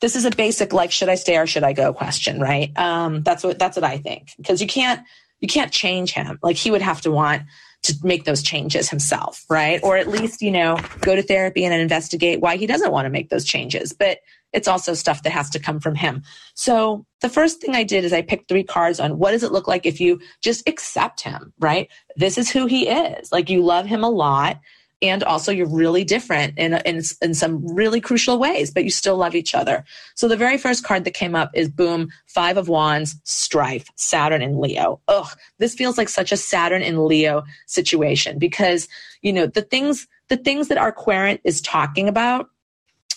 this 0.00 0.16
is 0.16 0.24
a 0.24 0.30
basic 0.30 0.72
like 0.72 0.92
should 0.92 1.08
I 1.08 1.16
stay 1.16 1.36
or 1.36 1.46
should 1.46 1.64
I 1.64 1.72
go 1.72 1.92
question, 1.92 2.40
right? 2.40 2.76
Um, 2.78 3.22
that's 3.22 3.42
what 3.42 3.58
that's 3.58 3.76
what 3.76 3.84
I 3.84 3.98
think 3.98 4.30
because 4.36 4.60
you 4.60 4.66
can't 4.66 5.00
you 5.40 5.48
can't 5.48 5.72
change 5.72 6.12
him. 6.12 6.38
Like 6.42 6.56
he 6.56 6.70
would 6.70 6.82
have 6.82 7.00
to 7.02 7.10
want 7.10 7.42
to 7.84 7.94
make 8.02 8.24
those 8.24 8.42
changes 8.42 8.88
himself, 8.88 9.44
right? 9.48 9.80
Or 9.82 9.96
at 9.96 10.08
least 10.08 10.40
you 10.42 10.50
know 10.50 10.78
go 11.00 11.14
to 11.14 11.22
therapy 11.22 11.64
and 11.64 11.74
investigate 11.74 12.40
why 12.40 12.56
he 12.56 12.66
doesn't 12.66 12.92
want 12.92 13.06
to 13.06 13.10
make 13.10 13.30
those 13.30 13.44
changes. 13.44 13.92
But 13.92 14.18
it's 14.52 14.68
also 14.68 14.94
stuff 14.94 15.22
that 15.24 15.30
has 15.30 15.50
to 15.50 15.58
come 15.58 15.78
from 15.78 15.94
him. 15.94 16.22
So 16.54 17.04
the 17.20 17.28
first 17.28 17.60
thing 17.60 17.74
I 17.74 17.82
did 17.82 18.04
is 18.04 18.14
I 18.14 18.22
picked 18.22 18.48
three 18.48 18.64
cards 18.64 18.98
on 18.98 19.18
what 19.18 19.32
does 19.32 19.42
it 19.42 19.52
look 19.52 19.68
like 19.68 19.84
if 19.84 20.00
you 20.00 20.20
just 20.40 20.66
accept 20.66 21.20
him, 21.20 21.52
right? 21.58 21.88
This 22.16 22.38
is 22.38 22.50
who 22.50 22.64
he 22.64 22.88
is. 22.88 23.30
Like 23.30 23.50
you 23.50 23.62
love 23.62 23.84
him 23.84 24.02
a 24.02 24.08
lot 24.08 24.58
and 25.00 25.22
also 25.22 25.52
you're 25.52 25.68
really 25.68 26.04
different 26.04 26.58
in, 26.58 26.74
in, 26.84 27.02
in 27.22 27.34
some 27.34 27.64
really 27.74 28.00
crucial 28.00 28.38
ways, 28.38 28.70
but 28.70 28.84
you 28.84 28.90
still 28.90 29.16
love 29.16 29.34
each 29.34 29.54
other. 29.54 29.84
So 30.14 30.26
the 30.26 30.36
very 30.36 30.58
first 30.58 30.84
card 30.84 31.04
that 31.04 31.14
came 31.14 31.34
up 31.34 31.50
is 31.54 31.68
boom, 31.68 32.08
five 32.26 32.56
of 32.56 32.68
wands, 32.68 33.16
strife, 33.24 33.88
Saturn 33.96 34.42
and 34.42 34.58
Leo. 34.58 35.00
Ugh, 35.08 35.28
this 35.58 35.74
feels 35.74 35.98
like 35.98 36.08
such 36.08 36.32
a 36.32 36.36
Saturn 36.36 36.82
and 36.82 37.04
Leo 37.04 37.44
situation 37.66 38.38
because, 38.38 38.88
you 39.22 39.32
know, 39.32 39.46
the 39.46 39.62
things, 39.62 40.08
the 40.28 40.36
things 40.36 40.68
that 40.68 40.78
our 40.78 40.92
querent 40.92 41.40
is 41.44 41.60
talking 41.60 42.08
about 42.08 42.50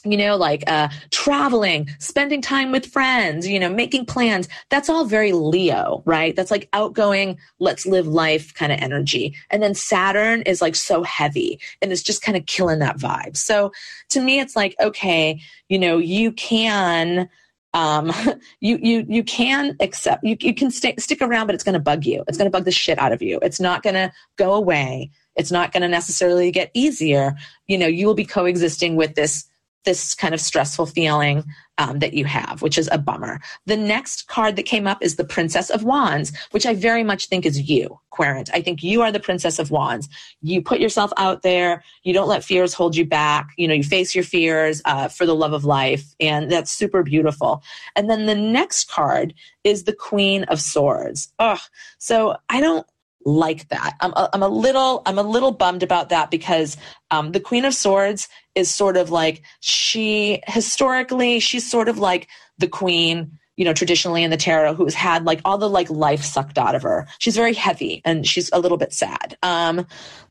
you 0.03 0.17
know, 0.17 0.35
like 0.35 0.63
uh, 0.67 0.89
traveling, 1.11 1.89
spending 1.99 2.41
time 2.41 2.71
with 2.71 2.85
friends, 2.85 3.47
you 3.47 3.59
know, 3.59 3.69
making 3.69 4.05
plans. 4.05 4.47
That's 4.69 4.89
all 4.89 5.05
very 5.05 5.31
Leo, 5.31 6.01
right? 6.05 6.35
That's 6.35 6.51
like 6.51 6.69
outgoing, 6.73 7.37
let's 7.59 7.85
live 7.85 8.07
life 8.07 8.53
kind 8.53 8.71
of 8.71 8.79
energy. 8.79 9.35
And 9.49 9.61
then 9.61 9.75
Saturn 9.75 10.41
is 10.43 10.61
like 10.61 10.75
so 10.75 11.03
heavy 11.03 11.59
and 11.81 11.91
it's 11.91 12.03
just 12.03 12.21
kind 12.21 12.37
of 12.37 12.45
killing 12.45 12.79
that 12.79 12.97
vibe. 12.97 13.37
So 13.37 13.71
to 14.09 14.21
me, 14.21 14.39
it's 14.39 14.55
like, 14.55 14.75
okay, 14.79 15.41
you 15.69 15.77
know, 15.77 15.97
you 15.97 16.31
can 16.31 17.29
um, 17.73 18.11
you 18.59 18.77
you 18.81 19.05
you 19.07 19.23
can 19.23 19.75
accept 19.79 20.23
you 20.23 20.35
you 20.39 20.53
can 20.53 20.71
stay, 20.71 20.95
stick 20.97 21.21
around, 21.21 21.47
but 21.47 21.55
it's 21.55 21.63
going 21.63 21.73
to 21.73 21.79
bug 21.79 22.05
you. 22.05 22.23
It's 22.27 22.37
going 22.37 22.49
to 22.49 22.55
bug 22.55 22.65
the 22.65 22.71
shit 22.71 22.99
out 22.99 23.11
of 23.11 23.21
you. 23.21 23.39
It's 23.41 23.59
not 23.59 23.83
going 23.83 23.93
to 23.93 24.11
go 24.37 24.53
away. 24.53 25.11
It's 25.35 25.51
not 25.51 25.71
going 25.71 25.81
to 25.81 25.87
necessarily 25.87 26.51
get 26.51 26.71
easier. 26.73 27.35
You 27.67 27.77
know, 27.77 27.87
you 27.87 28.05
will 28.05 28.13
be 28.13 28.25
coexisting 28.25 28.95
with 28.95 29.15
this 29.15 29.45
this 29.83 30.13
kind 30.13 30.33
of 30.33 30.41
stressful 30.41 30.85
feeling 30.85 31.43
um, 31.77 31.99
that 31.99 32.13
you 32.13 32.25
have, 32.25 32.61
which 32.61 32.77
is 32.77 32.87
a 32.91 32.97
bummer. 32.97 33.39
The 33.65 33.77
next 33.77 34.27
card 34.27 34.55
that 34.55 34.63
came 34.63 34.85
up 34.85 35.01
is 35.01 35.15
the 35.15 35.23
Princess 35.23 35.69
of 35.69 35.83
Wands, 35.83 36.31
which 36.51 36.65
I 36.65 36.75
very 36.75 37.03
much 37.03 37.27
think 37.27 37.45
is 37.45 37.69
you, 37.69 37.99
Querent. 38.11 38.49
I 38.53 38.61
think 38.61 38.83
you 38.83 39.01
are 39.01 39.11
the 39.11 39.19
Princess 39.19 39.57
of 39.57 39.71
Wands. 39.71 40.07
You 40.41 40.61
put 40.61 40.79
yourself 40.79 41.11
out 41.17 41.41
there. 41.41 41.83
You 42.03 42.13
don't 42.13 42.27
let 42.27 42.43
fears 42.43 42.73
hold 42.73 42.95
you 42.95 43.05
back. 43.05 43.49
You 43.57 43.67
know, 43.67 43.73
you 43.73 43.83
face 43.83 44.13
your 44.13 44.23
fears 44.23 44.81
uh, 44.85 45.07
for 45.07 45.25
the 45.25 45.35
love 45.35 45.53
of 45.53 45.65
life, 45.65 46.13
and 46.19 46.51
that's 46.51 46.71
super 46.71 47.01
beautiful. 47.01 47.63
And 47.95 48.09
then 48.09 48.27
the 48.27 48.35
next 48.35 48.89
card 48.89 49.33
is 49.63 49.85
the 49.85 49.93
Queen 49.93 50.43
of 50.45 50.61
Swords. 50.61 51.33
Ugh. 51.39 51.59
So 51.97 52.35
I 52.49 52.59
don't 52.59 52.85
like 53.25 53.67
that. 53.69 53.95
I'm 53.99 54.11
a, 54.13 54.29
I'm 54.33 54.43
a 54.43 54.47
little 54.47 55.01
I'm 55.05 55.17
a 55.17 55.23
little 55.23 55.51
bummed 55.51 55.83
about 55.83 56.09
that 56.09 56.31
because 56.31 56.77
um, 57.11 57.31
the 57.31 57.39
Queen 57.39 57.65
of 57.65 57.73
Swords 57.73 58.27
is 58.55 58.69
sort 58.69 58.97
of 58.97 59.11
like 59.11 59.43
she 59.59 60.41
historically 60.47 61.39
she's 61.39 61.69
sort 61.69 61.89
of 61.89 61.97
like 61.97 62.27
the 62.57 62.67
queen 62.67 63.37
you 63.57 63.65
know 63.65 63.73
traditionally 63.73 64.23
in 64.23 64.31
the 64.31 64.37
tarot 64.37 64.73
who's 64.73 64.93
had 64.93 65.25
like 65.25 65.41
all 65.45 65.57
the 65.57 65.69
like 65.69 65.89
life 65.89 66.23
sucked 66.23 66.57
out 66.57 66.75
of 66.75 66.81
her. 66.81 67.07
She's 67.19 67.35
very 67.35 67.53
heavy 67.53 68.01
and 68.05 68.25
she's 68.25 68.49
a 68.51 68.59
little 68.59 68.77
bit 68.77 68.93
sad. 68.93 69.37
Um 69.43 69.85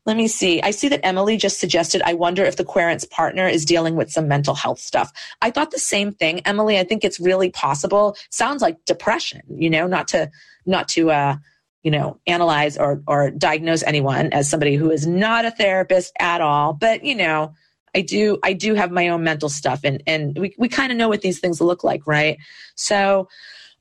let 0.05 0.17
me 0.17 0.27
see. 0.27 0.61
I 0.61 0.71
see 0.71 0.87
that 0.89 1.05
emily 1.05 1.37
just 1.37 1.59
suggested 1.59 2.01
i 2.03 2.13
wonder 2.13 2.43
if 2.43 2.57
the 2.57 2.65
querent's 2.65 3.05
partner 3.05 3.47
is 3.47 3.65
dealing 3.65 3.95
with 3.95 4.11
some 4.11 4.27
mental 4.27 4.55
health 4.55 4.79
stuff. 4.79 5.11
I 5.41 5.51
thought 5.51 5.71
the 5.71 5.79
same 5.79 6.11
thing. 6.11 6.41
Emily 6.41 6.79
i 6.79 6.83
think 6.83 7.03
it's 7.03 7.19
really 7.19 7.49
possible. 7.51 8.15
Sounds 8.29 8.61
like 8.61 8.83
depression 8.85 9.41
you 9.49 9.69
know 9.69 9.87
not 9.87 10.07
to 10.09 10.29
not 10.65 10.87
to 10.89 11.11
uh 11.11 11.35
you 11.83 11.91
know, 11.91 12.19
analyze 12.27 12.77
or 12.77 13.01
or 13.07 13.31
diagnose 13.31 13.83
anyone 13.83 14.31
as 14.33 14.49
somebody 14.49 14.75
who 14.75 14.91
is 14.91 15.07
not 15.07 15.45
a 15.45 15.51
therapist 15.51 16.13
at 16.19 16.41
all. 16.41 16.73
But 16.73 17.03
you 17.03 17.15
know, 17.15 17.53
I 17.95 18.01
do 18.01 18.37
I 18.43 18.53
do 18.53 18.75
have 18.75 18.91
my 18.91 19.09
own 19.09 19.23
mental 19.23 19.49
stuff, 19.49 19.81
and 19.83 20.01
and 20.05 20.37
we 20.37 20.55
we 20.57 20.69
kind 20.69 20.91
of 20.91 20.97
know 20.97 21.09
what 21.09 21.21
these 21.21 21.39
things 21.39 21.59
look 21.61 21.83
like, 21.83 22.05
right? 22.05 22.37
So, 22.75 23.27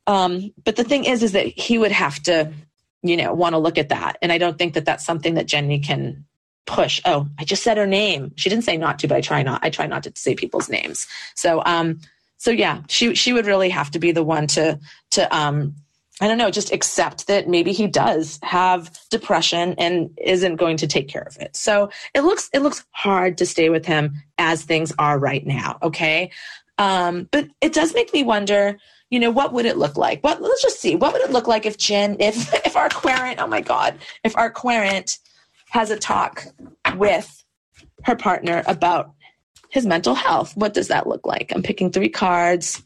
um, 0.07 0.53
but 0.65 0.77
the 0.77 0.85
thing 0.85 1.05
is, 1.05 1.23
is 1.23 1.33
that 1.33 1.47
he 1.47 1.79
would 1.79 1.93
have 1.93 2.21
to, 2.25 2.53
you 3.03 3.17
know, 3.17 3.33
want 3.35 3.55
to 3.55 3.59
look 3.59 3.79
at 3.79 3.91
that, 3.91 4.17
and 4.23 4.33
I 4.33 4.39
don't 4.39 4.59
think 4.59 4.75
that 4.75 4.85
that's 4.85 5.05
something 5.05 5.35
that 5.35 5.47
Jenny 5.47 5.79
can 5.79 6.25
push. 6.67 7.01
Oh, 7.05 7.27
I 7.39 7.45
just 7.45 7.63
said 7.63 7.77
her 7.77 7.87
name. 7.87 8.33
She 8.37 8.49
didn't 8.49 8.65
say 8.65 8.77
not 8.77 8.99
to, 9.01 9.09
but 9.09 9.17
I 9.17 9.21
try 9.21 9.43
not. 9.43 9.65
I 9.65 9.71
try 9.71 9.87
not 9.87 10.05
to 10.05 10.13
say 10.15 10.35
people's 10.35 10.69
names. 10.69 11.07
So, 11.35 11.63
um, 11.67 12.01
so 12.39 12.51
yeah, 12.51 12.83
she 12.89 13.15
she 13.15 13.33
would 13.33 13.47
really 13.47 13.69
have 13.69 13.91
to 13.91 13.99
be 13.99 14.13
the 14.13 14.25
one 14.25 14.47
to 14.49 14.79
to 15.11 15.37
um 15.37 15.75
I 16.21 16.29
don't 16.29 16.39
know, 16.39 16.51
just 16.51 16.73
accept 16.73 17.27
that 17.29 17.49
maybe 17.49 17.73
he 17.73 17.87
does 17.87 18.39
have 18.43 18.99
depression 19.11 19.75
and 19.79 20.11
isn't 20.23 20.57
going 20.57 20.77
to 20.79 20.87
take 20.87 21.09
care 21.09 21.23
of 21.23 21.37
it. 21.39 21.57
So 21.57 21.91
it 22.15 22.21
looks 22.21 22.51
it 22.53 22.61
looks 22.61 22.85
hard 22.91 23.39
to 23.39 23.47
stay 23.47 23.71
with 23.71 23.87
him 23.87 24.15
as 24.39 24.63
things 24.63 24.93
are 24.99 25.19
right 25.19 25.47
now. 25.47 25.79
Okay, 25.83 26.31
um, 26.79 27.29
but 27.31 27.49
it 27.61 27.73
does 27.73 27.95
make 27.95 28.13
me 28.13 28.23
wonder. 28.23 28.79
You 29.09 29.19
know, 29.19 29.31
what 29.31 29.53
would 29.53 29.67
it 29.67 29.77
look 29.77 29.97
like? 29.97 30.23
What 30.23 30.41
let's 30.41 30.63
just 30.63 30.81
see. 30.81 30.95
What 30.95 31.13
would 31.13 31.23
it 31.23 31.33
look 31.33 31.49
like 31.49 31.67
if 31.67 31.79
Jen, 31.79 32.17
if 32.21 32.53
if 32.67 32.77
our 32.77 32.91
querent, 32.91 33.41
oh 33.41 33.47
my 33.47 33.61
God, 33.61 33.99
if 34.23 34.37
our 34.37 34.51
querent 34.51 35.19
has 35.71 35.91
a 35.91 35.99
talk 35.99 36.45
with 36.97 37.45
her 38.05 38.17
partner 38.17 38.63
about 38.67 39.13
his 39.71 39.87
mental 39.87 40.15
health? 40.15 40.57
What 40.57 40.75
does 40.75 40.89
that 40.89 41.07
look 41.07 41.27
like? 41.27 41.53
I'm 41.55 41.63
picking 41.63 41.91
three 41.91 42.09
cards. 42.09 42.83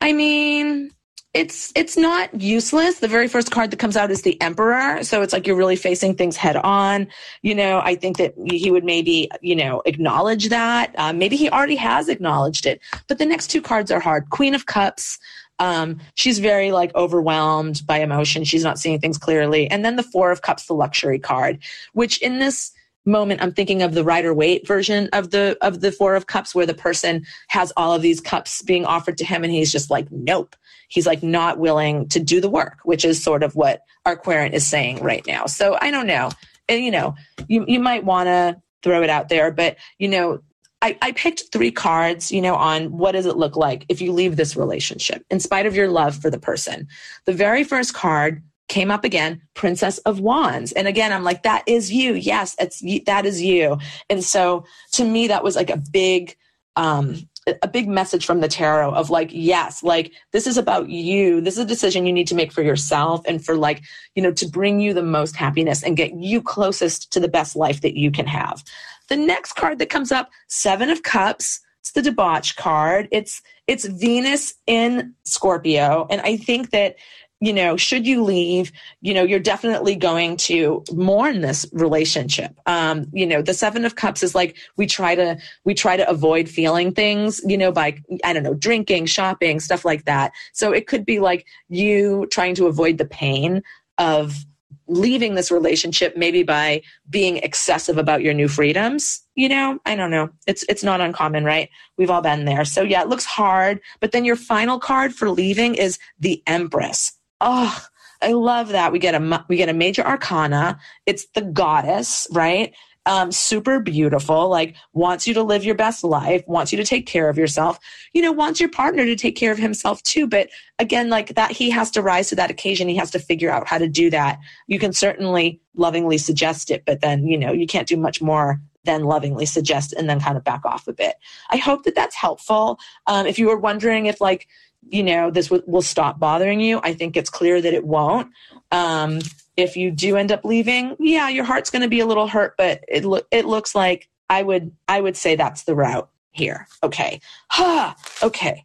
I 0.00 0.12
mean, 0.12 0.90
it's 1.36 1.70
it's 1.76 1.96
not 1.98 2.40
useless. 2.40 3.00
The 3.00 3.08
very 3.08 3.28
first 3.28 3.50
card 3.50 3.70
that 3.70 3.78
comes 3.78 3.96
out 3.96 4.10
is 4.10 4.22
the 4.22 4.40
Emperor, 4.40 5.04
so 5.04 5.20
it's 5.20 5.34
like 5.34 5.46
you're 5.46 5.56
really 5.56 5.76
facing 5.76 6.14
things 6.14 6.36
head 6.36 6.56
on. 6.56 7.06
You 7.42 7.54
know, 7.54 7.80
I 7.84 7.94
think 7.94 8.16
that 8.16 8.34
he 8.46 8.70
would 8.70 8.84
maybe 8.84 9.30
you 9.42 9.54
know 9.54 9.82
acknowledge 9.84 10.48
that. 10.48 10.94
Um, 10.98 11.18
maybe 11.18 11.36
he 11.36 11.50
already 11.50 11.76
has 11.76 12.08
acknowledged 12.08 12.64
it. 12.64 12.80
But 13.06 13.18
the 13.18 13.26
next 13.26 13.48
two 13.48 13.60
cards 13.60 13.90
are 13.90 14.00
hard. 14.00 14.30
Queen 14.30 14.54
of 14.54 14.66
Cups. 14.66 15.18
Um, 15.58 16.00
she's 16.14 16.38
very 16.38 16.72
like 16.72 16.94
overwhelmed 16.94 17.82
by 17.86 17.98
emotion. 17.98 18.44
She's 18.44 18.64
not 18.64 18.78
seeing 18.78 18.98
things 18.98 19.18
clearly. 19.18 19.70
And 19.70 19.84
then 19.84 19.96
the 19.96 20.02
Four 20.02 20.30
of 20.30 20.42
Cups, 20.42 20.66
the 20.66 20.74
luxury 20.74 21.18
card, 21.18 21.58
which 21.92 22.20
in 22.22 22.38
this 22.38 22.72
moment 23.06 23.40
i'm 23.40 23.52
thinking 23.52 23.82
of 23.82 23.94
the 23.94 24.02
rider 24.02 24.34
waite 24.34 24.66
version 24.66 25.08
of 25.12 25.30
the 25.30 25.56
of 25.62 25.80
the 25.80 25.92
four 25.92 26.16
of 26.16 26.26
cups 26.26 26.54
where 26.54 26.66
the 26.66 26.74
person 26.74 27.24
has 27.46 27.72
all 27.76 27.94
of 27.94 28.02
these 28.02 28.20
cups 28.20 28.62
being 28.62 28.84
offered 28.84 29.16
to 29.16 29.24
him 29.24 29.44
and 29.44 29.52
he's 29.52 29.70
just 29.70 29.90
like 29.90 30.10
nope 30.10 30.56
he's 30.88 31.06
like 31.06 31.22
not 31.22 31.58
willing 31.58 32.08
to 32.08 32.20
do 32.20 32.40
the 32.40 32.50
work 32.50 32.78
which 32.84 33.04
is 33.04 33.22
sort 33.22 33.42
of 33.42 33.54
what 33.56 33.82
our 34.04 34.16
querent 34.16 34.54
is 34.54 34.66
saying 34.66 35.02
right 35.02 35.26
now. 35.26 35.46
So 35.46 35.76
i 35.80 35.90
don't 35.90 36.06
know. 36.06 36.30
And 36.68 36.84
you 36.84 36.90
know 36.90 37.14
you, 37.48 37.64
you 37.68 37.80
might 37.80 38.04
want 38.04 38.26
to 38.26 38.60
throw 38.82 39.02
it 39.02 39.10
out 39.10 39.28
there 39.28 39.50
but 39.50 39.76
you 39.98 40.08
know 40.08 40.40
I, 40.82 40.98
I 41.00 41.12
picked 41.12 41.44
three 41.52 41.70
cards, 41.70 42.30
you 42.30 42.42
know, 42.42 42.54
on 42.54 42.92
what 42.92 43.12
does 43.12 43.24
it 43.24 43.38
look 43.38 43.56
like 43.56 43.86
if 43.88 44.02
you 44.02 44.12
leave 44.12 44.36
this 44.36 44.56
relationship 44.56 45.24
in 45.30 45.40
spite 45.40 45.64
of 45.64 45.74
your 45.74 45.88
love 45.88 46.14
for 46.14 46.28
the 46.30 46.38
person. 46.38 46.86
The 47.24 47.32
very 47.32 47.64
first 47.64 47.94
card 47.94 48.42
came 48.68 48.90
up 48.90 49.04
again 49.04 49.40
princess 49.54 49.98
of 49.98 50.20
wands. 50.20 50.72
And 50.72 50.88
again 50.88 51.12
i'm 51.12 51.24
like 51.24 51.44
that 51.44 51.62
is 51.66 51.92
you. 51.92 52.14
Yes 52.14 52.56
it's 52.58 52.82
that 53.06 53.24
is 53.24 53.40
you. 53.42 53.78
And 54.10 54.22
so 54.24 54.64
to 54.92 55.04
me 55.04 55.28
that 55.28 55.44
was 55.44 55.56
like 55.56 55.70
a 55.70 55.76
big 55.76 56.36
um 56.74 57.28
a 57.62 57.68
big 57.68 57.88
message 57.88 58.26
from 58.26 58.40
the 58.40 58.48
tarot 58.48 58.92
of 58.92 59.08
like 59.08 59.30
yes 59.32 59.82
like 59.82 60.12
this 60.32 60.46
is 60.46 60.56
about 60.56 60.88
you. 60.88 61.40
This 61.40 61.54
is 61.54 61.64
a 61.64 61.66
decision 61.66 62.06
you 62.06 62.12
need 62.12 62.26
to 62.28 62.34
make 62.34 62.52
for 62.52 62.62
yourself 62.62 63.22
and 63.26 63.44
for 63.44 63.56
like 63.56 63.82
you 64.14 64.22
know 64.22 64.32
to 64.32 64.48
bring 64.48 64.80
you 64.80 64.92
the 64.92 65.02
most 65.02 65.36
happiness 65.36 65.82
and 65.82 65.96
get 65.96 66.14
you 66.14 66.42
closest 66.42 67.12
to 67.12 67.20
the 67.20 67.28
best 67.28 67.54
life 67.54 67.80
that 67.82 67.96
you 67.96 68.10
can 68.10 68.26
have. 68.26 68.64
The 69.08 69.16
next 69.16 69.52
card 69.52 69.78
that 69.78 69.90
comes 69.90 70.10
up 70.10 70.30
seven 70.48 70.90
of 70.90 71.02
cups. 71.02 71.60
It's 71.80 71.92
the 71.92 72.02
debauch 72.02 72.56
card. 72.56 73.06
It's 73.12 73.40
it's 73.68 73.86
venus 73.86 74.54
in 74.66 75.14
scorpio. 75.24 76.06
And 76.10 76.20
i 76.22 76.36
think 76.36 76.70
that 76.70 76.96
you 77.40 77.52
know, 77.52 77.76
should 77.76 78.06
you 78.06 78.22
leave, 78.22 78.72
you 79.02 79.12
know, 79.12 79.22
you're 79.22 79.38
definitely 79.38 79.94
going 79.94 80.36
to 80.38 80.82
mourn 80.92 81.42
this 81.42 81.66
relationship. 81.72 82.58
Um, 82.64 83.06
you 83.12 83.26
know, 83.26 83.42
the 83.42 83.52
seven 83.52 83.84
of 83.84 83.94
cups 83.94 84.22
is 84.22 84.34
like 84.34 84.56
we 84.76 84.86
try 84.86 85.14
to 85.14 85.38
we 85.64 85.74
try 85.74 85.96
to 85.96 86.08
avoid 86.08 86.48
feeling 86.48 86.92
things, 86.92 87.42
you 87.46 87.58
know, 87.58 87.72
by 87.72 87.98
I 88.24 88.32
don't 88.32 88.42
know, 88.42 88.54
drinking, 88.54 89.06
shopping, 89.06 89.60
stuff 89.60 89.84
like 89.84 90.06
that. 90.06 90.32
So 90.54 90.72
it 90.72 90.86
could 90.86 91.04
be 91.04 91.18
like 91.18 91.46
you 91.68 92.26
trying 92.30 92.54
to 92.54 92.66
avoid 92.66 92.96
the 92.96 93.04
pain 93.04 93.62
of 93.98 94.44
leaving 94.88 95.34
this 95.34 95.50
relationship 95.50 96.16
maybe 96.16 96.42
by 96.42 96.80
being 97.10 97.38
excessive 97.38 97.98
about 97.98 98.22
your 98.22 98.32
new 98.32 98.48
freedoms 98.48 99.22
you 99.36 99.50
know? 99.50 99.78
I 99.84 99.94
don't 99.96 100.10
know. 100.10 100.30
It's 100.46 100.64
it's 100.68 100.82
not 100.82 101.00
uncommon 101.00 101.44
right? 101.44 101.68
We've 101.98 102.08
all 102.08 102.22
been 102.22 102.46
there. 102.46 102.64
So 102.64 102.82
yeah 102.82 103.02
it 103.02 103.08
looks 103.08 103.24
hard 103.24 103.80
but 104.00 104.12
then 104.12 104.24
your 104.24 104.36
final 104.36 104.78
card 104.78 105.14
for 105.14 105.28
leaving 105.28 105.74
is 105.74 105.98
the 106.18 106.42
empress 106.46 107.15
Oh, 107.40 107.86
I 108.22 108.32
love 108.32 108.68
that. 108.68 108.92
We 108.92 108.98
get 108.98 109.14
a 109.14 109.44
we 109.48 109.56
get 109.56 109.68
a 109.68 109.74
major 109.74 110.02
arcana. 110.02 110.78
It's 111.04 111.26
the 111.34 111.42
goddess, 111.42 112.26
right? 112.32 112.74
Um, 113.04 113.30
super 113.30 113.78
beautiful, 113.78 114.48
like 114.48 114.74
wants 114.92 115.28
you 115.28 115.34
to 115.34 115.42
live 115.44 115.64
your 115.64 115.76
best 115.76 116.02
life, 116.02 116.42
wants 116.48 116.72
you 116.72 116.76
to 116.78 116.84
take 116.84 117.06
care 117.06 117.28
of 117.28 117.38
yourself, 117.38 117.78
you 118.12 118.20
know, 118.20 118.32
wants 118.32 118.58
your 118.58 118.68
partner 118.68 119.04
to 119.04 119.14
take 119.14 119.36
care 119.36 119.52
of 119.52 119.58
himself 119.58 120.02
too. 120.02 120.26
But 120.26 120.48
again, 120.80 121.08
like 121.08 121.36
that, 121.36 121.52
he 121.52 121.70
has 121.70 121.88
to 121.92 122.02
rise 122.02 122.30
to 122.30 122.34
that 122.34 122.50
occasion. 122.50 122.88
He 122.88 122.96
has 122.96 123.12
to 123.12 123.20
figure 123.20 123.48
out 123.48 123.68
how 123.68 123.78
to 123.78 123.86
do 123.86 124.10
that. 124.10 124.40
You 124.66 124.80
can 124.80 124.92
certainly 124.92 125.60
lovingly 125.76 126.18
suggest 126.18 126.68
it, 126.68 126.82
but 126.84 127.00
then, 127.00 127.28
you 127.28 127.38
know, 127.38 127.52
you 127.52 127.68
can't 127.68 127.86
do 127.86 127.96
much 127.96 128.20
more 128.20 128.60
than 128.82 129.04
lovingly 129.04 129.46
suggest 129.46 129.92
and 129.92 130.10
then 130.10 130.18
kind 130.18 130.36
of 130.36 130.42
back 130.42 130.64
off 130.64 130.88
a 130.88 130.92
bit. 130.92 131.16
I 131.50 131.58
hope 131.58 131.84
that 131.84 131.94
that's 131.94 132.16
helpful. 132.16 132.80
Um, 133.06 133.26
if 133.26 133.38
you 133.38 133.46
were 133.46 133.58
wondering 133.58 134.06
if 134.06 134.20
like, 134.20 134.48
you 134.88 135.02
know, 135.02 135.30
this 135.30 135.48
w- 135.48 135.64
will 135.66 135.82
stop 135.82 136.18
bothering 136.18 136.60
you. 136.60 136.80
I 136.82 136.94
think 136.94 137.16
it's 137.16 137.30
clear 137.30 137.60
that 137.60 137.74
it 137.74 137.84
won't. 137.84 138.28
Um, 138.70 139.20
if 139.56 139.76
you 139.76 139.90
do 139.90 140.16
end 140.16 140.32
up 140.32 140.44
leaving, 140.44 140.96
yeah, 140.98 141.28
your 141.28 141.44
heart's 141.44 141.70
going 141.70 141.82
to 141.82 141.88
be 141.88 142.00
a 142.00 142.06
little 142.06 142.28
hurt, 142.28 142.54
but 142.56 142.84
it 142.88 143.04
lo- 143.04 143.22
it 143.30 143.46
looks 143.46 143.74
like 143.74 144.08
I 144.28 144.42
would 144.42 144.72
I 144.88 145.00
would 145.00 145.16
say 145.16 145.36
that's 145.36 145.64
the 145.64 145.74
route 145.74 146.08
here. 146.32 146.66
Okay. 146.82 147.20
Ha. 147.50 147.94
Okay. 148.22 148.64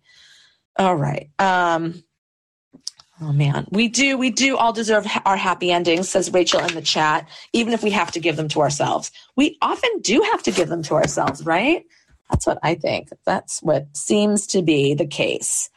All 0.78 0.96
right. 0.96 1.30
Um 1.38 2.04
Oh 3.24 3.32
man, 3.32 3.68
we 3.70 3.88
do 3.88 4.18
we 4.18 4.32
do 4.32 4.58
all 4.58 4.74
deserve 4.74 5.06
our 5.26 5.38
happy 5.38 5.72
endings, 5.72 6.10
says 6.10 6.34
Rachel 6.34 6.62
in 6.62 6.74
the 6.74 6.82
chat, 6.82 7.28
even 7.54 7.72
if 7.74 7.84
we 7.84 7.92
have 7.92 8.12
to 8.14 8.20
give 8.20 8.36
them 8.36 8.48
to 8.48 8.62
ourselves. 8.62 9.12
We 9.36 9.58
often 9.62 10.00
do 10.00 10.22
have 10.32 10.42
to 10.44 10.52
give 10.52 10.70
them 10.70 10.82
to 10.84 10.96
ourselves, 10.96 11.46
right? 11.46 11.84
That's 12.32 12.48
what 12.48 12.58
I 12.64 12.74
think. 12.76 13.10
That's 13.26 13.62
what 13.62 13.96
seems 13.96 14.48
to 14.48 14.64
be 14.64 14.96
the 14.96 15.06
case. 15.06 15.70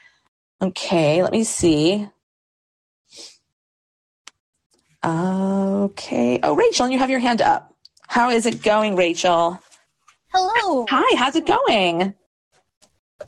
Okay, 0.64 1.22
let 1.22 1.30
me 1.30 1.44
see. 1.44 2.08
Okay. 5.04 6.40
Oh, 6.42 6.56
Rachel, 6.56 6.88
you 6.88 6.98
have 6.98 7.10
your 7.10 7.18
hand 7.18 7.42
up. 7.42 7.74
How 8.08 8.30
is 8.30 8.46
it 8.46 8.62
going, 8.62 8.96
Rachel? 8.96 9.60
Hello. 10.32 10.86
Hi, 10.88 11.16
how's 11.18 11.36
it 11.36 11.44
going? 11.44 12.14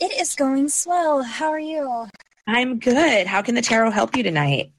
It 0.00 0.18
is 0.18 0.34
going 0.34 0.70
swell. 0.70 1.22
How 1.22 1.50
are 1.50 1.58
you? 1.58 2.06
I'm 2.46 2.78
good. 2.78 3.26
How 3.26 3.42
can 3.42 3.54
the 3.54 3.60
tarot 3.60 3.90
help 3.90 4.16
you 4.16 4.22
tonight? 4.22 4.72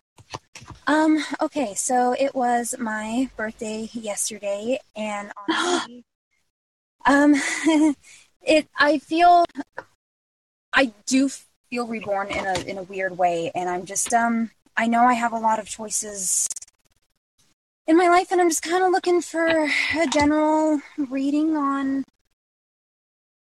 Um, 0.88 1.24
okay, 1.40 1.76
so 1.76 2.16
it 2.18 2.34
was 2.34 2.74
my 2.80 3.30
birthday 3.38 3.88
yesterday 3.94 4.80
and 4.96 5.32
honestly, 5.48 6.06
um 7.06 7.36
it 8.42 8.68
I 8.76 8.98
feel 8.98 9.46
I 10.74 10.92
do 11.06 11.30
feel 11.70 11.88
reborn 11.88 12.30
in 12.30 12.46
a 12.46 12.60
in 12.62 12.78
a 12.78 12.84
weird 12.84 13.18
way 13.18 13.52
and 13.56 13.70
I'm 13.70 13.86
just 13.86 14.14
um 14.14 14.52
I 14.76 14.88
know 14.88 15.04
I 15.04 15.14
have 15.14 15.34
a 15.34 15.40
lot 15.40 15.60
of 15.60 15.68
choices 15.68 16.48
in 17.88 17.98
my 17.98 18.10
life 18.10 18.32
and 18.32 18.42
I'm 18.42 18.50
just 18.50 18.64
kind 18.64 18.84
of 18.84 18.92
looking 18.92 19.22
for 19.22 19.48
a 19.48 20.08
general 20.12 20.82
reading 21.10 21.56
on 21.56 22.04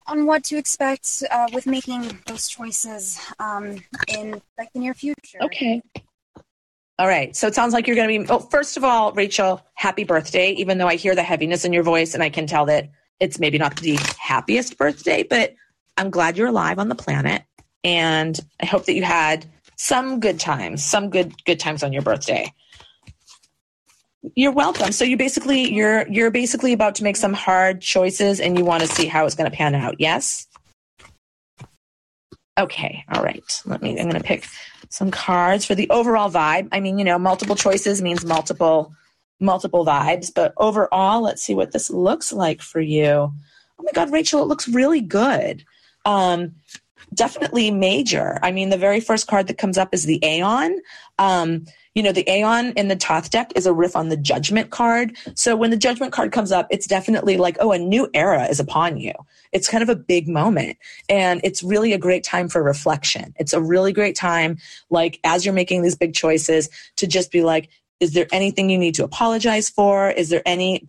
on 0.07 0.25
what 0.25 0.43
to 0.45 0.57
expect 0.57 1.23
uh, 1.29 1.47
with 1.53 1.67
making 1.67 2.17
those 2.25 2.47
choices 2.47 3.19
um, 3.39 3.83
in 4.07 4.41
like 4.57 4.71
the 4.73 4.79
near 4.79 4.93
future. 4.93 5.39
Okay. 5.41 5.81
All 6.99 7.07
right. 7.07 7.35
So 7.35 7.47
it 7.47 7.53
sounds 7.53 7.73
like 7.73 7.85
you're 7.85 7.95
going 7.95 8.21
to 8.21 8.25
be. 8.25 8.31
Oh, 8.31 8.39
first 8.39 8.77
of 8.77 8.83
all, 8.83 9.11
Rachel, 9.11 9.63
happy 9.75 10.03
birthday. 10.03 10.51
Even 10.53 10.77
though 10.77 10.87
I 10.87 10.95
hear 10.95 11.13
the 11.13 11.23
heaviness 11.23 11.63
in 11.63 11.73
your 11.73 11.83
voice, 11.83 12.13
and 12.13 12.23
I 12.23 12.29
can 12.29 12.47
tell 12.47 12.65
that 12.65 12.89
it's 13.19 13.39
maybe 13.39 13.57
not 13.57 13.75
the 13.77 13.99
happiest 14.17 14.77
birthday, 14.77 15.23
but 15.23 15.53
I'm 15.97 16.09
glad 16.09 16.37
you're 16.37 16.47
alive 16.47 16.79
on 16.79 16.89
the 16.89 16.95
planet, 16.95 17.43
and 17.87 18.37
I 18.61 18.65
hope 18.65 18.85
that 18.85 18.95
you 18.95 19.03
had 19.03 19.45
some 19.77 20.19
good 20.19 20.41
times, 20.41 20.83
some 20.83 21.09
good 21.09 21.33
good 21.45 21.57
times 21.59 21.83
on 21.83 21.93
your 21.93 22.01
birthday. 22.01 22.53
You're 24.35 24.51
welcome. 24.51 24.91
So 24.91 25.05
you 25.05 25.15
basically 25.15 25.73
you're 25.73 26.05
you're 26.09 26.29
basically 26.29 26.73
about 26.73 26.95
to 26.95 27.03
make 27.05 27.15
some 27.15 27.33
hard 27.33 27.79
choices, 27.79 28.41
and 28.41 28.57
you 28.57 28.65
want 28.65 28.83
to 28.83 28.89
see 28.89 29.05
how 29.05 29.25
it's 29.25 29.35
going 29.35 29.49
to 29.49 29.55
pan 29.55 29.73
out. 29.73 29.95
Yes. 29.99 30.47
Okay. 32.59 33.05
All 33.13 33.23
right. 33.23 33.61
Let 33.65 33.81
me. 33.81 33.91
I'm 33.91 34.09
going 34.09 34.21
to 34.21 34.27
pick 34.27 34.45
some 34.89 35.09
cards 35.09 35.63
for 35.63 35.73
the 35.73 35.89
overall 35.89 36.29
vibe. 36.29 36.67
I 36.73 36.81
mean, 36.81 36.99
you 36.99 37.05
know, 37.05 37.17
multiple 37.17 37.55
choices 37.55 38.01
means 38.01 38.25
multiple 38.25 38.91
multiple 39.39 39.85
vibes, 39.85 40.33
but 40.33 40.53
overall, 40.57 41.21
let's 41.21 41.41
see 41.41 41.53
what 41.53 41.71
this 41.71 41.89
looks 41.89 42.33
like 42.33 42.61
for 42.61 42.81
you. 42.81 43.31
Oh 43.79 43.83
my 43.83 43.91
god, 43.93 44.11
Rachel, 44.11 44.41
it 44.41 44.47
looks 44.47 44.67
really 44.67 44.99
good. 44.99 45.63
Um 46.03 46.56
definitely 47.17 47.69
major. 47.71 48.39
I 48.41 48.51
mean, 48.51 48.69
the 48.69 48.77
very 48.77 49.01
first 49.01 49.27
card 49.27 49.47
that 49.47 49.57
comes 49.57 49.77
up 49.77 49.93
is 49.93 50.05
the 50.05 50.23
Aeon. 50.23 50.79
Um, 51.19 51.65
you 51.95 52.03
know, 52.03 52.11
the 52.11 52.29
Aeon 52.29 52.73
in 52.73 52.89
the 52.89 52.95
Thoth 52.95 53.31
deck 53.31 53.51
is 53.55 53.65
a 53.65 53.73
riff 53.73 53.95
on 53.95 54.09
the 54.09 54.15
Judgment 54.15 54.69
card. 54.69 55.17
So 55.33 55.55
when 55.55 55.71
the 55.71 55.77
Judgment 55.77 56.13
card 56.13 56.31
comes 56.31 56.51
up, 56.51 56.67
it's 56.69 56.85
definitely 56.85 57.37
like, 57.37 57.57
oh, 57.59 57.71
a 57.71 57.79
new 57.79 58.07
era 58.13 58.45
is 58.45 58.59
upon 58.59 58.97
you. 58.97 59.13
It's 59.51 59.67
kind 59.67 59.81
of 59.81 59.89
a 59.89 59.95
big 59.95 60.27
moment. 60.27 60.77
And 61.09 61.41
it's 61.43 61.63
really 61.63 61.93
a 61.93 61.97
great 61.97 62.23
time 62.23 62.49
for 62.49 62.61
reflection. 62.61 63.33
It's 63.39 63.53
a 63.53 63.61
really 63.61 63.93
great 63.93 64.15
time, 64.15 64.59
like, 64.91 65.19
as 65.23 65.43
you're 65.43 65.55
making 65.55 65.81
these 65.81 65.95
big 65.95 66.13
choices, 66.13 66.69
to 66.97 67.07
just 67.07 67.31
be 67.31 67.41
like, 67.41 67.67
is 67.99 68.13
there 68.13 68.27
anything 68.31 68.69
you 68.69 68.77
need 68.77 68.93
to 68.95 69.03
apologize 69.03 69.69
for? 69.69 70.11
Is 70.11 70.29
there 70.29 70.43
any 70.45 70.85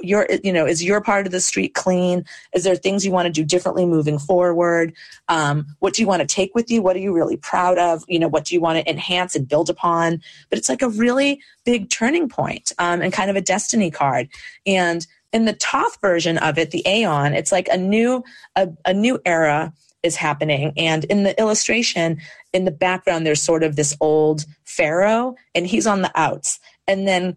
your 0.00 0.26
you 0.44 0.52
know 0.52 0.66
is 0.66 0.82
your 0.82 1.00
part 1.00 1.26
of 1.26 1.32
the 1.32 1.40
street 1.40 1.74
clean? 1.74 2.24
Is 2.54 2.64
there 2.64 2.76
things 2.76 3.04
you 3.04 3.12
want 3.12 3.26
to 3.26 3.32
do 3.32 3.44
differently 3.44 3.84
moving 3.84 4.18
forward? 4.18 4.94
Um, 5.28 5.66
what 5.80 5.94
do 5.94 6.02
you 6.02 6.08
want 6.08 6.20
to 6.20 6.26
take 6.26 6.54
with 6.54 6.70
you? 6.70 6.80
What 6.80 6.94
are 6.94 7.00
you 7.00 7.12
really 7.12 7.36
proud 7.36 7.78
of? 7.78 8.04
You 8.06 8.18
know 8.18 8.28
what 8.28 8.44
do 8.44 8.54
you 8.54 8.60
want 8.60 8.78
to 8.78 8.88
enhance 8.90 9.34
and 9.34 9.48
build 9.48 9.70
upon? 9.70 10.22
But 10.50 10.58
it's 10.58 10.68
like 10.68 10.82
a 10.82 10.88
really 10.88 11.40
big 11.64 11.90
turning 11.90 12.28
point, 12.28 12.72
um, 12.78 13.02
and 13.02 13.12
kind 13.12 13.30
of 13.30 13.36
a 13.36 13.40
destiny 13.40 13.90
card. 13.90 14.28
And 14.64 15.06
in 15.32 15.46
the 15.46 15.54
Thoth 15.54 16.00
version 16.00 16.38
of 16.38 16.58
it 16.58 16.72
the 16.72 16.86
aeon 16.86 17.32
it's 17.32 17.50
like 17.50 17.66
a 17.68 17.76
new 17.78 18.22
a, 18.54 18.68
a 18.84 18.92
new 18.92 19.18
era 19.24 19.72
is 20.02 20.16
happening. 20.16 20.72
And 20.76 21.04
in 21.04 21.22
the 21.22 21.38
illustration, 21.38 22.20
in 22.52 22.64
the 22.64 22.70
background, 22.70 23.26
there's 23.26 23.42
sort 23.42 23.62
of 23.62 23.76
this 23.76 23.96
old 24.00 24.44
pharaoh, 24.64 25.34
and 25.54 25.66
he's 25.66 25.86
on 25.86 26.02
the 26.02 26.12
outs. 26.14 26.58
And 26.88 27.06
then, 27.06 27.36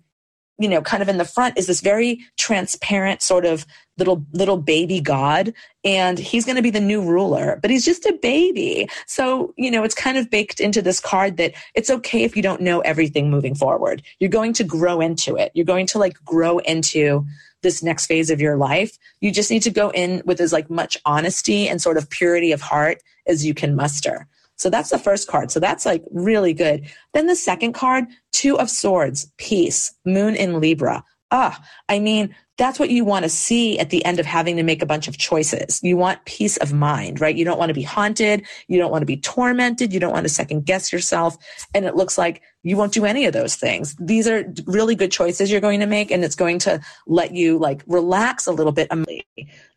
you 0.58 0.70
know, 0.70 0.82
kind 0.82 1.04
of 1.04 1.10
in 1.10 1.18
the 1.18 1.26
front 1.26 1.58
is 1.58 1.68
this 1.68 1.82
very 1.82 2.22
transparent 2.38 3.22
sort 3.22 3.46
of 3.46 3.66
little 3.98 4.26
little 4.34 4.58
baby 4.58 5.00
god 5.00 5.54
and 5.86 6.20
he's 6.20 6.44
going 6.44 6.58
to 6.58 6.62
be 6.62 6.70
the 6.70 6.82
new 6.82 7.02
ruler 7.02 7.58
but 7.62 7.72
he's 7.72 7.86
just 7.86 8.06
a 8.06 8.14
baby. 8.22 8.90
So 9.08 9.54
you 9.58 9.72
know 9.72 9.84
it's 9.84 9.96
kind 9.96 10.18
of 10.18 10.30
baked 10.30 10.60
into 10.60 10.82
this 10.82 11.00
card 11.00 11.38
that 11.38 11.54
it's 11.74 11.90
okay 11.90 12.24
if 12.24 12.36
you 12.36 12.42
don't 12.42 12.62
know 12.62 12.82
everything 12.82 13.30
moving 13.30 13.56
forward. 13.56 14.02
You're 14.20 14.30
going 14.30 14.54
to 14.54 14.64
grow 14.64 15.02
into 15.02 15.36
it. 15.36 15.52
You're 15.54 15.66
going 15.66 15.88
to 15.88 16.00
like 16.00 16.18
grow 16.26 16.60
into 16.60 17.26
this 17.62 17.82
next 17.82 18.06
phase 18.06 18.30
of 18.30 18.42
your 18.42 18.58
life. 18.58 18.98
You 19.22 19.32
just 19.32 19.50
need 19.50 19.64
to 19.64 19.72
go 19.72 19.90
in 19.90 20.22
with 20.26 20.40
as 20.40 20.54
like 20.54 20.70
much 20.70 20.98
honesty 21.06 21.68
and 21.68 21.82
sort 21.82 21.98
of 21.98 22.10
purity 22.10 22.52
of 22.52 22.62
heart 22.62 23.02
as 23.28 23.46
you 23.46 23.54
can 23.54 23.76
muster 23.76 24.28
so 24.58 24.70
that's 24.70 24.90
the 24.90 25.00
first 25.00 25.28
card 25.28 25.52
so 25.52 25.60
that's 25.60 25.86
like 25.86 26.04
really 26.12 26.54
good 26.54 26.90
then 27.14 27.28
the 27.28 27.36
second 27.36 27.74
card 27.74 28.06
two 28.32 28.58
of 28.60 28.70
swords 28.70 29.32
peace 29.38 29.94
moon 30.06 30.36
in 30.36 30.60
libra 30.60 31.04
ah 31.32 31.60
i 31.90 32.00
mean 32.00 32.34
that's 32.58 32.80
what 32.80 32.90
you 32.90 33.04
want 33.04 33.24
to 33.24 33.30
see 33.30 33.78
at 33.80 33.90
the 33.90 34.04
end 34.06 34.20
of 34.20 34.26
having 34.26 34.56
to 34.56 34.64
make 34.64 34.82
a 34.82 34.86
bunch 34.86 35.08
of 35.08 35.18
choices. 35.18 35.82
You 35.84 35.98
want 35.98 36.24
peace 36.26 36.56
of 36.58 36.72
mind, 36.72 37.20
right? 37.20 37.36
You 37.36 37.44
don't 37.44 37.60
want 37.60 37.70
to 37.70 37.74
be 37.74 37.82
haunted. 37.82 38.46
You 38.68 38.78
don't 38.78 38.92
want 38.92 39.02
to 39.02 39.06
be 39.06 39.18
tormented. 39.18 39.94
You 39.94 40.00
don't 40.00 40.14
want 40.14 40.26
to 40.26 40.34
second 40.34 40.66
guess 40.66 40.94
yourself. 40.94 41.38
And 41.74 41.86
it 41.86 41.96
looks 41.96 42.18
like 42.18 42.42
you 42.64 42.78
won't 42.78 42.94
do 42.94 43.06
any 43.06 43.26
of 43.26 43.34
those 43.34 43.56
things. 43.56 43.96
These 44.00 44.28
are 44.28 44.52
really 44.66 44.96
good 44.96 45.12
choices 45.12 45.52
you're 45.52 45.62
going 45.62 45.82
to 45.82 45.86
make 45.86 46.12
and 46.12 46.24
it's 46.24 46.36
going 46.36 46.60
to 46.60 46.80
let 47.08 47.34
you 47.34 47.58
like 47.58 47.84
relax 47.88 48.48
a 48.48 48.54
little 48.54 48.72
bit. 48.72 48.90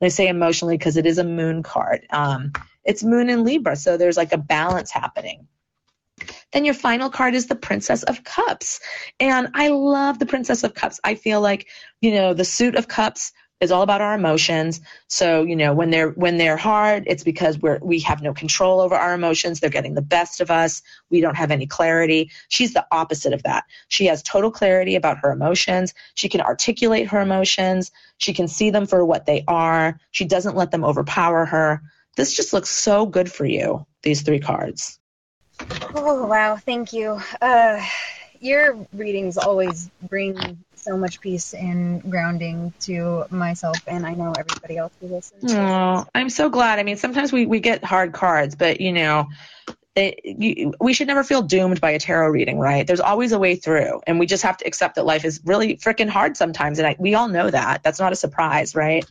I 0.00 0.08
say 0.08 0.28
emotionally 0.28 0.78
because 0.78 0.96
it 0.96 1.06
is 1.06 1.18
a 1.18 1.24
moon 1.24 1.64
card. 1.64 2.06
Um, 2.10 2.52
it's 2.88 3.04
moon 3.04 3.28
in 3.28 3.44
Libra. 3.44 3.76
So 3.76 3.96
there's 3.96 4.16
like 4.16 4.32
a 4.32 4.38
balance 4.38 4.90
happening. 4.90 5.46
Then 6.52 6.64
your 6.64 6.74
final 6.74 7.10
card 7.10 7.34
is 7.34 7.46
the 7.46 7.54
Princess 7.54 8.02
of 8.02 8.24
Cups. 8.24 8.80
And 9.20 9.48
I 9.54 9.68
love 9.68 10.18
the 10.18 10.26
Princess 10.26 10.64
of 10.64 10.74
Cups. 10.74 10.98
I 11.04 11.14
feel 11.14 11.40
like, 11.42 11.68
you 12.00 12.12
know, 12.12 12.32
the 12.32 12.46
suit 12.46 12.74
of 12.74 12.88
cups 12.88 13.32
is 13.60 13.70
all 13.72 13.82
about 13.82 14.00
our 14.00 14.14
emotions. 14.14 14.80
So, 15.08 15.42
you 15.42 15.56
know, 15.56 15.74
when 15.74 15.90
they're 15.90 16.10
when 16.10 16.38
they're 16.38 16.56
hard, 16.56 17.04
it's 17.06 17.24
because 17.24 17.58
we're 17.58 17.78
we 17.82 17.98
have 18.00 18.22
no 18.22 18.32
control 18.32 18.80
over 18.80 18.94
our 18.94 19.12
emotions. 19.12 19.60
They're 19.60 19.68
getting 19.68 19.94
the 19.94 20.02
best 20.02 20.40
of 20.40 20.50
us. 20.50 20.80
We 21.10 21.20
don't 21.20 21.36
have 21.36 21.50
any 21.50 21.66
clarity. 21.66 22.30
She's 22.48 22.72
the 22.72 22.86
opposite 22.90 23.32
of 23.32 23.42
that. 23.42 23.64
She 23.88 24.06
has 24.06 24.22
total 24.22 24.50
clarity 24.50 24.94
about 24.94 25.18
her 25.18 25.32
emotions. 25.32 25.92
She 26.14 26.28
can 26.28 26.40
articulate 26.40 27.08
her 27.08 27.20
emotions. 27.20 27.90
She 28.18 28.32
can 28.32 28.48
see 28.48 28.70
them 28.70 28.86
for 28.86 29.04
what 29.04 29.26
they 29.26 29.44
are. 29.46 30.00
She 30.12 30.24
doesn't 30.24 30.56
let 30.56 30.70
them 30.70 30.84
overpower 30.84 31.44
her. 31.44 31.82
This 32.18 32.34
just 32.34 32.52
looks 32.52 32.68
so 32.68 33.06
good 33.06 33.30
for 33.30 33.46
you, 33.46 33.86
these 34.02 34.22
three 34.22 34.40
cards. 34.40 34.98
Oh 35.94 36.26
wow, 36.26 36.56
thank 36.56 36.92
you. 36.92 37.20
Uh, 37.40 37.80
your 38.40 38.76
readings 38.92 39.38
always 39.38 39.88
bring 40.02 40.58
so 40.74 40.96
much 40.96 41.20
peace 41.20 41.54
and 41.54 42.02
grounding 42.10 42.72
to 42.80 43.24
myself, 43.30 43.78
and 43.86 44.04
I 44.04 44.14
know 44.14 44.32
everybody 44.36 44.78
else 44.78 44.92
who 45.00 45.06
listens. 45.06 45.54
Oh, 45.54 46.06
I'm 46.12 46.28
so 46.28 46.50
glad. 46.50 46.80
I 46.80 46.82
mean, 46.82 46.96
sometimes 46.96 47.32
we 47.32 47.46
we 47.46 47.60
get 47.60 47.84
hard 47.84 48.12
cards, 48.12 48.56
but 48.56 48.80
you 48.80 48.92
know. 48.92 49.28
It, 49.94 50.20
you, 50.24 50.74
we 50.80 50.92
should 50.92 51.08
never 51.08 51.24
feel 51.24 51.42
doomed 51.42 51.80
by 51.80 51.90
a 51.90 51.98
tarot 51.98 52.28
reading, 52.28 52.58
right? 52.60 52.86
There's 52.86 53.00
always 53.00 53.32
a 53.32 53.38
way 53.38 53.56
through, 53.56 54.00
and 54.06 54.18
we 54.20 54.26
just 54.26 54.44
have 54.44 54.56
to 54.58 54.66
accept 54.66 54.94
that 54.94 55.04
life 55.04 55.24
is 55.24 55.40
really 55.44 55.76
freaking 55.76 56.08
hard 56.08 56.36
sometimes, 56.36 56.78
and 56.78 56.86
I, 56.86 56.96
we 56.98 57.14
all 57.14 57.26
know 57.26 57.50
that. 57.50 57.82
That's 57.82 57.98
not 57.98 58.12
a 58.12 58.16
surprise, 58.16 58.76
right? 58.76 59.04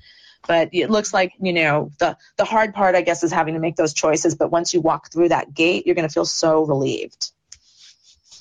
But 0.48 0.70
it 0.72 0.90
looks 0.90 1.14
like 1.14 1.34
you 1.40 1.54
know 1.54 1.92
the 2.00 2.18
the 2.38 2.46
hard 2.46 2.74
part 2.74 2.96
i 2.96 3.02
guess 3.02 3.24
is 3.24 3.32
having 3.32 3.54
to 3.54 3.60
make 3.60 3.76
those 3.76 3.94
choices 3.94 4.36
but 4.36 4.52
once 4.52 4.74
you 4.74 4.82
walk 4.82 5.12
through 5.12 5.30
that 5.30 5.54
gate 5.54 5.86
you're 5.86 5.96
going 5.96 6.08
to 6.08 6.14
feel 6.14 6.26
so 6.26 6.64
relieved 6.66 7.32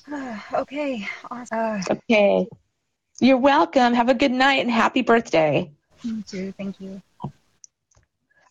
okay 0.53 1.07
awesome. 1.29 1.81
Okay 2.09 2.47
you're 3.19 3.37
welcome 3.37 3.93
have 3.93 4.09
a 4.09 4.13
good 4.13 4.31
night 4.31 4.61
and 4.61 4.71
happy 4.71 5.01
birthday 5.01 5.71
you 6.03 6.21
too 6.23 6.53
thank 6.57 6.79
you 6.79 7.01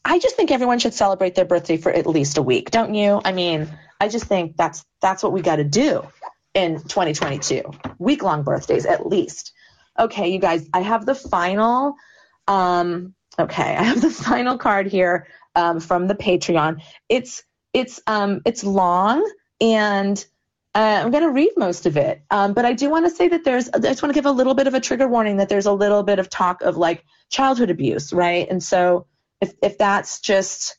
i 0.05 0.19
just 0.19 0.37
think 0.37 0.51
everyone 0.51 0.79
should 0.79 0.95
celebrate 0.95 1.35
their 1.35 1.45
birthday 1.45 1.77
for 1.77 1.93
at 1.93 2.07
least 2.07 2.39
a 2.39 2.43
week 2.43 2.71
don't 2.71 2.95
you 2.95 3.21
i 3.25 3.33
mean 3.33 3.69
i 4.01 4.09
just 4.09 4.27
think 4.27 4.57
that's 4.57 4.85
that's 5.01 5.23
what 5.23 5.33
we 5.33 5.41
got 5.41 5.57
to 5.57 5.65
do 5.65 6.03
in 6.57 6.81
2022. 6.81 7.63
Week 7.99 8.23
long 8.23 8.43
birthdays, 8.43 8.87
at 8.87 9.07
least. 9.07 9.53
Okay, 9.99 10.29
you 10.31 10.39
guys, 10.41 10.67
I 10.73 10.81
have 10.81 11.05
the 11.07 11.15
final. 11.15 11.95
Um, 12.49 13.15
okay, 13.39 13.77
I 13.77 13.83
have 13.83 14.01
the 14.01 14.11
final 14.31 14.59
card 14.59 14.87
here 14.87 15.27
um, 15.55 15.81
from 15.81 16.07
the 16.07 16.15
Patreon. 16.15 16.83
It's 17.09 17.43
it's 17.73 18.01
um, 18.07 18.43
it's 18.45 18.65
long 18.65 19.29
and 19.61 20.25
uh, 20.75 21.01
I'm 21.03 21.11
going 21.11 21.23
to 21.23 21.31
read 21.31 21.53
most 21.57 21.87
of 21.87 21.97
it, 21.97 22.23
um, 22.31 22.53
but 22.53 22.67
I 22.67 22.75
do 22.75 22.91
want 22.91 23.07
to 23.07 23.11
say 23.11 23.29
that 23.29 23.45
there's. 23.45 23.71
I 23.71 23.79
just 23.79 24.03
want 24.03 24.13
to 24.13 24.19
give 24.19 24.27
a 24.27 24.31
little 24.31 24.53
bit 24.53 24.67
of 24.67 24.75
a 24.75 24.81
trigger 24.81 25.09
warning 25.09 25.39
that 25.39 25.49
there's 25.49 25.65
a 25.65 25.73
little 25.73 26.03
bit 26.03 26.19
of 26.19 26.29
talk 26.29 26.61
of 26.61 26.77
like 26.77 27.03
childhood 27.31 27.71
abuse, 27.71 28.13
right? 28.13 28.47
And 28.51 28.63
so 28.63 29.07
if 29.41 29.55
if 29.63 29.79
that's 29.79 30.21
just 30.21 30.77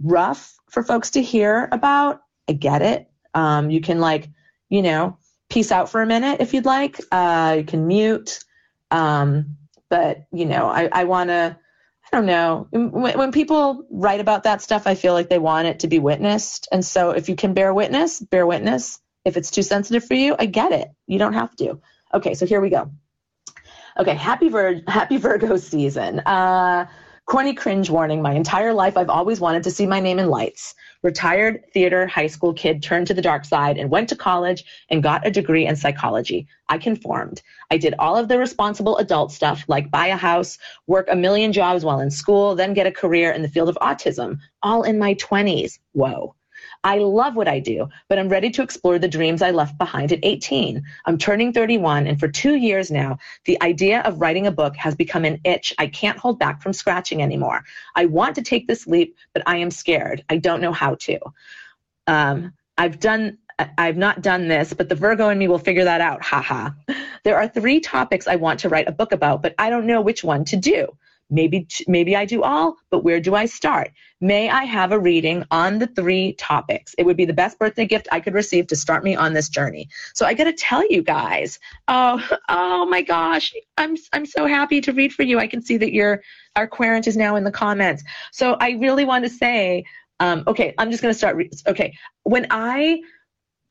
rough 0.00 0.56
for 0.70 0.84
folks 0.84 1.10
to 1.10 1.22
hear 1.22 1.68
about, 1.72 2.20
I 2.48 2.52
get 2.52 2.82
it. 2.82 3.10
Um, 3.34 3.68
you 3.70 3.80
can 3.80 3.98
like, 3.98 4.28
you 4.68 4.82
know, 4.82 5.18
peace 5.48 5.72
out 5.72 5.88
for 5.90 6.02
a 6.02 6.06
minute 6.06 6.40
if 6.40 6.54
you'd 6.54 6.64
like. 6.64 7.00
Uh, 7.10 7.56
you 7.58 7.64
can 7.64 7.86
mute. 7.88 8.44
Um, 8.92 9.56
but 9.88 10.26
you 10.32 10.46
know, 10.46 10.66
I, 10.66 10.88
I 10.92 11.04
want 11.04 11.30
to. 11.30 11.58
Don't 12.16 12.24
know. 12.24 12.66
When, 12.70 13.18
when 13.18 13.30
people 13.30 13.84
write 13.90 14.20
about 14.20 14.44
that 14.44 14.62
stuff, 14.62 14.86
I 14.86 14.94
feel 14.94 15.12
like 15.12 15.28
they 15.28 15.38
want 15.38 15.66
it 15.66 15.80
to 15.80 15.86
be 15.86 15.98
witnessed. 15.98 16.66
And 16.72 16.82
so 16.82 17.10
if 17.10 17.28
you 17.28 17.36
can 17.36 17.52
bear 17.52 17.74
witness, 17.74 18.20
bear 18.20 18.46
witness. 18.46 18.98
If 19.26 19.36
it's 19.36 19.50
too 19.50 19.62
sensitive 19.62 20.02
for 20.02 20.14
you, 20.14 20.34
I 20.38 20.46
get 20.46 20.72
it. 20.72 20.88
You 21.06 21.18
don't 21.18 21.34
have 21.34 21.54
to. 21.56 21.78
Okay, 22.14 22.32
so 22.32 22.46
here 22.46 22.62
we 22.62 22.70
go. 22.70 22.90
Okay, 23.98 24.14
happy 24.14 24.48
Vir- 24.48 24.80
happy 24.88 25.18
Virgo 25.18 25.58
season. 25.58 26.20
Uh, 26.20 26.86
corny 27.26 27.52
cringe 27.52 27.90
warning. 27.90 28.22
My 28.22 28.32
entire 28.32 28.72
life, 28.72 28.96
I've 28.96 29.10
always 29.10 29.38
wanted 29.38 29.64
to 29.64 29.70
see 29.70 29.86
my 29.86 30.00
name 30.00 30.18
in 30.18 30.28
lights. 30.28 30.74
Retired 31.06 31.62
theater 31.72 32.08
high 32.08 32.26
school 32.26 32.52
kid 32.52 32.82
turned 32.82 33.06
to 33.06 33.14
the 33.14 33.22
dark 33.22 33.44
side 33.44 33.78
and 33.78 33.90
went 33.90 34.08
to 34.08 34.16
college 34.16 34.64
and 34.90 35.04
got 35.04 35.24
a 35.24 35.30
degree 35.30 35.64
in 35.64 35.76
psychology. 35.76 36.48
I 36.68 36.78
conformed. 36.78 37.42
I 37.70 37.76
did 37.76 37.94
all 38.00 38.16
of 38.16 38.26
the 38.26 38.40
responsible 38.40 38.96
adult 38.96 39.30
stuff 39.30 39.62
like 39.68 39.88
buy 39.88 40.08
a 40.08 40.16
house, 40.16 40.58
work 40.88 41.06
a 41.08 41.14
million 41.14 41.52
jobs 41.52 41.84
while 41.84 42.00
in 42.00 42.10
school, 42.10 42.56
then 42.56 42.74
get 42.74 42.88
a 42.88 42.90
career 42.90 43.30
in 43.30 43.42
the 43.42 43.48
field 43.48 43.68
of 43.68 43.78
autism, 43.80 44.40
all 44.64 44.82
in 44.82 44.98
my 44.98 45.14
20s. 45.14 45.78
Whoa. 45.92 46.34
I 46.84 46.98
love 46.98 47.36
what 47.36 47.48
I 47.48 47.60
do, 47.60 47.88
but 48.08 48.18
I'm 48.18 48.28
ready 48.28 48.50
to 48.50 48.62
explore 48.62 48.98
the 48.98 49.08
dreams 49.08 49.42
I 49.42 49.50
left 49.50 49.78
behind 49.78 50.12
at 50.12 50.20
18. 50.22 50.82
I'm 51.04 51.18
turning 51.18 51.52
31, 51.52 52.06
and 52.06 52.18
for 52.18 52.28
two 52.28 52.54
years 52.54 52.90
now, 52.90 53.18
the 53.44 53.60
idea 53.62 54.00
of 54.02 54.20
writing 54.20 54.46
a 54.46 54.52
book 54.52 54.76
has 54.76 54.94
become 54.94 55.24
an 55.24 55.40
itch 55.44 55.74
I 55.78 55.86
can't 55.86 56.18
hold 56.18 56.38
back 56.38 56.62
from 56.62 56.72
scratching 56.72 57.22
anymore. 57.22 57.64
I 57.94 58.06
want 58.06 58.34
to 58.36 58.42
take 58.42 58.66
this 58.66 58.86
leap, 58.86 59.16
but 59.34 59.42
I 59.46 59.56
am 59.56 59.70
scared. 59.70 60.24
I 60.28 60.36
don't 60.36 60.60
know 60.60 60.72
how 60.72 60.94
to. 60.94 61.18
Um, 62.06 62.52
I've 62.78 63.00
done 63.00 63.38
I've 63.78 63.96
not 63.96 64.20
done 64.20 64.48
this, 64.48 64.74
but 64.74 64.88
the 64.88 64.94
Virgo 64.94 65.30
in 65.30 65.38
me 65.38 65.48
will 65.48 65.58
figure 65.58 65.84
that 65.84 66.00
out. 66.02 66.22
Haha. 66.22 66.70
There 67.24 67.36
are 67.36 67.48
three 67.48 67.80
topics 67.80 68.28
I 68.28 68.36
want 68.36 68.60
to 68.60 68.68
write 68.68 68.86
a 68.86 68.92
book 68.92 69.12
about, 69.12 69.42
but 69.42 69.54
I 69.58 69.70
don't 69.70 69.86
know 69.86 70.00
which 70.00 70.22
one 70.22 70.44
to 70.46 70.56
do. 70.56 70.88
Maybe 71.28 71.66
maybe 71.88 72.14
I 72.14 72.24
do 72.24 72.42
all, 72.42 72.76
but 72.90 73.02
where 73.02 73.20
do 73.20 73.34
I 73.34 73.46
start? 73.46 73.90
May 74.20 74.48
I 74.48 74.64
have 74.64 74.92
a 74.92 74.98
reading 74.98 75.44
on 75.50 75.78
the 75.78 75.88
three 75.88 76.34
topics? 76.34 76.94
It 76.98 77.04
would 77.04 77.16
be 77.16 77.24
the 77.24 77.32
best 77.32 77.58
birthday 77.58 77.84
gift 77.84 78.08
I 78.12 78.20
could 78.20 78.34
receive 78.34 78.68
to 78.68 78.76
start 78.76 79.02
me 79.02 79.16
on 79.16 79.32
this 79.32 79.48
journey. 79.48 79.88
So 80.14 80.24
I 80.24 80.34
got 80.34 80.44
to 80.44 80.52
tell 80.52 80.88
you 80.88 81.02
guys. 81.02 81.58
Oh, 81.88 82.24
oh 82.48 82.86
my 82.86 83.02
gosh. 83.02 83.52
I'm 83.76 83.96
I'm 84.12 84.26
so 84.26 84.46
happy 84.46 84.80
to 84.82 84.92
read 84.92 85.12
for 85.12 85.24
you. 85.24 85.38
I 85.38 85.48
can 85.48 85.62
see 85.62 85.76
that 85.78 85.92
your 85.92 86.22
our 86.54 86.68
querent 86.68 87.06
is 87.06 87.16
now 87.16 87.36
in 87.36 87.44
the 87.44 87.50
comments. 87.50 88.04
So 88.32 88.56
I 88.60 88.70
really 88.72 89.04
want 89.04 89.24
to 89.24 89.30
say 89.30 89.84
um, 90.20 90.44
okay, 90.46 90.74
I'm 90.78 90.90
just 90.90 91.02
going 91.02 91.12
to 91.12 91.18
start. 91.18 91.36
Re- 91.36 91.50
okay, 91.66 91.96
when 92.22 92.46
I 92.50 93.00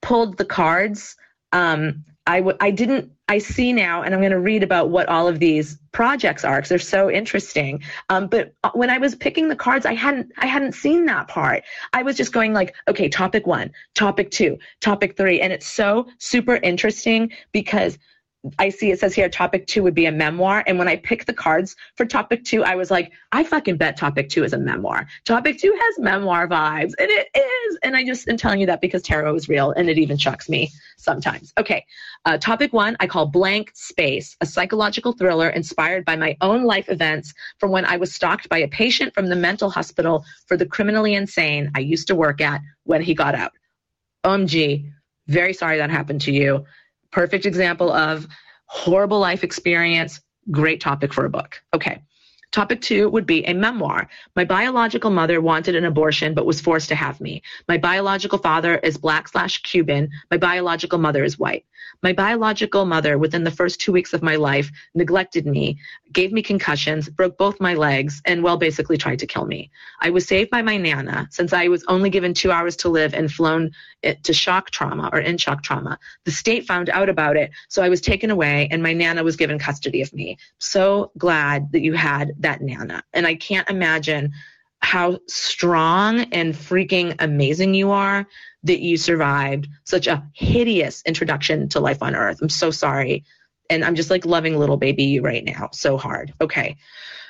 pulled 0.02 0.38
the 0.38 0.46
cards, 0.46 1.16
um, 1.52 2.06
I 2.28 2.40
w- 2.40 2.58
I 2.60 2.72
didn't 2.72 3.12
I 3.28 3.40
see 3.40 3.74
now, 3.74 4.02
and 4.04 4.14
I'm 4.14 4.22
going 4.22 4.32
to 4.32 4.40
read 4.40 4.64
about 4.64 4.90
what 4.90 5.10
all 5.10 5.28
of 5.28 5.40
these 5.40 5.78
projects 5.92 6.44
are 6.44 6.58
because 6.58 6.70
they're 6.70 6.80
so 6.80 7.10
interesting. 7.10 7.82
Um, 8.10 8.28
but 8.28 8.54
uh, 8.64 8.72
when 8.74 8.90
I 8.90 8.98
was 8.98 9.16
picking 9.16 9.48
the 9.48 9.56
cards, 9.56 9.86
I 9.86 9.94
hadn't 9.94 10.32
I 10.38 10.46
hadn't 10.46 10.74
seen 10.74 11.06
that 11.06 11.28
part. 11.28 11.64
I 11.94 12.04
was 12.04 12.18
just 12.18 12.34
going 12.34 12.54
like, 12.54 12.76
okay, 12.88 13.10
topic 13.10 13.48
one, 13.48 13.72
topic 13.94 14.32
two, 14.32 14.58
topic 14.82 15.18
three, 15.18 15.42
and 15.42 15.54
it's 15.54 15.68
so 15.68 16.08
super 16.20 16.56
interesting 16.58 17.32
because 17.52 17.98
I 18.60 18.70
see 18.70 18.92
it 18.92 19.00
says 19.00 19.16
here 19.16 19.30
topic 19.30 19.68
two 19.68 19.84
would 19.84 19.96
be 19.96 20.06
a 20.06 20.12
memoir. 20.12 20.64
And 20.68 20.78
when 20.78 20.88
I 20.88 20.98
picked 20.98 21.28
the 21.28 21.34
cards 21.34 21.76
for 21.96 22.06
topic 22.06 22.44
two, 22.44 22.64
I 22.64 22.76
was 22.76 22.92
like, 22.92 23.12
I 23.32 23.44
fucking 23.44 23.78
bet 23.78 23.98
topic 23.98 24.30
two 24.30 24.44
is 24.44 24.54
a 24.54 24.58
memoir. 24.58 25.08
Topic 25.24 25.60
two 25.60 25.78
has 25.80 26.00
memoir 26.00 26.48
vibes, 26.48 26.94
and 27.00 27.10
it 27.10 27.28
is. 27.36 27.78
And 27.84 27.96
I 27.96 28.04
just 28.04 28.28
am 28.28 28.38
telling 28.38 28.60
you 28.60 28.66
that 28.68 28.82
because 28.82 29.02
tarot 29.02 29.36
is 29.36 29.50
real 29.50 29.72
and 29.72 29.90
it 29.90 29.98
even 29.98 30.18
shocks 30.18 30.50
me 30.50 30.72
sometimes. 30.98 31.54
Okay. 31.58 31.86
Uh, 32.26 32.38
topic 32.38 32.74
one, 32.74 32.96
I 33.00 33.08
call 33.08 33.28
Blank 33.28 33.72
Space, 33.74 34.36
a 34.42 34.46
psychological 34.46 35.14
thriller 35.14 35.50
inspired 35.50 36.06
by 36.06 36.16
my 36.16 36.36
own 36.42 36.64
life 36.64 36.90
events 36.90 37.34
from 37.60 37.72
when 37.72 37.86
I 37.86 37.98
was 37.98 38.14
stalked 38.14 38.50
by 38.50 38.60
a 38.60 38.68
patient 38.68 39.14
from 39.14 39.28
the 39.28 39.36
mental 39.36 39.70
hospital 39.70 40.26
for 40.48 40.58
the 40.58 40.66
criminally 40.66 41.14
insane 41.14 41.72
I 41.76 41.80
used 41.80 42.08
to 42.08 42.16
work 42.16 42.42
at 42.42 42.62
when 42.84 43.02
he 43.02 43.14
got 43.14 43.36
out. 43.36 43.52
OMG, 44.26 44.92
very 45.28 45.54
sorry 45.54 45.78
that 45.78 45.90
happened 45.90 46.22
to 46.22 46.32
you 46.32 46.66
perfect 47.16 47.46
example 47.46 47.94
of 47.94 48.28
horrible 48.66 49.20
life 49.20 49.42
experience, 49.42 50.20
great 50.52 50.82
topic 50.82 51.14
for 51.14 51.24
a 51.24 51.30
book. 51.30 51.62
Okay. 51.74 52.02
Topic 52.56 52.80
two 52.80 53.10
would 53.10 53.26
be 53.26 53.46
a 53.46 53.54
memoir. 53.54 54.08
My 54.34 54.46
biological 54.46 55.12
mother 55.12 55.42
wanted 55.42 55.76
an 55.76 55.84
abortion 55.84 56.34
but 56.34 56.46
was 56.46 56.62
forced 56.62 56.88
to 56.88 56.96
have 56.96 57.20
me. 57.20 57.42
My 57.68 57.78
biological 57.78 58.38
father 58.38 58.78
is 58.78 58.98
black 58.98 59.28
slash 59.28 59.62
Cuban. 59.64 60.10
My 60.32 60.38
biological 60.38 60.98
mother 60.98 61.26
is 61.26 61.38
white. 61.38 61.66
My 62.02 62.14
biological 62.14 62.86
mother, 62.86 63.18
within 63.18 63.44
the 63.44 63.52
first 63.52 63.80
two 63.80 63.92
weeks 63.92 64.14
of 64.14 64.22
my 64.22 64.36
life, 64.36 64.72
neglected 64.94 65.46
me, 65.46 65.80
gave 66.12 66.32
me 66.32 66.42
concussions, 66.42 67.10
broke 67.10 67.38
both 67.38 67.60
my 67.60 67.74
legs, 67.74 68.22
and 68.26 68.44
well, 68.44 68.58
basically 68.58 68.98
tried 68.98 69.20
to 69.20 69.28
kill 69.28 69.46
me. 69.46 69.72
I 70.00 70.10
was 70.10 70.26
saved 70.26 70.50
by 70.50 70.62
my 70.62 70.78
Nana 70.78 71.28
since 71.32 71.52
I 71.54 71.68
was 71.68 71.84
only 71.88 72.10
given 72.10 72.34
two 72.34 72.52
hours 72.52 72.76
to 72.78 72.90
live 72.90 73.14
and 73.14 73.32
flown 73.32 73.72
to 74.24 74.34
shock 74.34 74.70
trauma 74.70 75.10
or 75.12 75.20
in 75.20 75.38
shock 75.38 75.64
trauma. 75.64 75.98
The 76.26 76.32
state 76.32 76.66
found 76.66 76.90
out 76.90 77.10
about 77.10 77.38
it, 77.38 77.52
so 77.70 77.82
I 77.82 77.90
was 77.90 78.02
taken 78.02 78.30
away, 78.30 78.68
and 78.72 78.84
my 78.84 78.94
Nana 78.94 79.24
was 79.24 79.36
given 79.36 79.58
custody 79.58 80.02
of 80.02 80.14
me. 80.14 80.38
So 80.60 81.12
glad 81.18 81.72
that 81.72 81.82
you 81.82 81.94
had 81.94 82.34
that 82.46 82.62
Nana. 82.62 83.04
And 83.14 83.28
I 83.28 83.36
can't 83.36 83.70
imagine 83.70 84.34
how 84.80 85.20
strong 85.28 86.22
and 86.32 86.54
freaking 86.54 87.16
amazing 87.20 87.74
you 87.74 87.92
are 87.92 88.28
that 88.64 88.80
you 88.80 88.98
survived 88.98 89.68
such 89.84 90.08
a 90.08 90.24
hideous 90.34 91.02
introduction 91.06 91.70
to 91.70 91.80
life 91.80 92.04
on 92.04 92.16
earth. 92.16 92.40
I'm 92.42 92.50
so 92.50 92.72
sorry. 92.72 93.26
And 93.70 93.84
I'm 93.84 93.96
just 93.96 94.12
like 94.12 94.26
loving 94.26 94.58
little 94.58 94.78
baby 94.78 95.06
you 95.06 95.22
right 95.22 95.44
now 95.44 95.70
so 95.74 95.98
hard. 95.98 96.34
Okay. 96.40 96.78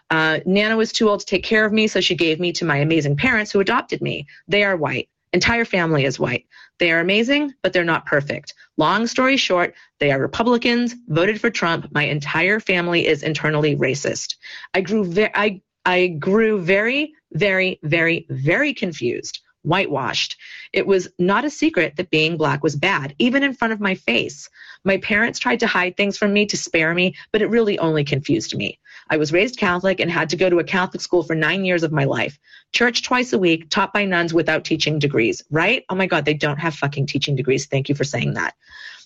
Uh, 0.09 0.39
Nana 0.45 0.75
was 0.75 0.91
too 0.91 1.09
old 1.09 1.21
to 1.21 1.25
take 1.25 1.43
care 1.43 1.65
of 1.65 1.73
me, 1.73 1.87
so 1.87 2.01
she 2.01 2.15
gave 2.15 2.39
me 2.39 2.51
to 2.53 2.65
my 2.65 2.77
amazing 2.77 3.15
parents 3.15 3.51
who 3.51 3.59
adopted 3.59 4.01
me. 4.01 4.27
They 4.47 4.63
are 4.63 4.75
white. 4.75 5.09
Entire 5.35 5.65
family 5.65 6.05
is 6.05 6.17
white. 6.17 6.45
They 6.79 6.93
are 6.93 7.01
amazing, 7.01 7.53
but 7.61 7.73
they're 7.73 7.83
not 7.83 8.05
perfect. 8.05 8.53
Long 8.77 9.05
story 9.05 9.35
short, 9.35 9.73
they 9.99 10.09
are 10.13 10.17
Republicans, 10.17 10.95
voted 11.09 11.41
for 11.41 11.49
Trump. 11.49 11.89
My 11.91 12.03
entire 12.03 12.61
family 12.61 13.05
is 13.05 13.21
internally 13.21 13.75
racist. 13.75 14.35
I 14.73 14.79
grew 14.79 15.03
ve- 15.03 15.35
I 15.35 15.61
I 15.83 16.07
grew 16.07 16.61
very, 16.61 17.11
very, 17.33 17.81
very, 17.83 18.25
very 18.29 18.73
confused 18.73 19.41
whitewashed. 19.65 20.37
It 20.71 20.87
was 20.87 21.07
not 21.19 21.45
a 21.45 21.49
secret 21.49 21.95
that 21.97 22.09
being 22.09 22.37
black 22.37 22.63
was 22.63 22.75
bad, 22.75 23.15
even 23.19 23.43
in 23.43 23.53
front 23.53 23.73
of 23.73 23.79
my 23.79 23.95
face. 23.95 24.49
My 24.83 24.97
parents 24.97 25.39
tried 25.39 25.61
to 25.61 25.67
hide 25.67 25.97
things 25.97 26.17
from 26.17 26.33
me 26.33 26.45
to 26.47 26.57
spare 26.57 26.93
me, 26.93 27.15
but 27.31 27.41
it 27.41 27.49
really 27.49 27.79
only 27.79 28.03
confused 28.03 28.55
me. 28.55 28.79
I 29.09 29.17
was 29.17 29.31
raised 29.31 29.57
Catholic 29.57 29.99
and 29.99 30.09
had 30.09 30.29
to 30.29 30.35
go 30.35 30.49
to 30.49 30.59
a 30.59 30.63
Catholic 30.63 31.01
school 31.01 31.23
for 31.23 31.35
nine 31.35 31.65
years 31.65 31.83
of 31.83 31.91
my 31.91 32.05
life. 32.05 32.39
Church 32.71 33.03
twice 33.03 33.33
a 33.33 33.39
week, 33.39 33.69
taught 33.69 33.93
by 33.93 34.05
nuns 34.05 34.33
without 34.33 34.63
teaching 34.63 34.99
degrees, 34.99 35.43
right? 35.51 35.85
Oh 35.89 35.95
my 35.95 36.07
God, 36.07 36.25
they 36.25 36.33
don't 36.33 36.59
have 36.59 36.75
fucking 36.75 37.07
teaching 37.07 37.35
degrees. 37.35 37.67
Thank 37.67 37.89
you 37.89 37.95
for 37.95 38.03
saying 38.03 38.33
that. 38.33 38.55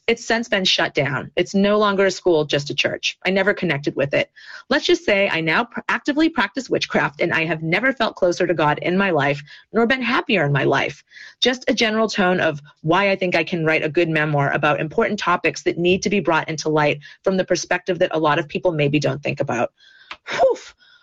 It's 0.10 0.26
since 0.26 0.48
been 0.48 0.66
shut 0.66 0.96
down. 0.96 1.30
It's 1.36 1.54
no 1.54 1.78
longer 1.78 2.08
a 2.08 2.10
school, 2.10 2.44
just 2.44 2.72
a 2.72 2.74
church. 2.74 3.20
I 3.28 3.30
never 3.30 3.54
connected 3.54 3.96
with 3.96 4.16
it. 4.16 4.32
Let's 4.68 4.88
just 4.88 5.06
say 5.06 5.30
I 5.30 5.40
now 5.40 5.66
pr- 5.66 5.82
actively 5.88 6.30
practice 6.30 6.68
witchcraft 6.68 7.22
and 7.22 7.32
I 7.32 7.46
have 7.46 7.62
never 7.62 7.94
felt 7.94 8.16
closer 8.16 8.48
to 8.48 8.56
God 8.56 8.80
in 8.80 8.98
my 8.98 9.12
life 9.12 9.44
nor 9.72 9.86
been 9.86 10.02
happier 10.02 10.44
in 10.44 10.52
my 10.52 10.64
life. 10.64 11.04
Just 11.42 11.64
a 11.68 11.76
general 11.76 12.10
tone 12.10 12.40
of 12.40 12.60
why 12.82 13.12
I 13.12 13.16
think 13.16 13.36
I 13.36 13.44
can 13.44 13.64
write 13.64 13.84
a 13.84 13.88
good 13.88 14.10
memoir 14.10 14.52
about 14.52 14.80
important 14.80 15.20
topics 15.20 15.62
that 15.62 15.78
need 15.78 16.02
to 16.02 16.10
be 16.10 16.22
brought 16.22 16.50
into 16.50 16.70
light 16.70 17.02
from 17.24 17.38
the 17.38 17.46
perspective 17.46 18.00
that 18.00 18.16
a 18.16 18.20
lot 18.20 18.40
of 18.40 18.48
people 18.48 18.72
maybe 18.72 19.00
don't 19.00 19.22
think 19.22 19.40
about. 19.40 19.74
Whew. 20.28 20.58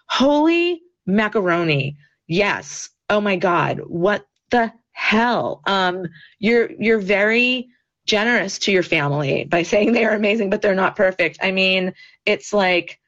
Holy 0.06 0.82
macaroni. 1.06 1.96
Yes. 2.26 2.88
Oh 3.08 3.20
my 3.20 3.36
God. 3.36 3.82
What 3.86 4.26
the 4.50 4.72
hell? 4.90 5.62
Um, 5.64 6.08
you're 6.40 6.72
you're 6.72 6.98
very 6.98 7.68
generous 8.06 8.58
to 8.60 8.72
your 8.72 8.82
family 8.82 9.44
by 9.44 9.62
saying 9.62 9.92
they 9.92 10.04
are 10.04 10.14
amazing, 10.14 10.50
but 10.50 10.62
they're 10.62 10.74
not 10.74 10.96
perfect. 10.96 11.38
I 11.42 11.52
mean, 11.52 11.92
it's 12.24 12.52
like, 12.52 13.00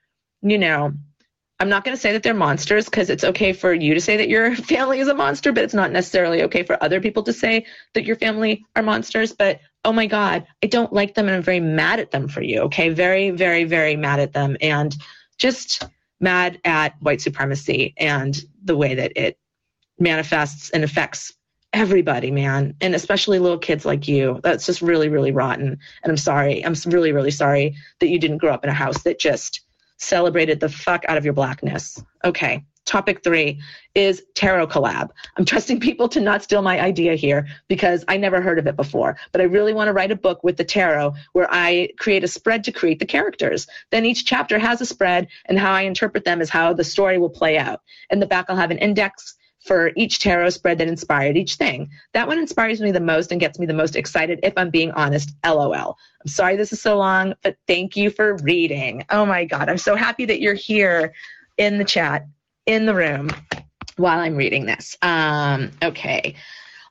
you 0.43 0.59
know, 0.59 0.93
I'm 1.61 1.69
not 1.69 1.85
going 1.85 1.97
to 1.97 2.01
say 2.01 2.13
that 2.13 2.23
they're 2.23 2.35
monsters 2.35 2.85
because 2.85 3.11
it's 3.11 3.25
okay 3.25 3.53
for 3.53 3.73
you 3.73 3.95
to 3.95 4.01
say 4.01 4.17
that 4.17 4.29
your 4.29 4.55
family 4.75 5.01
is 5.01 5.09
a 5.09 5.15
monster, 5.15 5.53
but 5.53 5.65
it's 5.65 5.75
not 5.75 5.91
necessarily 5.91 6.43
okay 6.45 6.63
for 6.63 6.83
other 6.83 7.01
people 7.01 7.23
to 7.25 7.33
say 7.33 7.67
that 7.95 8.05
your 8.05 8.17
family 8.17 8.65
are 8.77 8.83
monsters. 8.83 9.33
But 9.33 9.61
oh 9.85 9.93
my 9.93 10.07
God, 10.07 10.47
I 10.63 10.67
don't 10.67 10.93
like 10.93 11.15
them 11.15 11.27
and 11.27 11.37
I'm 11.37 11.43
very 11.43 11.61
mad 11.61 12.01
at 12.01 12.11
them 12.11 12.29
for 12.29 12.43
you. 12.43 12.61
Okay. 12.63 12.91
Very, 12.91 13.31
very, 13.31 13.65
very 13.65 13.97
mad 13.97 14.21
at 14.21 14.33
them 14.33 14.57
and 14.61 14.95
just 15.39 15.85
mad 16.21 16.61
at 16.65 17.01
white 17.01 17.21
supremacy 17.21 17.95
and 17.97 18.41
the 18.65 18.77
way 18.77 18.95
that 18.97 19.13
it 19.17 19.39
manifests 19.99 20.71
and 20.71 20.85
affects 20.85 21.33
everybody, 21.79 22.33
man. 22.33 22.75
And 22.81 22.93
especially 22.93 23.39
little 23.39 23.59
kids 23.59 23.87
like 23.87 24.09
you. 24.09 24.41
That's 24.43 24.67
just 24.67 24.83
really, 24.83 25.09
really 25.09 25.31
rotten. 25.31 25.79
And 26.03 26.11
I'm 26.11 26.17
sorry. 26.17 26.65
I'm 26.65 26.75
really, 26.87 27.13
really 27.13 27.31
sorry 27.31 27.77
that 28.01 28.09
you 28.09 28.19
didn't 28.19 28.39
grow 28.39 28.53
up 28.53 28.65
in 28.65 28.71
a 28.71 28.75
house 28.75 29.03
that 29.05 29.21
just 29.21 29.61
celebrated 29.97 30.59
the 30.59 30.69
fuck 30.69 31.05
out 31.07 31.17
of 31.17 31.25
your 31.25 31.35
blackness. 31.35 32.03
Okay. 32.25 32.65
Topic 32.85 33.23
three 33.23 33.61
is 33.95 34.25
tarot 34.35 34.67
collab. 34.69 35.11
I'm 35.37 35.45
trusting 35.45 35.79
people 35.79 36.09
to 36.09 36.21
not 36.21 36.43
steal 36.43 36.63
my 36.63 36.81
idea 36.81 37.15
here 37.15 37.47
because 37.69 38.05
I 38.09 38.17
never 38.17 38.41
heard 38.41 38.59
of 38.59 38.67
it 38.67 38.77
before. 38.77 39.17
But 39.31 39.41
I 39.41 39.45
really 39.45 39.73
want 39.73 39.87
to 39.89 39.93
write 39.93 40.11
a 40.11 40.17
book 40.17 40.43
with 40.43 40.57
the 40.57 40.65
tarot 40.65 41.15
where 41.33 41.47
I 41.51 41.91
create 41.99 42.25
a 42.25 42.29
spread 42.29 42.65
to 42.65 42.73
create 42.73 42.99
the 42.99 43.07
characters. 43.07 43.69
Then 43.91 44.05
each 44.05 44.25
chapter 44.25 44.59
has 44.59 44.81
a 44.81 44.87
spread, 44.87 45.29
and 45.45 45.59
how 45.59 45.73
I 45.73 45.83
interpret 45.83 46.25
them 46.25 46.41
is 46.41 46.49
how 46.49 46.73
the 46.73 46.83
story 46.83 47.19
will 47.19 47.31
play 47.31 47.59
out. 47.59 47.83
In 48.11 48.21
the 48.21 48.27
back, 48.27 48.47
I'll 48.49 48.57
have 48.57 48.71
an 48.71 48.79
index 48.79 49.35
for 49.69 49.93
each 49.95 50.19
tarot 50.19 50.51
spread 50.51 50.79
that 50.79 50.89
inspired 50.89 51.37
each 51.37 51.57
thing. 51.57 51.91
That 52.15 52.27
one 52.27 52.39
inspires 52.39 52.81
me 52.81 52.91
the 52.91 53.01
most 53.01 53.31
and 53.31 53.41
gets 53.41 53.59
me 53.59 53.67
the 53.67 53.75
most 53.75 53.95
excited, 53.95 54.41
if 54.43 54.55
I'm 54.57 54.71
being 54.71 54.91
honest. 54.93 55.31
LOL. 55.45 55.97
I'm 56.25 56.29
sorry 56.29 56.57
this 56.57 56.73
is 56.73 56.81
so 56.81 56.97
long, 56.97 57.35
but 57.43 57.57
thank 57.67 57.97
you 57.97 58.11
for 58.11 58.37
reading. 58.39 59.05
Oh 59.11 59.27
my 59.27 59.45
God. 59.45 59.69
I'm 59.69 59.79
so 59.79 59.95
happy 59.95 60.25
that 60.25 60.41
you're 60.41 60.55
here 60.55 61.13
in 61.59 61.79
the 61.79 61.85
chat 61.85 62.27
in 62.67 62.87
the 62.87 62.95
room 62.95 63.31
while 63.97 64.19
I'm 64.19 64.37
reading 64.37 64.65
this. 64.65 64.97
Um, 65.03 65.71
okay. 65.83 66.35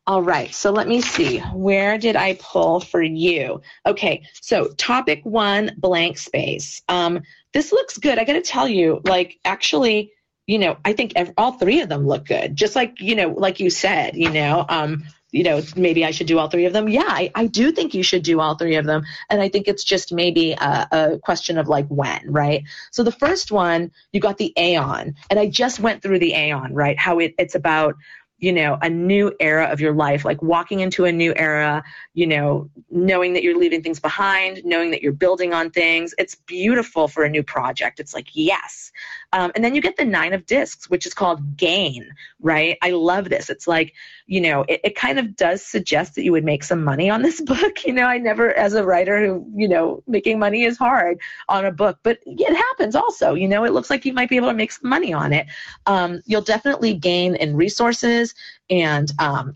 All 0.06 0.24
right, 0.24 0.56
so 0.56 0.72
let 0.72 0.88
me 0.88 1.02
see. 1.02 1.40
Where 1.54 1.98
did 1.98 2.16
I 2.16 2.38
pull 2.40 2.80
for 2.80 3.02
you? 3.02 3.62
Okay, 3.86 4.24
so 4.40 4.70
topic 4.78 5.20
one, 5.26 5.72
blank 5.80 6.18
space. 6.18 6.82
Um, 6.88 7.24
this 7.52 7.74
looks 7.74 7.98
good. 7.98 8.18
I 8.18 8.24
got 8.24 8.34
to 8.34 8.42
tell 8.42 8.70
you, 8.70 9.02
like, 9.04 9.38
actually, 9.44 10.14
you 10.48 10.58
know, 10.58 10.78
I 10.86 10.94
think 10.94 11.14
all 11.38 11.52
three 11.52 11.82
of 11.82 11.90
them 11.90 12.08
look 12.08 12.26
good. 12.26 12.56
Just 12.56 12.76
like, 12.76 13.00
you 13.02 13.16
know, 13.16 13.30
like 13.30 13.60
you 13.60 13.70
said, 13.70 14.16
you 14.16 14.30
know, 14.30 14.66
um, 14.70 15.04
you 15.32 15.44
know, 15.44 15.62
maybe 15.76 16.06
I 16.06 16.12
should 16.12 16.28
do 16.28 16.40
all 16.40 16.48
three 16.50 16.66
of 16.66 16.74
them. 16.74 16.88
Yeah, 16.88 17.06
I, 17.06 17.30
I 17.36 17.48
do 17.48 17.74
think 17.74 17.94
you 17.94 18.02
should 18.02 18.24
do 18.24 18.40
all 18.40 18.56
three 18.56 18.76
of 18.76 18.86
them. 18.86 19.04
And 19.30 19.42
I 19.42 19.50
think 19.50 19.68
it's 19.68 19.84
just 19.84 20.14
maybe 20.14 20.54
a, 20.54 20.88
a 20.92 21.20
question 21.20 21.58
of 21.58 21.68
like 21.68 21.86
when, 21.90 22.32
right? 22.32 22.64
So 22.92 23.04
the 23.04 23.12
first 23.12 23.52
one, 23.52 23.92
you 24.14 24.22
got 24.22 24.38
the 24.38 24.54
Aeon. 24.58 25.16
And 25.30 25.38
I 25.38 25.48
just 25.48 25.82
went 25.82 26.02
through 26.02 26.20
the 26.20 26.34
Aeon, 26.34 26.74
right? 26.74 26.98
How 26.98 27.20
it, 27.20 27.36
it's 27.38 27.56
about 27.56 27.96
you 28.40 28.54
know 28.54 28.78
a 28.82 28.90
new 28.90 29.34
era 29.40 29.66
of 29.66 29.82
your 29.82 29.94
life 29.94 30.24
like 30.24 30.42
walking 30.42 30.80
into 30.80 31.06
a 31.06 31.12
new 31.12 31.34
era 31.36 31.84
you 32.14 32.28
know 32.28 32.70
knowing 32.92 33.34
that 33.34 33.44
you're 33.44 33.58
leaving 33.58 33.82
things 33.82 34.00
behind 34.00 34.62
knowing 34.64 34.92
that 34.92 35.02
you're 35.02 35.12
building 35.12 35.54
on 35.54 35.72
things 35.72 36.14
it's 36.18 36.36
beautiful 36.36 37.08
for 37.08 37.24
a 37.24 37.30
new 37.30 37.42
project 37.42 38.00
it's 38.00 38.14
like 38.14 38.28
yes 38.34 38.92
um, 39.34 39.52
and 39.56 39.64
then 39.64 39.76
you 39.76 39.82
get 39.82 39.98
the 39.98 40.06
nine 40.06 40.34
of 40.34 40.46
discs 40.46 40.90
which 40.90 41.06
is 41.06 41.14
called 41.14 41.58
gain 41.58 42.10
right 42.42 42.78
i 42.82 42.92
love 42.92 43.30
this 43.30 43.50
it's 43.50 43.68
like 43.68 43.94
you 44.26 44.40
know 44.40 44.64
it, 44.68 44.80
it 44.84 44.96
kind 44.96 45.20
of 45.20 45.36
does 45.36 45.62
suggest 45.66 46.16
that 46.16 46.24
you 46.24 46.32
would 46.32 46.44
make 46.44 46.64
some 46.64 46.84
money 46.84 47.10
on 47.10 47.22
this 47.22 47.42
book 47.54 47.86
you 47.86 47.94
know 47.94 48.06
i 48.06 48.18
never 48.18 48.54
as 48.54 48.74
a 48.74 48.84
writer 48.84 49.26
who 49.26 49.46
you 49.56 49.68
know 49.68 50.04
making 50.08 50.40
money 50.40 50.64
is 50.64 50.78
hard 50.78 51.20
on 51.50 51.66
a 51.66 51.72
book 51.72 52.00
but 52.04 52.20
it 52.26 52.56
happens 52.56 52.96
also 52.96 53.34
you 53.34 53.48
know 53.48 53.64
it 53.64 53.74
looks 53.74 53.90
like 53.90 54.06
you 54.06 54.14
might 54.14 54.30
be 54.30 54.38
able 54.38 54.50
to 54.50 54.54
make 54.54 54.72
some 54.72 54.90
money 54.90 55.14
on 55.14 55.34
it 55.34 55.48
um, 55.86 56.22
you'll 56.26 56.42
definitely 56.42 56.94
gain 56.94 57.36
in 57.36 57.56
resources 57.56 58.34
and 58.70 59.12
um, 59.20 59.54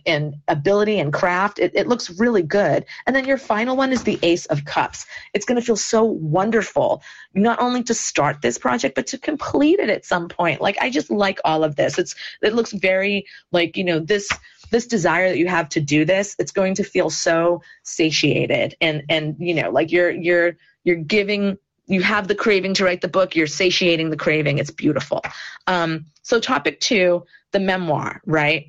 ability 0.47 0.99
and 0.99 1.11
craft. 1.11 1.59
It, 1.59 1.73
it 1.75 1.87
looks 1.87 2.17
really 2.17 2.43
good. 2.43 2.85
And 3.05 3.13
then 3.13 3.25
your 3.25 3.37
final 3.37 3.75
one 3.75 3.91
is 3.91 4.03
the 4.03 4.17
Ace 4.23 4.45
of 4.45 4.63
Cups. 4.63 5.05
It's 5.33 5.45
going 5.45 5.59
to 5.59 5.65
feel 5.65 5.75
so 5.75 6.03
wonderful, 6.05 7.03
not 7.33 7.59
only 7.59 7.83
to 7.83 7.93
start 7.93 8.41
this 8.41 8.57
project 8.57 8.95
but 8.95 9.07
to 9.07 9.17
complete 9.17 9.60
it 9.79 9.89
at 9.89 10.05
some 10.05 10.27
point. 10.27 10.61
Like 10.61 10.77
I 10.81 10.89
just 10.89 11.09
like 11.09 11.39
all 11.45 11.63
of 11.63 11.75
this. 11.75 11.97
It's 11.97 12.15
it 12.41 12.53
looks 12.53 12.71
very 12.71 13.25
like 13.51 13.77
you 13.77 13.83
know 13.83 13.99
this 13.99 14.29
this 14.71 14.87
desire 14.87 15.29
that 15.29 15.37
you 15.37 15.47
have 15.47 15.69
to 15.69 15.81
do 15.81 16.05
this. 16.05 16.35
It's 16.39 16.51
going 16.51 16.75
to 16.75 16.83
feel 16.83 17.09
so 17.09 17.61
satiated 17.83 18.75
and 18.81 19.03
and 19.09 19.35
you 19.39 19.53
know 19.53 19.69
like 19.69 19.91
you're 19.91 20.11
you're 20.11 20.57
you're 20.83 20.95
giving 20.95 21.57
you 21.87 22.01
have 22.01 22.27
the 22.27 22.35
craving 22.35 22.73
to 22.75 22.85
write 22.85 23.01
the 23.01 23.07
book 23.07 23.35
you're 23.35 23.47
satiating 23.47 24.09
the 24.09 24.17
craving 24.17 24.57
it's 24.57 24.71
beautiful 24.71 25.21
um, 25.67 26.05
so 26.21 26.39
topic 26.39 26.79
two 26.79 27.25
the 27.51 27.59
memoir 27.59 28.21
right 28.25 28.67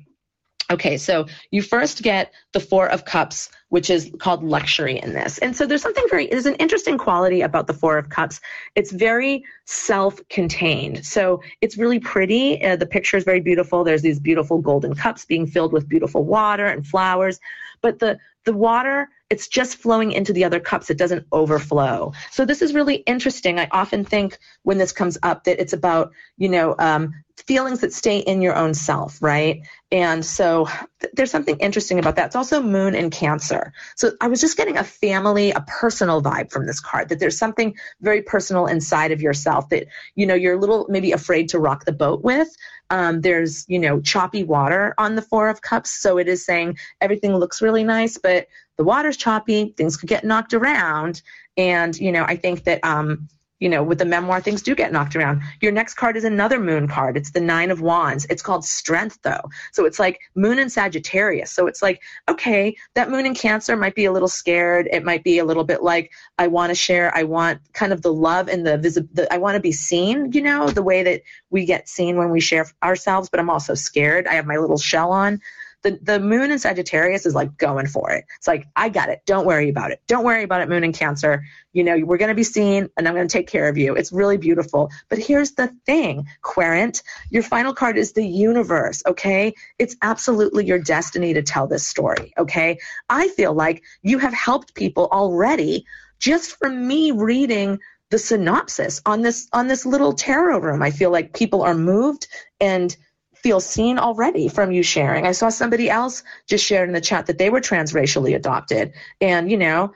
Okay, 0.73 0.97
so 0.97 1.27
you 1.51 1.61
first 1.61 2.01
get 2.01 2.33
the 2.51 2.59
Four 2.59 2.89
of 2.89 3.05
Cups, 3.05 3.51
which 3.69 3.91
is 3.91 4.11
called 4.17 4.43
luxury 4.43 4.97
in 4.97 5.13
this. 5.13 5.37
And 5.37 5.55
so 5.55 5.67
there's 5.67 5.83
something 5.83 6.03
very, 6.09 6.25
there's 6.25 6.47
an 6.47 6.55
interesting 6.55 6.97
quality 6.97 7.41
about 7.41 7.67
the 7.67 7.75
Four 7.75 7.99
of 7.99 8.09
Cups. 8.09 8.41
It's 8.73 8.91
very 8.91 9.43
self 9.65 10.19
contained. 10.29 11.05
So 11.05 11.43
it's 11.61 11.77
really 11.77 11.99
pretty. 11.99 12.63
Uh, 12.65 12.75
the 12.75 12.87
picture 12.87 13.17
is 13.17 13.23
very 13.23 13.39
beautiful. 13.39 13.83
There's 13.83 14.01
these 14.01 14.19
beautiful 14.19 14.57
golden 14.57 14.95
cups 14.95 15.25
being 15.25 15.45
filled 15.45 15.73
with 15.73 15.87
beautiful 15.87 16.25
water 16.25 16.65
and 16.65 16.87
flowers. 16.87 17.39
But 17.81 17.99
the, 17.99 18.17
the 18.45 18.53
water 18.53 19.09
it's 19.33 19.47
just 19.47 19.77
flowing 19.77 20.11
into 20.11 20.31
the 20.31 20.45
other 20.45 20.59
cups. 20.59 20.91
It 20.91 20.97
doesn't 20.99 21.25
overflow. 21.31 22.13
So 22.29 22.45
this 22.45 22.61
is 22.61 22.75
really 22.75 22.97
interesting. 23.07 23.59
I 23.59 23.67
often 23.71 24.05
think 24.05 24.37
when 24.61 24.77
this 24.77 24.91
comes 24.91 25.17
up 25.23 25.45
that 25.45 25.59
it's 25.59 25.73
about 25.73 26.11
you 26.37 26.49
know 26.49 26.75
um, 26.77 27.15
feelings 27.47 27.79
that 27.81 27.91
stay 27.91 28.19
in 28.19 28.43
your 28.43 28.55
own 28.55 28.75
self 28.75 29.17
right? 29.21 29.65
And 29.91 30.23
so 30.23 30.67
th- 30.99 31.13
there's 31.13 31.31
something 31.31 31.57
interesting 31.57 31.97
about 31.97 32.15
that. 32.15 32.27
It's 32.27 32.35
also 32.35 32.61
moon 32.61 32.93
and 32.93 33.11
cancer. 33.11 33.73
So 33.95 34.11
i 34.21 34.27
was 34.27 34.39
just 34.39 34.55
getting 34.55 34.77
a 34.77 34.83
family 34.83 35.51
a 35.51 35.61
personal 35.61 36.21
vibe 36.21 36.51
from 36.51 36.67
this 36.67 36.79
card 36.79 37.09
that 37.09 37.19
there's 37.19 37.37
something 37.37 37.75
very 38.01 38.21
personal 38.21 38.67
inside 38.67 39.11
of 39.11 39.21
yourself 39.21 39.69
that 39.69 39.87
you 40.15 40.25
know 40.27 40.35
you're 40.35 40.55
a 40.55 40.59
little 40.59 40.85
maybe 40.89 41.11
afraid 41.11 41.49
to 41.49 41.59
rock 41.59 41.85
the 41.85 41.91
boat 41.91 42.23
with. 42.23 42.49
Um, 42.91 43.21
there's 43.21 43.65
you 43.67 43.79
know 43.79 43.99
choppy 44.01 44.43
water 44.43 44.93
on 44.99 45.15
the 45.15 45.23
four 45.23 45.49
of 45.49 45.61
cups. 45.61 45.89
So 45.89 46.19
it 46.19 46.27
is 46.27 46.45
saying 46.45 46.77
everything 47.01 47.35
looks 47.35 47.61
really 47.61 47.83
nice 47.83 48.17
but 48.17 48.47
the 48.77 48.83
water's 48.83 49.17
choppy, 49.17 49.73
things 49.77 49.97
could 49.97 50.09
get 50.09 50.23
knocked 50.23 50.53
around. 50.53 51.21
And, 51.57 51.95
you 51.97 52.11
know, 52.11 52.23
I 52.23 52.35
think 52.35 52.63
that, 52.63 52.83
um, 52.83 53.27
you 53.59 53.69
know, 53.69 53.81
with 53.81 53.99
the 53.99 54.05
memoir, 54.05 54.41
things 54.41 54.61
do 54.61 54.75
get 54.75 54.91
knocked 54.91 55.15
around. 55.15 55.41
Your 55.61 55.71
next 55.71 55.93
card 55.93 56.17
is 56.17 56.25
another 56.25 56.59
moon 56.59 56.85
card. 56.85 57.15
It's 57.15 57.31
the 57.31 57.39
Nine 57.39 57.71
of 57.71 57.79
Wands. 57.79 58.25
It's 58.29 58.41
called 58.41 58.65
Strength, 58.65 59.19
though. 59.21 59.39
So 59.71 59.85
it's 59.85 59.99
like 59.99 60.19
moon 60.35 60.59
and 60.59 60.69
Sagittarius. 60.69 61.49
So 61.51 61.67
it's 61.67 61.81
like, 61.81 62.01
okay, 62.27 62.75
that 62.95 63.09
moon 63.09 63.25
in 63.25 63.33
Cancer 63.33 63.77
might 63.77 63.95
be 63.95 64.03
a 64.03 64.11
little 64.11 64.27
scared. 64.27 64.89
It 64.91 65.05
might 65.05 65.23
be 65.23 65.37
a 65.39 65.45
little 65.45 65.63
bit 65.63 65.81
like, 65.81 66.11
I 66.37 66.47
want 66.47 66.71
to 66.71 66.75
share. 66.75 67.15
I 67.15 67.23
want 67.23 67.61
kind 67.71 67.93
of 67.93 68.01
the 68.01 68.11
love 68.11 68.49
and 68.49 68.67
the 68.67 68.77
visible. 68.77 69.25
I 69.31 69.37
want 69.37 69.55
to 69.55 69.61
be 69.61 69.71
seen, 69.71 70.33
you 70.33 70.41
know, 70.41 70.67
the 70.67 70.83
way 70.83 71.01
that 71.03 71.21
we 71.49 71.63
get 71.63 71.87
seen 71.87 72.17
when 72.17 72.31
we 72.31 72.41
share 72.41 72.65
ourselves, 72.83 73.29
but 73.29 73.39
I'm 73.39 73.49
also 73.49 73.75
scared. 73.75 74.27
I 74.27 74.33
have 74.33 74.45
my 74.45 74.57
little 74.57 74.77
shell 74.77 75.13
on 75.13 75.39
the, 75.83 75.99
the 76.01 76.19
moon 76.19 76.51
in 76.51 76.59
Sagittarius 76.59 77.25
is 77.25 77.35
like 77.35 77.57
going 77.57 77.87
for 77.87 78.09
it. 78.11 78.25
It's 78.37 78.47
like, 78.47 78.67
I 78.75 78.89
got 78.89 79.09
it. 79.09 79.21
Don't 79.25 79.45
worry 79.45 79.69
about 79.69 79.91
it. 79.91 80.01
Don't 80.07 80.23
worry 80.23 80.43
about 80.43 80.61
it, 80.61 80.69
moon 80.69 80.83
in 80.83 80.93
Cancer. 80.93 81.43
You 81.73 81.83
know, 81.83 81.99
we're 82.03 82.17
going 82.17 82.29
to 82.29 82.35
be 82.35 82.43
seen 82.43 82.89
and 82.97 83.07
I'm 83.07 83.13
going 83.13 83.27
to 83.27 83.31
take 83.31 83.47
care 83.47 83.67
of 83.67 83.77
you. 83.77 83.93
It's 83.95 84.11
really 84.11 84.37
beautiful. 84.37 84.89
But 85.09 85.19
here's 85.19 85.51
the 85.51 85.75
thing, 85.85 86.27
Querent, 86.41 87.03
your 87.29 87.43
final 87.43 87.73
card 87.73 87.97
is 87.97 88.13
the 88.13 88.25
universe, 88.25 89.03
okay? 89.05 89.53
It's 89.77 89.95
absolutely 90.01 90.65
your 90.65 90.79
destiny 90.79 91.33
to 91.33 91.43
tell 91.43 91.67
this 91.67 91.85
story, 91.85 92.33
okay? 92.37 92.79
I 93.09 93.27
feel 93.29 93.53
like 93.53 93.83
you 94.01 94.17
have 94.19 94.33
helped 94.33 94.75
people 94.75 95.09
already 95.11 95.85
just 96.19 96.57
from 96.57 96.87
me 96.87 97.11
reading 97.11 97.79
the 98.09 98.19
synopsis 98.19 99.01
on 99.07 99.23
this 99.23 99.47
on 99.53 99.67
this 99.67 99.87
little 99.87 100.13
tarot 100.13 100.59
room. 100.59 100.83
I 100.83 100.91
feel 100.91 101.09
like 101.09 101.33
people 101.33 101.63
are 101.63 101.73
moved 101.73 102.27
and 102.61 102.95
feel 103.43 103.59
seen 103.59 103.99
already 103.99 104.47
from 104.47 104.71
you 104.71 104.81
sharing. 104.81 105.27
I 105.27 105.33
saw 105.33 105.49
somebody 105.49 105.89
else 105.89 106.23
just 106.47 106.65
shared 106.65 106.89
in 106.89 106.93
the 106.93 107.01
chat 107.01 107.25
that 107.27 107.37
they 107.37 107.49
were 107.49 107.59
transracially 107.59 108.35
adopted. 108.35 108.93
And, 109.19 109.51
you 109.51 109.57
know, 109.57 109.93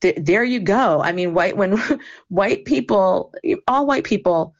th- 0.00 0.18
there 0.20 0.44
you 0.44 0.60
go. 0.60 1.00
I 1.00 1.12
mean, 1.12 1.32
white 1.34 1.56
when 1.56 1.78
white 2.28 2.64
people, 2.64 3.32
all 3.68 3.86
white 3.86 4.04
people 4.04 4.54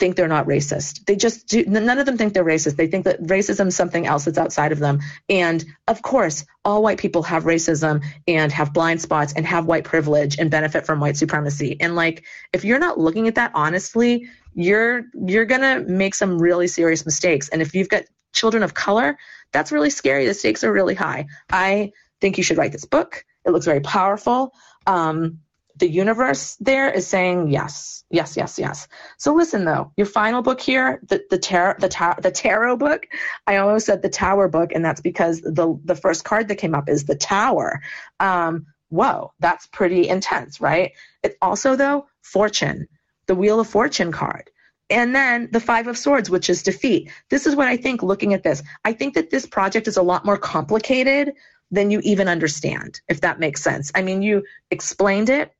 think 0.00 0.16
they're 0.16 0.26
not 0.26 0.46
racist. 0.46 1.04
They 1.04 1.14
just 1.14 1.46
do, 1.46 1.64
none 1.66 1.98
of 1.98 2.06
them 2.06 2.16
think 2.16 2.32
they're 2.32 2.44
racist. 2.44 2.76
They 2.76 2.88
think 2.88 3.04
that 3.04 3.22
racism 3.22 3.68
is 3.68 3.76
something 3.76 4.06
else 4.06 4.24
that's 4.24 4.38
outside 4.38 4.72
of 4.72 4.78
them. 4.78 5.00
And 5.28 5.64
of 5.86 6.02
course, 6.02 6.44
all 6.64 6.82
white 6.82 6.98
people 6.98 7.22
have 7.24 7.44
racism 7.44 8.02
and 8.26 8.50
have 8.50 8.72
blind 8.72 9.00
spots 9.02 9.34
and 9.34 9.46
have 9.46 9.66
white 9.66 9.84
privilege 9.84 10.38
and 10.38 10.50
benefit 10.50 10.86
from 10.86 10.98
white 10.98 11.16
supremacy. 11.16 11.76
And 11.78 11.94
like, 11.94 12.24
if 12.52 12.64
you're 12.64 12.78
not 12.78 12.98
looking 12.98 13.28
at 13.28 13.36
that 13.36 13.52
honestly, 13.54 14.28
you're 14.54 15.04
you're 15.14 15.44
going 15.44 15.60
to 15.60 15.88
make 15.88 16.14
some 16.14 16.40
really 16.40 16.66
serious 16.66 17.04
mistakes. 17.04 17.48
And 17.50 17.62
if 17.62 17.74
you've 17.74 17.88
got 17.88 18.04
children 18.32 18.62
of 18.62 18.74
color, 18.74 19.18
that's 19.52 19.70
really 19.70 19.90
scary. 19.90 20.26
The 20.26 20.34
stakes 20.34 20.64
are 20.64 20.72
really 20.72 20.94
high. 20.94 21.26
I 21.50 21.92
think 22.20 22.38
you 22.38 22.44
should 22.44 22.56
write 22.56 22.72
this 22.72 22.84
book. 22.84 23.24
It 23.44 23.50
looks 23.50 23.66
very 23.66 23.80
powerful. 23.80 24.54
Um, 24.86 25.40
the 25.80 25.88
universe 25.88 26.56
there 26.60 26.90
is 26.90 27.06
saying 27.06 27.48
yes, 27.50 28.04
yes, 28.10 28.36
yes, 28.36 28.58
yes. 28.58 28.86
So 29.18 29.34
listen 29.34 29.64
though, 29.64 29.92
your 29.96 30.06
final 30.06 30.42
book 30.42 30.60
here, 30.60 31.00
the 31.08 31.22
the 31.30 31.38
tarot 31.38 31.76
the, 31.80 31.88
ta- 31.88 32.16
the 32.20 32.30
tarot 32.30 32.76
book. 32.76 33.06
I 33.46 33.56
almost 33.56 33.86
said 33.86 34.02
the 34.02 34.08
tower 34.08 34.48
book, 34.48 34.70
and 34.72 34.84
that's 34.84 35.00
because 35.00 35.40
the 35.40 35.78
the 35.84 35.96
first 35.96 36.24
card 36.24 36.48
that 36.48 36.56
came 36.56 36.74
up 36.74 36.88
is 36.88 37.04
the 37.04 37.16
tower. 37.16 37.80
Um, 38.20 38.66
whoa, 38.90 39.32
that's 39.40 39.66
pretty 39.66 40.08
intense, 40.08 40.60
right? 40.60 40.92
It 41.22 41.36
also 41.42 41.74
though 41.76 42.06
fortune, 42.22 42.86
the 43.26 43.34
wheel 43.34 43.58
of 43.58 43.66
fortune 43.68 44.12
card. 44.12 44.50
And 44.90 45.14
then 45.14 45.48
the 45.52 45.60
Five 45.60 45.86
of 45.86 45.96
Swords, 45.96 46.30
which 46.30 46.50
is 46.50 46.64
defeat. 46.64 47.12
This 47.28 47.46
is 47.46 47.54
what 47.54 47.68
I 47.68 47.76
think 47.76 48.02
looking 48.02 48.34
at 48.34 48.42
this. 48.42 48.60
I 48.84 48.92
think 48.92 49.14
that 49.14 49.30
this 49.30 49.46
project 49.46 49.86
is 49.86 49.96
a 49.96 50.02
lot 50.02 50.24
more 50.24 50.36
complicated 50.36 51.32
than 51.70 51.92
you 51.92 52.00
even 52.02 52.26
understand, 52.26 53.00
if 53.08 53.20
that 53.20 53.38
makes 53.38 53.62
sense. 53.62 53.92
I 53.94 54.02
mean, 54.02 54.22
you 54.22 54.42
explained 54.72 55.30
it 55.30 55.52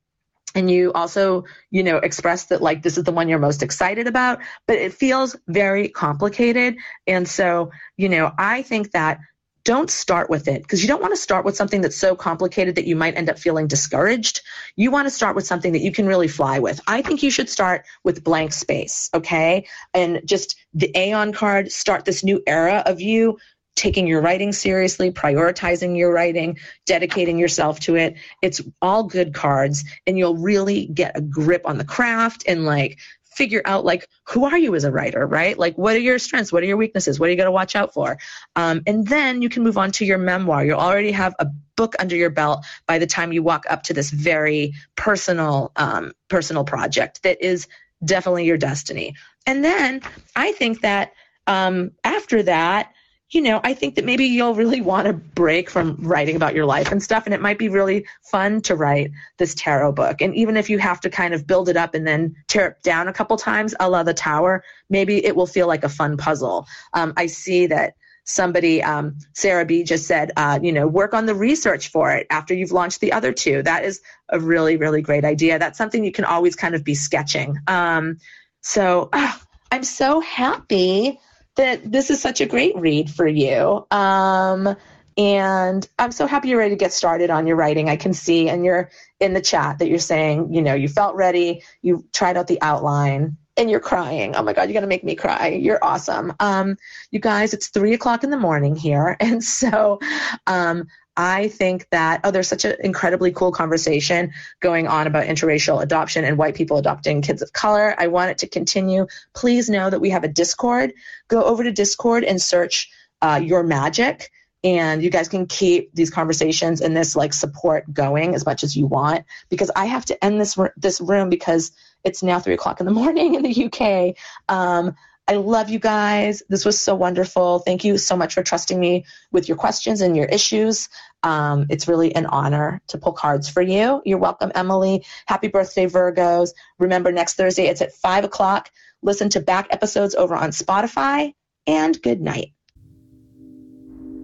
and 0.55 0.70
you 0.70 0.92
also, 0.92 1.44
you 1.70 1.82
know, 1.82 1.98
express 1.98 2.46
that 2.46 2.62
like 2.62 2.82
this 2.82 2.98
is 2.98 3.05
the 3.05 3.12
one 3.12 3.28
you're 3.28 3.38
most 3.38 3.62
excited 3.62 4.07
about, 4.07 4.40
but 4.66 4.76
it 4.76 4.92
feels 4.92 5.36
very 5.48 5.88
complicated. 5.88 6.76
And 7.07 7.28
so, 7.28 7.70
you 7.96 8.09
know, 8.09 8.32
I 8.38 8.62
think 8.62 8.92
that 8.92 9.18
don't 9.64 9.90
start 9.90 10.30
with 10.30 10.48
it 10.48 10.62
because 10.62 10.82
you 10.82 10.88
don't 10.88 11.03
want 11.03 11.12
to 11.12 11.20
start 11.20 11.44
with 11.44 11.55
something 11.55 11.82
that's 11.82 11.96
so 11.96 12.16
complicated 12.16 12.74
that 12.76 12.86
you 12.86 12.96
might 12.96 13.16
end 13.16 13.28
up 13.28 13.38
feeling 13.38 13.66
discouraged. 13.66 14.40
You 14.74 14.90
want 14.90 15.07
to 15.07 15.11
start 15.11 15.36
with 15.36 15.46
something 15.46 15.72
that 15.72 15.82
you 15.82 15.92
can 15.92 16.07
really 16.07 16.28
fly 16.28 16.59
with. 16.59 16.80
I 16.86 17.03
think 17.03 17.22
you 17.22 17.30
should 17.30 17.48
start 17.48 17.84
with 18.03 18.24
blank 18.24 18.53
space, 18.53 19.11
okay? 19.12 19.66
And 19.92 20.22
just 20.24 20.57
the 20.72 20.90
Aeon 20.96 21.32
card, 21.32 21.70
start 21.70 22.05
this 22.05 22.24
new 22.24 22.42
era 22.46 22.82
of 22.86 23.01
you 23.01 23.38
taking 23.81 24.07
your 24.07 24.20
writing 24.20 24.53
seriously, 24.53 25.11
prioritizing 25.11 25.97
your 25.97 26.12
writing, 26.12 26.59
dedicating 26.85 27.39
yourself 27.39 27.81
to 27.81 27.97
it. 27.97 28.14
It's 28.43 28.61
all 28.83 29.05
good 29.05 29.33
cards 29.33 29.85
and 30.07 30.18
you'll 30.18 30.37
really 30.37 30.85
get 30.85 31.16
a 31.16 31.22
grip 31.22 31.62
on 31.64 31.78
the 31.78 31.85
craft 31.85 32.45
and 32.47 32.66
like 32.66 32.99
figure 33.24 33.62
out 33.64 33.87
like 33.87 34.07
who 34.28 34.45
are 34.45 34.59
you 34.59 34.74
as 34.74 34.85
a 34.85 34.93
writer 34.93 35.26
right? 35.26 35.57
Like 35.57 35.78
what 35.78 35.97
are 35.97 36.01
your 36.01 36.18
strengths? 36.18 36.53
What 36.53 36.62
are 36.62 36.66
your 36.66 36.76
weaknesses? 36.76 37.18
What 37.18 37.28
are 37.28 37.31
you 37.31 37.39
going 37.39 37.47
to 37.47 37.53
watch 37.53 37.74
out 37.74 37.95
for? 37.95 38.18
Um, 38.55 38.83
and 38.87 39.07
then 39.07 39.41
you 39.41 39.49
can 39.49 39.62
move 39.62 39.78
on 39.78 39.93
to 39.93 40.05
your 40.05 40.18
memoir. 40.18 40.62
You'll 40.62 40.78
already 40.78 41.12
have 41.12 41.35
a 41.39 41.47
book 41.74 41.95
under 41.99 42.16
your 42.16 42.28
belt 42.28 42.66
by 42.87 42.99
the 42.99 43.07
time 43.07 43.33
you 43.33 43.43
walk 43.43 43.64
up 43.70 43.85
to 43.85 43.95
this 43.95 44.11
very 44.11 44.74
personal 44.95 45.72
um, 45.76 46.12
personal 46.28 46.64
project 46.64 47.22
that 47.22 47.43
is 47.43 47.66
definitely 48.05 48.45
your 48.45 48.59
destiny. 48.59 49.14
And 49.47 49.64
then 49.64 50.03
i 50.37 50.53
think 50.53 50.83
that 50.83 51.12
um, 51.47 51.93
after 52.05 52.43
that 52.43 52.93
you 53.31 53.41
know, 53.41 53.61
I 53.62 53.74
think 53.74 53.95
that 53.95 54.05
maybe 54.05 54.24
you'll 54.24 54.55
really 54.55 54.81
want 54.81 55.07
to 55.07 55.12
break 55.12 55.70
from 55.70 55.97
writing 56.01 56.35
about 56.35 56.55
your 56.55 56.66
life 56.66 56.91
and 56.91 57.01
stuff. 57.01 57.26
And 57.26 57.35
it 57.35 57.41
might 57.41 57.59
be 57.59 57.68
really 57.68 58.07
fun 58.22 58.61
to 58.62 58.74
write 58.74 59.12
this 59.39 59.55
tarot 59.55 59.93
book. 59.93 60.20
And 60.20 60.35
even 60.35 60.57
if 60.57 60.68
you 60.68 60.78
have 60.78 61.01
to 61.03 61.11
kind 61.11 61.33
of 61.33 61.47
build 61.47 61.68
it 61.68 61.76
up 61.76 61.95
and 61.95 62.07
then 62.07 62.35
tear 62.49 62.68
it 62.68 62.83
down 62.83 63.07
a 63.07 63.12
couple 63.12 63.37
times, 63.37 63.74
a 63.78 63.89
la 63.89 64.03
the 64.03 64.14
tower, 64.14 64.64
maybe 64.89 65.24
it 65.24 65.37
will 65.37 65.47
feel 65.47 65.68
like 65.68 65.85
a 65.85 65.89
fun 65.89 66.16
puzzle. 66.16 66.66
Um, 66.93 67.12
I 67.16 67.26
see 67.26 67.66
that 67.68 67.95
somebody, 68.24 68.83
um, 68.83 69.16
Sarah 69.33 69.64
B 69.64 69.85
just 69.85 70.07
said, 70.07 70.33
uh, 70.37 70.59
you 70.61 70.72
know, 70.72 70.89
work 70.89 71.14
on 71.14 71.26
the 71.26 71.35
research 71.35 71.89
for 71.89 72.11
it 72.12 72.26
after 72.31 72.53
you've 72.53 72.72
launched 72.72 73.01
the 73.01 73.12
other 73.12 73.33
two. 73.33 73.62
That 73.62 73.85
is 73.85 74.01
a 74.28 74.41
really, 74.41 74.76
really 74.76 75.03
great 75.03 75.24
idea. 75.24 75.59
That's 75.59 75.78
something 75.78 76.05
you 76.05 76.12
can 76.12 76.24
always 76.24 76.57
kind 76.57 76.74
of 76.74 76.83
be 76.83 76.97
sketching. 76.97 77.59
Um, 77.68 78.18
so 78.61 79.09
uh, 79.12 79.33
I'm 79.72 79.85
so 79.85 80.18
happy 80.18 81.20
that 81.57 81.90
this 81.90 82.11
is 82.11 82.20
such 82.20 82.40
a 82.40 82.46
great 82.46 82.76
read 82.76 83.11
for 83.11 83.26
you. 83.26 83.86
Um, 83.90 84.76
and 85.16 85.86
I'm 85.98 86.12
so 86.12 86.26
happy 86.26 86.48
you're 86.48 86.59
ready 86.59 86.70
to 86.70 86.78
get 86.78 86.92
started 86.92 87.30
on 87.30 87.46
your 87.46 87.57
writing. 87.57 87.88
I 87.88 87.96
can 87.96 88.14
see, 88.14 88.48
and 88.48 88.64
you're 88.64 88.90
in 89.18 89.34
the 89.34 89.40
chat 89.40 89.78
that 89.78 89.88
you're 89.88 89.98
saying, 89.98 90.53
you 90.55 90.62
know, 90.62 90.74
you 90.74 90.88
felt 90.88 91.14
ready, 91.16 91.62
you 91.82 92.07
tried 92.12 92.36
out 92.36 92.46
the 92.46 92.62
outline, 92.62 93.36
and 93.57 93.70
you're 93.70 93.80
crying. 93.80 94.34
Oh 94.34 94.42
my 94.42 94.55
God, 94.55 94.62
you're 94.62 94.72
going 94.72 94.82
to 94.82 94.88
make 94.88 95.05
me 95.05 95.14
cry. 95.14 95.48
You're 95.48 95.82
awesome. 95.82 96.32
Um, 96.40 96.76
you 97.11 97.20
guys, 97.20 97.53
it's 97.53 97.68
three 97.68 97.92
o'clock 97.92 98.24
in 98.24 98.30
the 98.30 98.38
morning 98.38 98.76
here. 98.76 99.16
And 99.20 99.44
so 99.44 100.01
um, 100.46 100.86
I 101.21 101.49
think 101.49 101.87
that, 101.91 102.23
oh, 102.25 102.31
there's 102.31 102.49
such 102.49 102.64
an 102.64 102.77
incredibly 102.81 103.31
cool 103.31 103.53
conversation 103.53 104.33
going 104.61 104.89
on 104.89 105.07
about 105.07 105.27
interracial 105.27 105.83
adoption 105.83 106.25
and 106.25 106.39
white 106.39 106.55
people 106.55 106.79
adopting 106.79 107.21
kids 107.21 107.43
of 107.43 107.53
color. 107.53 107.95
I 107.99 108.07
want 108.07 108.31
it 108.31 108.39
to 108.39 108.49
continue. 108.49 109.07
Please 109.35 109.68
know 109.68 109.91
that 109.91 110.01
we 110.01 110.09
have 110.09 110.25
a 110.25 110.29
Discord. 110.29 110.95
Go 111.29 111.43
over 111.43 111.62
to 111.62 111.71
Discord 111.71 112.25
and 112.25 112.41
search 112.41 112.91
uh, 113.21 113.39
Your 113.43 113.62
Magic. 113.62 114.31
And 114.64 115.03
you 115.03 115.11
guys 115.11 115.29
can 115.29 115.47
keep 115.47 115.95
these 115.95 116.09
conversations 116.09 116.81
and 116.81 116.97
this 116.97 117.14
like 117.14 117.35
support 117.35 117.93
going 117.93 118.35
as 118.35 118.47
much 118.47 118.64
as 118.64 118.75
you 118.75 118.87
want 118.87 119.27
because 119.51 119.71
I 119.77 119.85
have 119.87 120.07
to 120.07 120.25
end 120.25 120.41
this 120.41 120.59
this 120.79 121.03
room 121.03 121.29
because 121.29 121.73
it's 122.03 122.23
now 122.23 122.41
three 122.41 122.55
o'clock 122.55 122.81
in 122.81 122.87
the 122.87 122.93
morning 123.03 123.35
in 123.35 123.43
the 123.43 123.64
UK. 123.66 124.16
Um, 124.49 124.97
I 125.31 125.35
love 125.35 125.70
you 125.70 125.78
guys. 125.78 126.43
This 126.49 126.64
was 126.64 126.81
so 126.81 126.97
wonderful. 126.97 127.61
Thank 127.61 127.85
you 127.85 127.99
so 127.99 128.16
much 128.16 128.35
for 128.35 128.43
trusting 128.43 128.81
me 128.81 129.05
with 129.31 129.47
your 129.47 129.57
questions 129.57 130.01
and 130.01 130.16
your 130.16 130.26
issues. 130.26 130.89
Um, 131.22 131.66
it's 131.70 131.87
really 131.87 132.12
an 132.16 132.26
honor 132.26 132.83
to 132.89 132.99
pull 132.99 133.12
cards 133.12 133.49
for 133.49 133.62
you. 133.62 134.03
You're 134.05 134.18
welcome, 134.18 134.51
Emily. 134.57 135.05
Happy 135.26 135.47
birthday, 135.47 135.87
Virgos. 135.87 136.51
Remember, 136.81 137.12
next 137.12 137.35
Thursday 137.35 137.68
it's 137.68 137.81
at 137.81 137.93
5 137.93 138.24
o'clock. 138.24 138.72
Listen 139.03 139.28
to 139.28 139.41
back 139.41 139.68
episodes 139.70 140.16
over 140.16 140.35
on 140.35 140.51
Spotify, 140.51 141.33
and 141.64 142.03
good 142.03 142.20
night. 142.20 142.53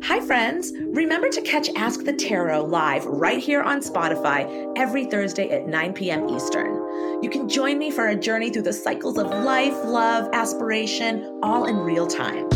Hi, 0.02 0.20
friends. 0.20 0.72
Remember 0.92 1.28
to 1.28 1.40
catch 1.40 1.68
Ask 1.74 2.04
the 2.04 2.12
Tarot 2.12 2.64
live 2.64 3.04
right 3.06 3.38
here 3.38 3.62
on 3.62 3.80
Spotify 3.80 4.72
every 4.76 5.04
Thursday 5.04 5.50
at 5.50 5.66
9 5.66 5.92
p.m. 5.94 6.28
Eastern. 6.28 6.74
You 7.22 7.30
can 7.30 7.48
join 7.48 7.78
me 7.78 7.90
for 7.90 8.08
a 8.08 8.16
journey 8.16 8.50
through 8.50 8.62
the 8.62 8.72
cycles 8.72 9.18
of 9.18 9.26
life, 9.26 9.74
love, 9.84 10.28
aspiration, 10.32 11.40
all 11.42 11.64
in 11.64 11.76
real 11.76 12.06
time. 12.06 12.48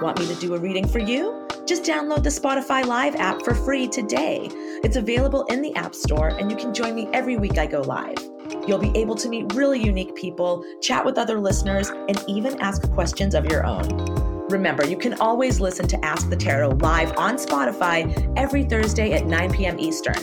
Want 0.00 0.18
me 0.18 0.26
to 0.26 0.34
do 0.36 0.54
a 0.54 0.58
reading 0.58 0.86
for 0.86 1.00
you? 1.00 1.46
Just 1.66 1.82
download 1.82 2.22
the 2.22 2.30
Spotify 2.30 2.84
Live 2.84 3.16
app 3.16 3.42
for 3.42 3.54
free 3.54 3.88
today. 3.88 4.48
It's 4.84 4.96
available 4.96 5.44
in 5.44 5.60
the 5.60 5.74
App 5.74 5.94
Store, 5.94 6.28
and 6.28 6.50
you 6.50 6.56
can 6.56 6.72
join 6.72 6.94
me 6.94 7.08
every 7.12 7.36
week 7.36 7.58
I 7.58 7.66
go 7.66 7.80
live. 7.80 8.18
You'll 8.66 8.78
be 8.78 8.96
able 8.96 9.16
to 9.16 9.28
meet 9.28 9.54
really 9.54 9.82
unique 9.82 10.14
people, 10.14 10.64
chat 10.80 11.04
with 11.04 11.18
other 11.18 11.40
listeners, 11.40 11.88
and 11.90 12.22
even 12.28 12.60
ask 12.60 12.90
questions 12.92 13.34
of 13.34 13.46
your 13.46 13.66
own. 13.66 14.27
Remember, 14.50 14.86
you 14.86 14.96
can 14.96 15.12
always 15.20 15.60
listen 15.60 15.86
to 15.88 16.02
Ask 16.02 16.30
the 16.30 16.36
Tarot 16.36 16.70
live 16.80 17.16
on 17.18 17.36
Spotify 17.36 18.32
every 18.36 18.64
Thursday 18.64 19.12
at 19.12 19.26
9 19.26 19.52
p.m. 19.52 19.78
Eastern. 19.78 20.16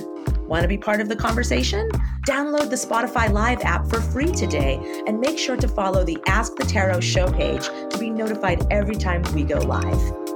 Want 0.48 0.64
to 0.64 0.68
be 0.68 0.80
part 0.80 1.00
of 1.00 1.10
the 1.10 1.16
conversation? 1.16 1.90
Download 2.28 2.70
the 2.70 2.76
Spotify 2.76 3.32
Live 3.32 3.62
app 3.62 3.88
for 3.88 4.02
free 4.02 4.32
today 4.32 5.04
and 5.06 5.20
make 5.20 5.38
sure 5.38 5.58
to 5.58 5.68
follow 5.68 6.04
the 6.04 6.18
Ask 6.26 6.56
the 6.56 6.66
Tarot 6.66 7.02
show 7.02 7.32
page 7.32 7.66
to 7.66 7.98
be 8.00 8.10
notified 8.10 8.66
every 8.72 8.96
time 8.96 9.22
we 9.34 9.44
go 9.44 9.58
live. 9.60 10.35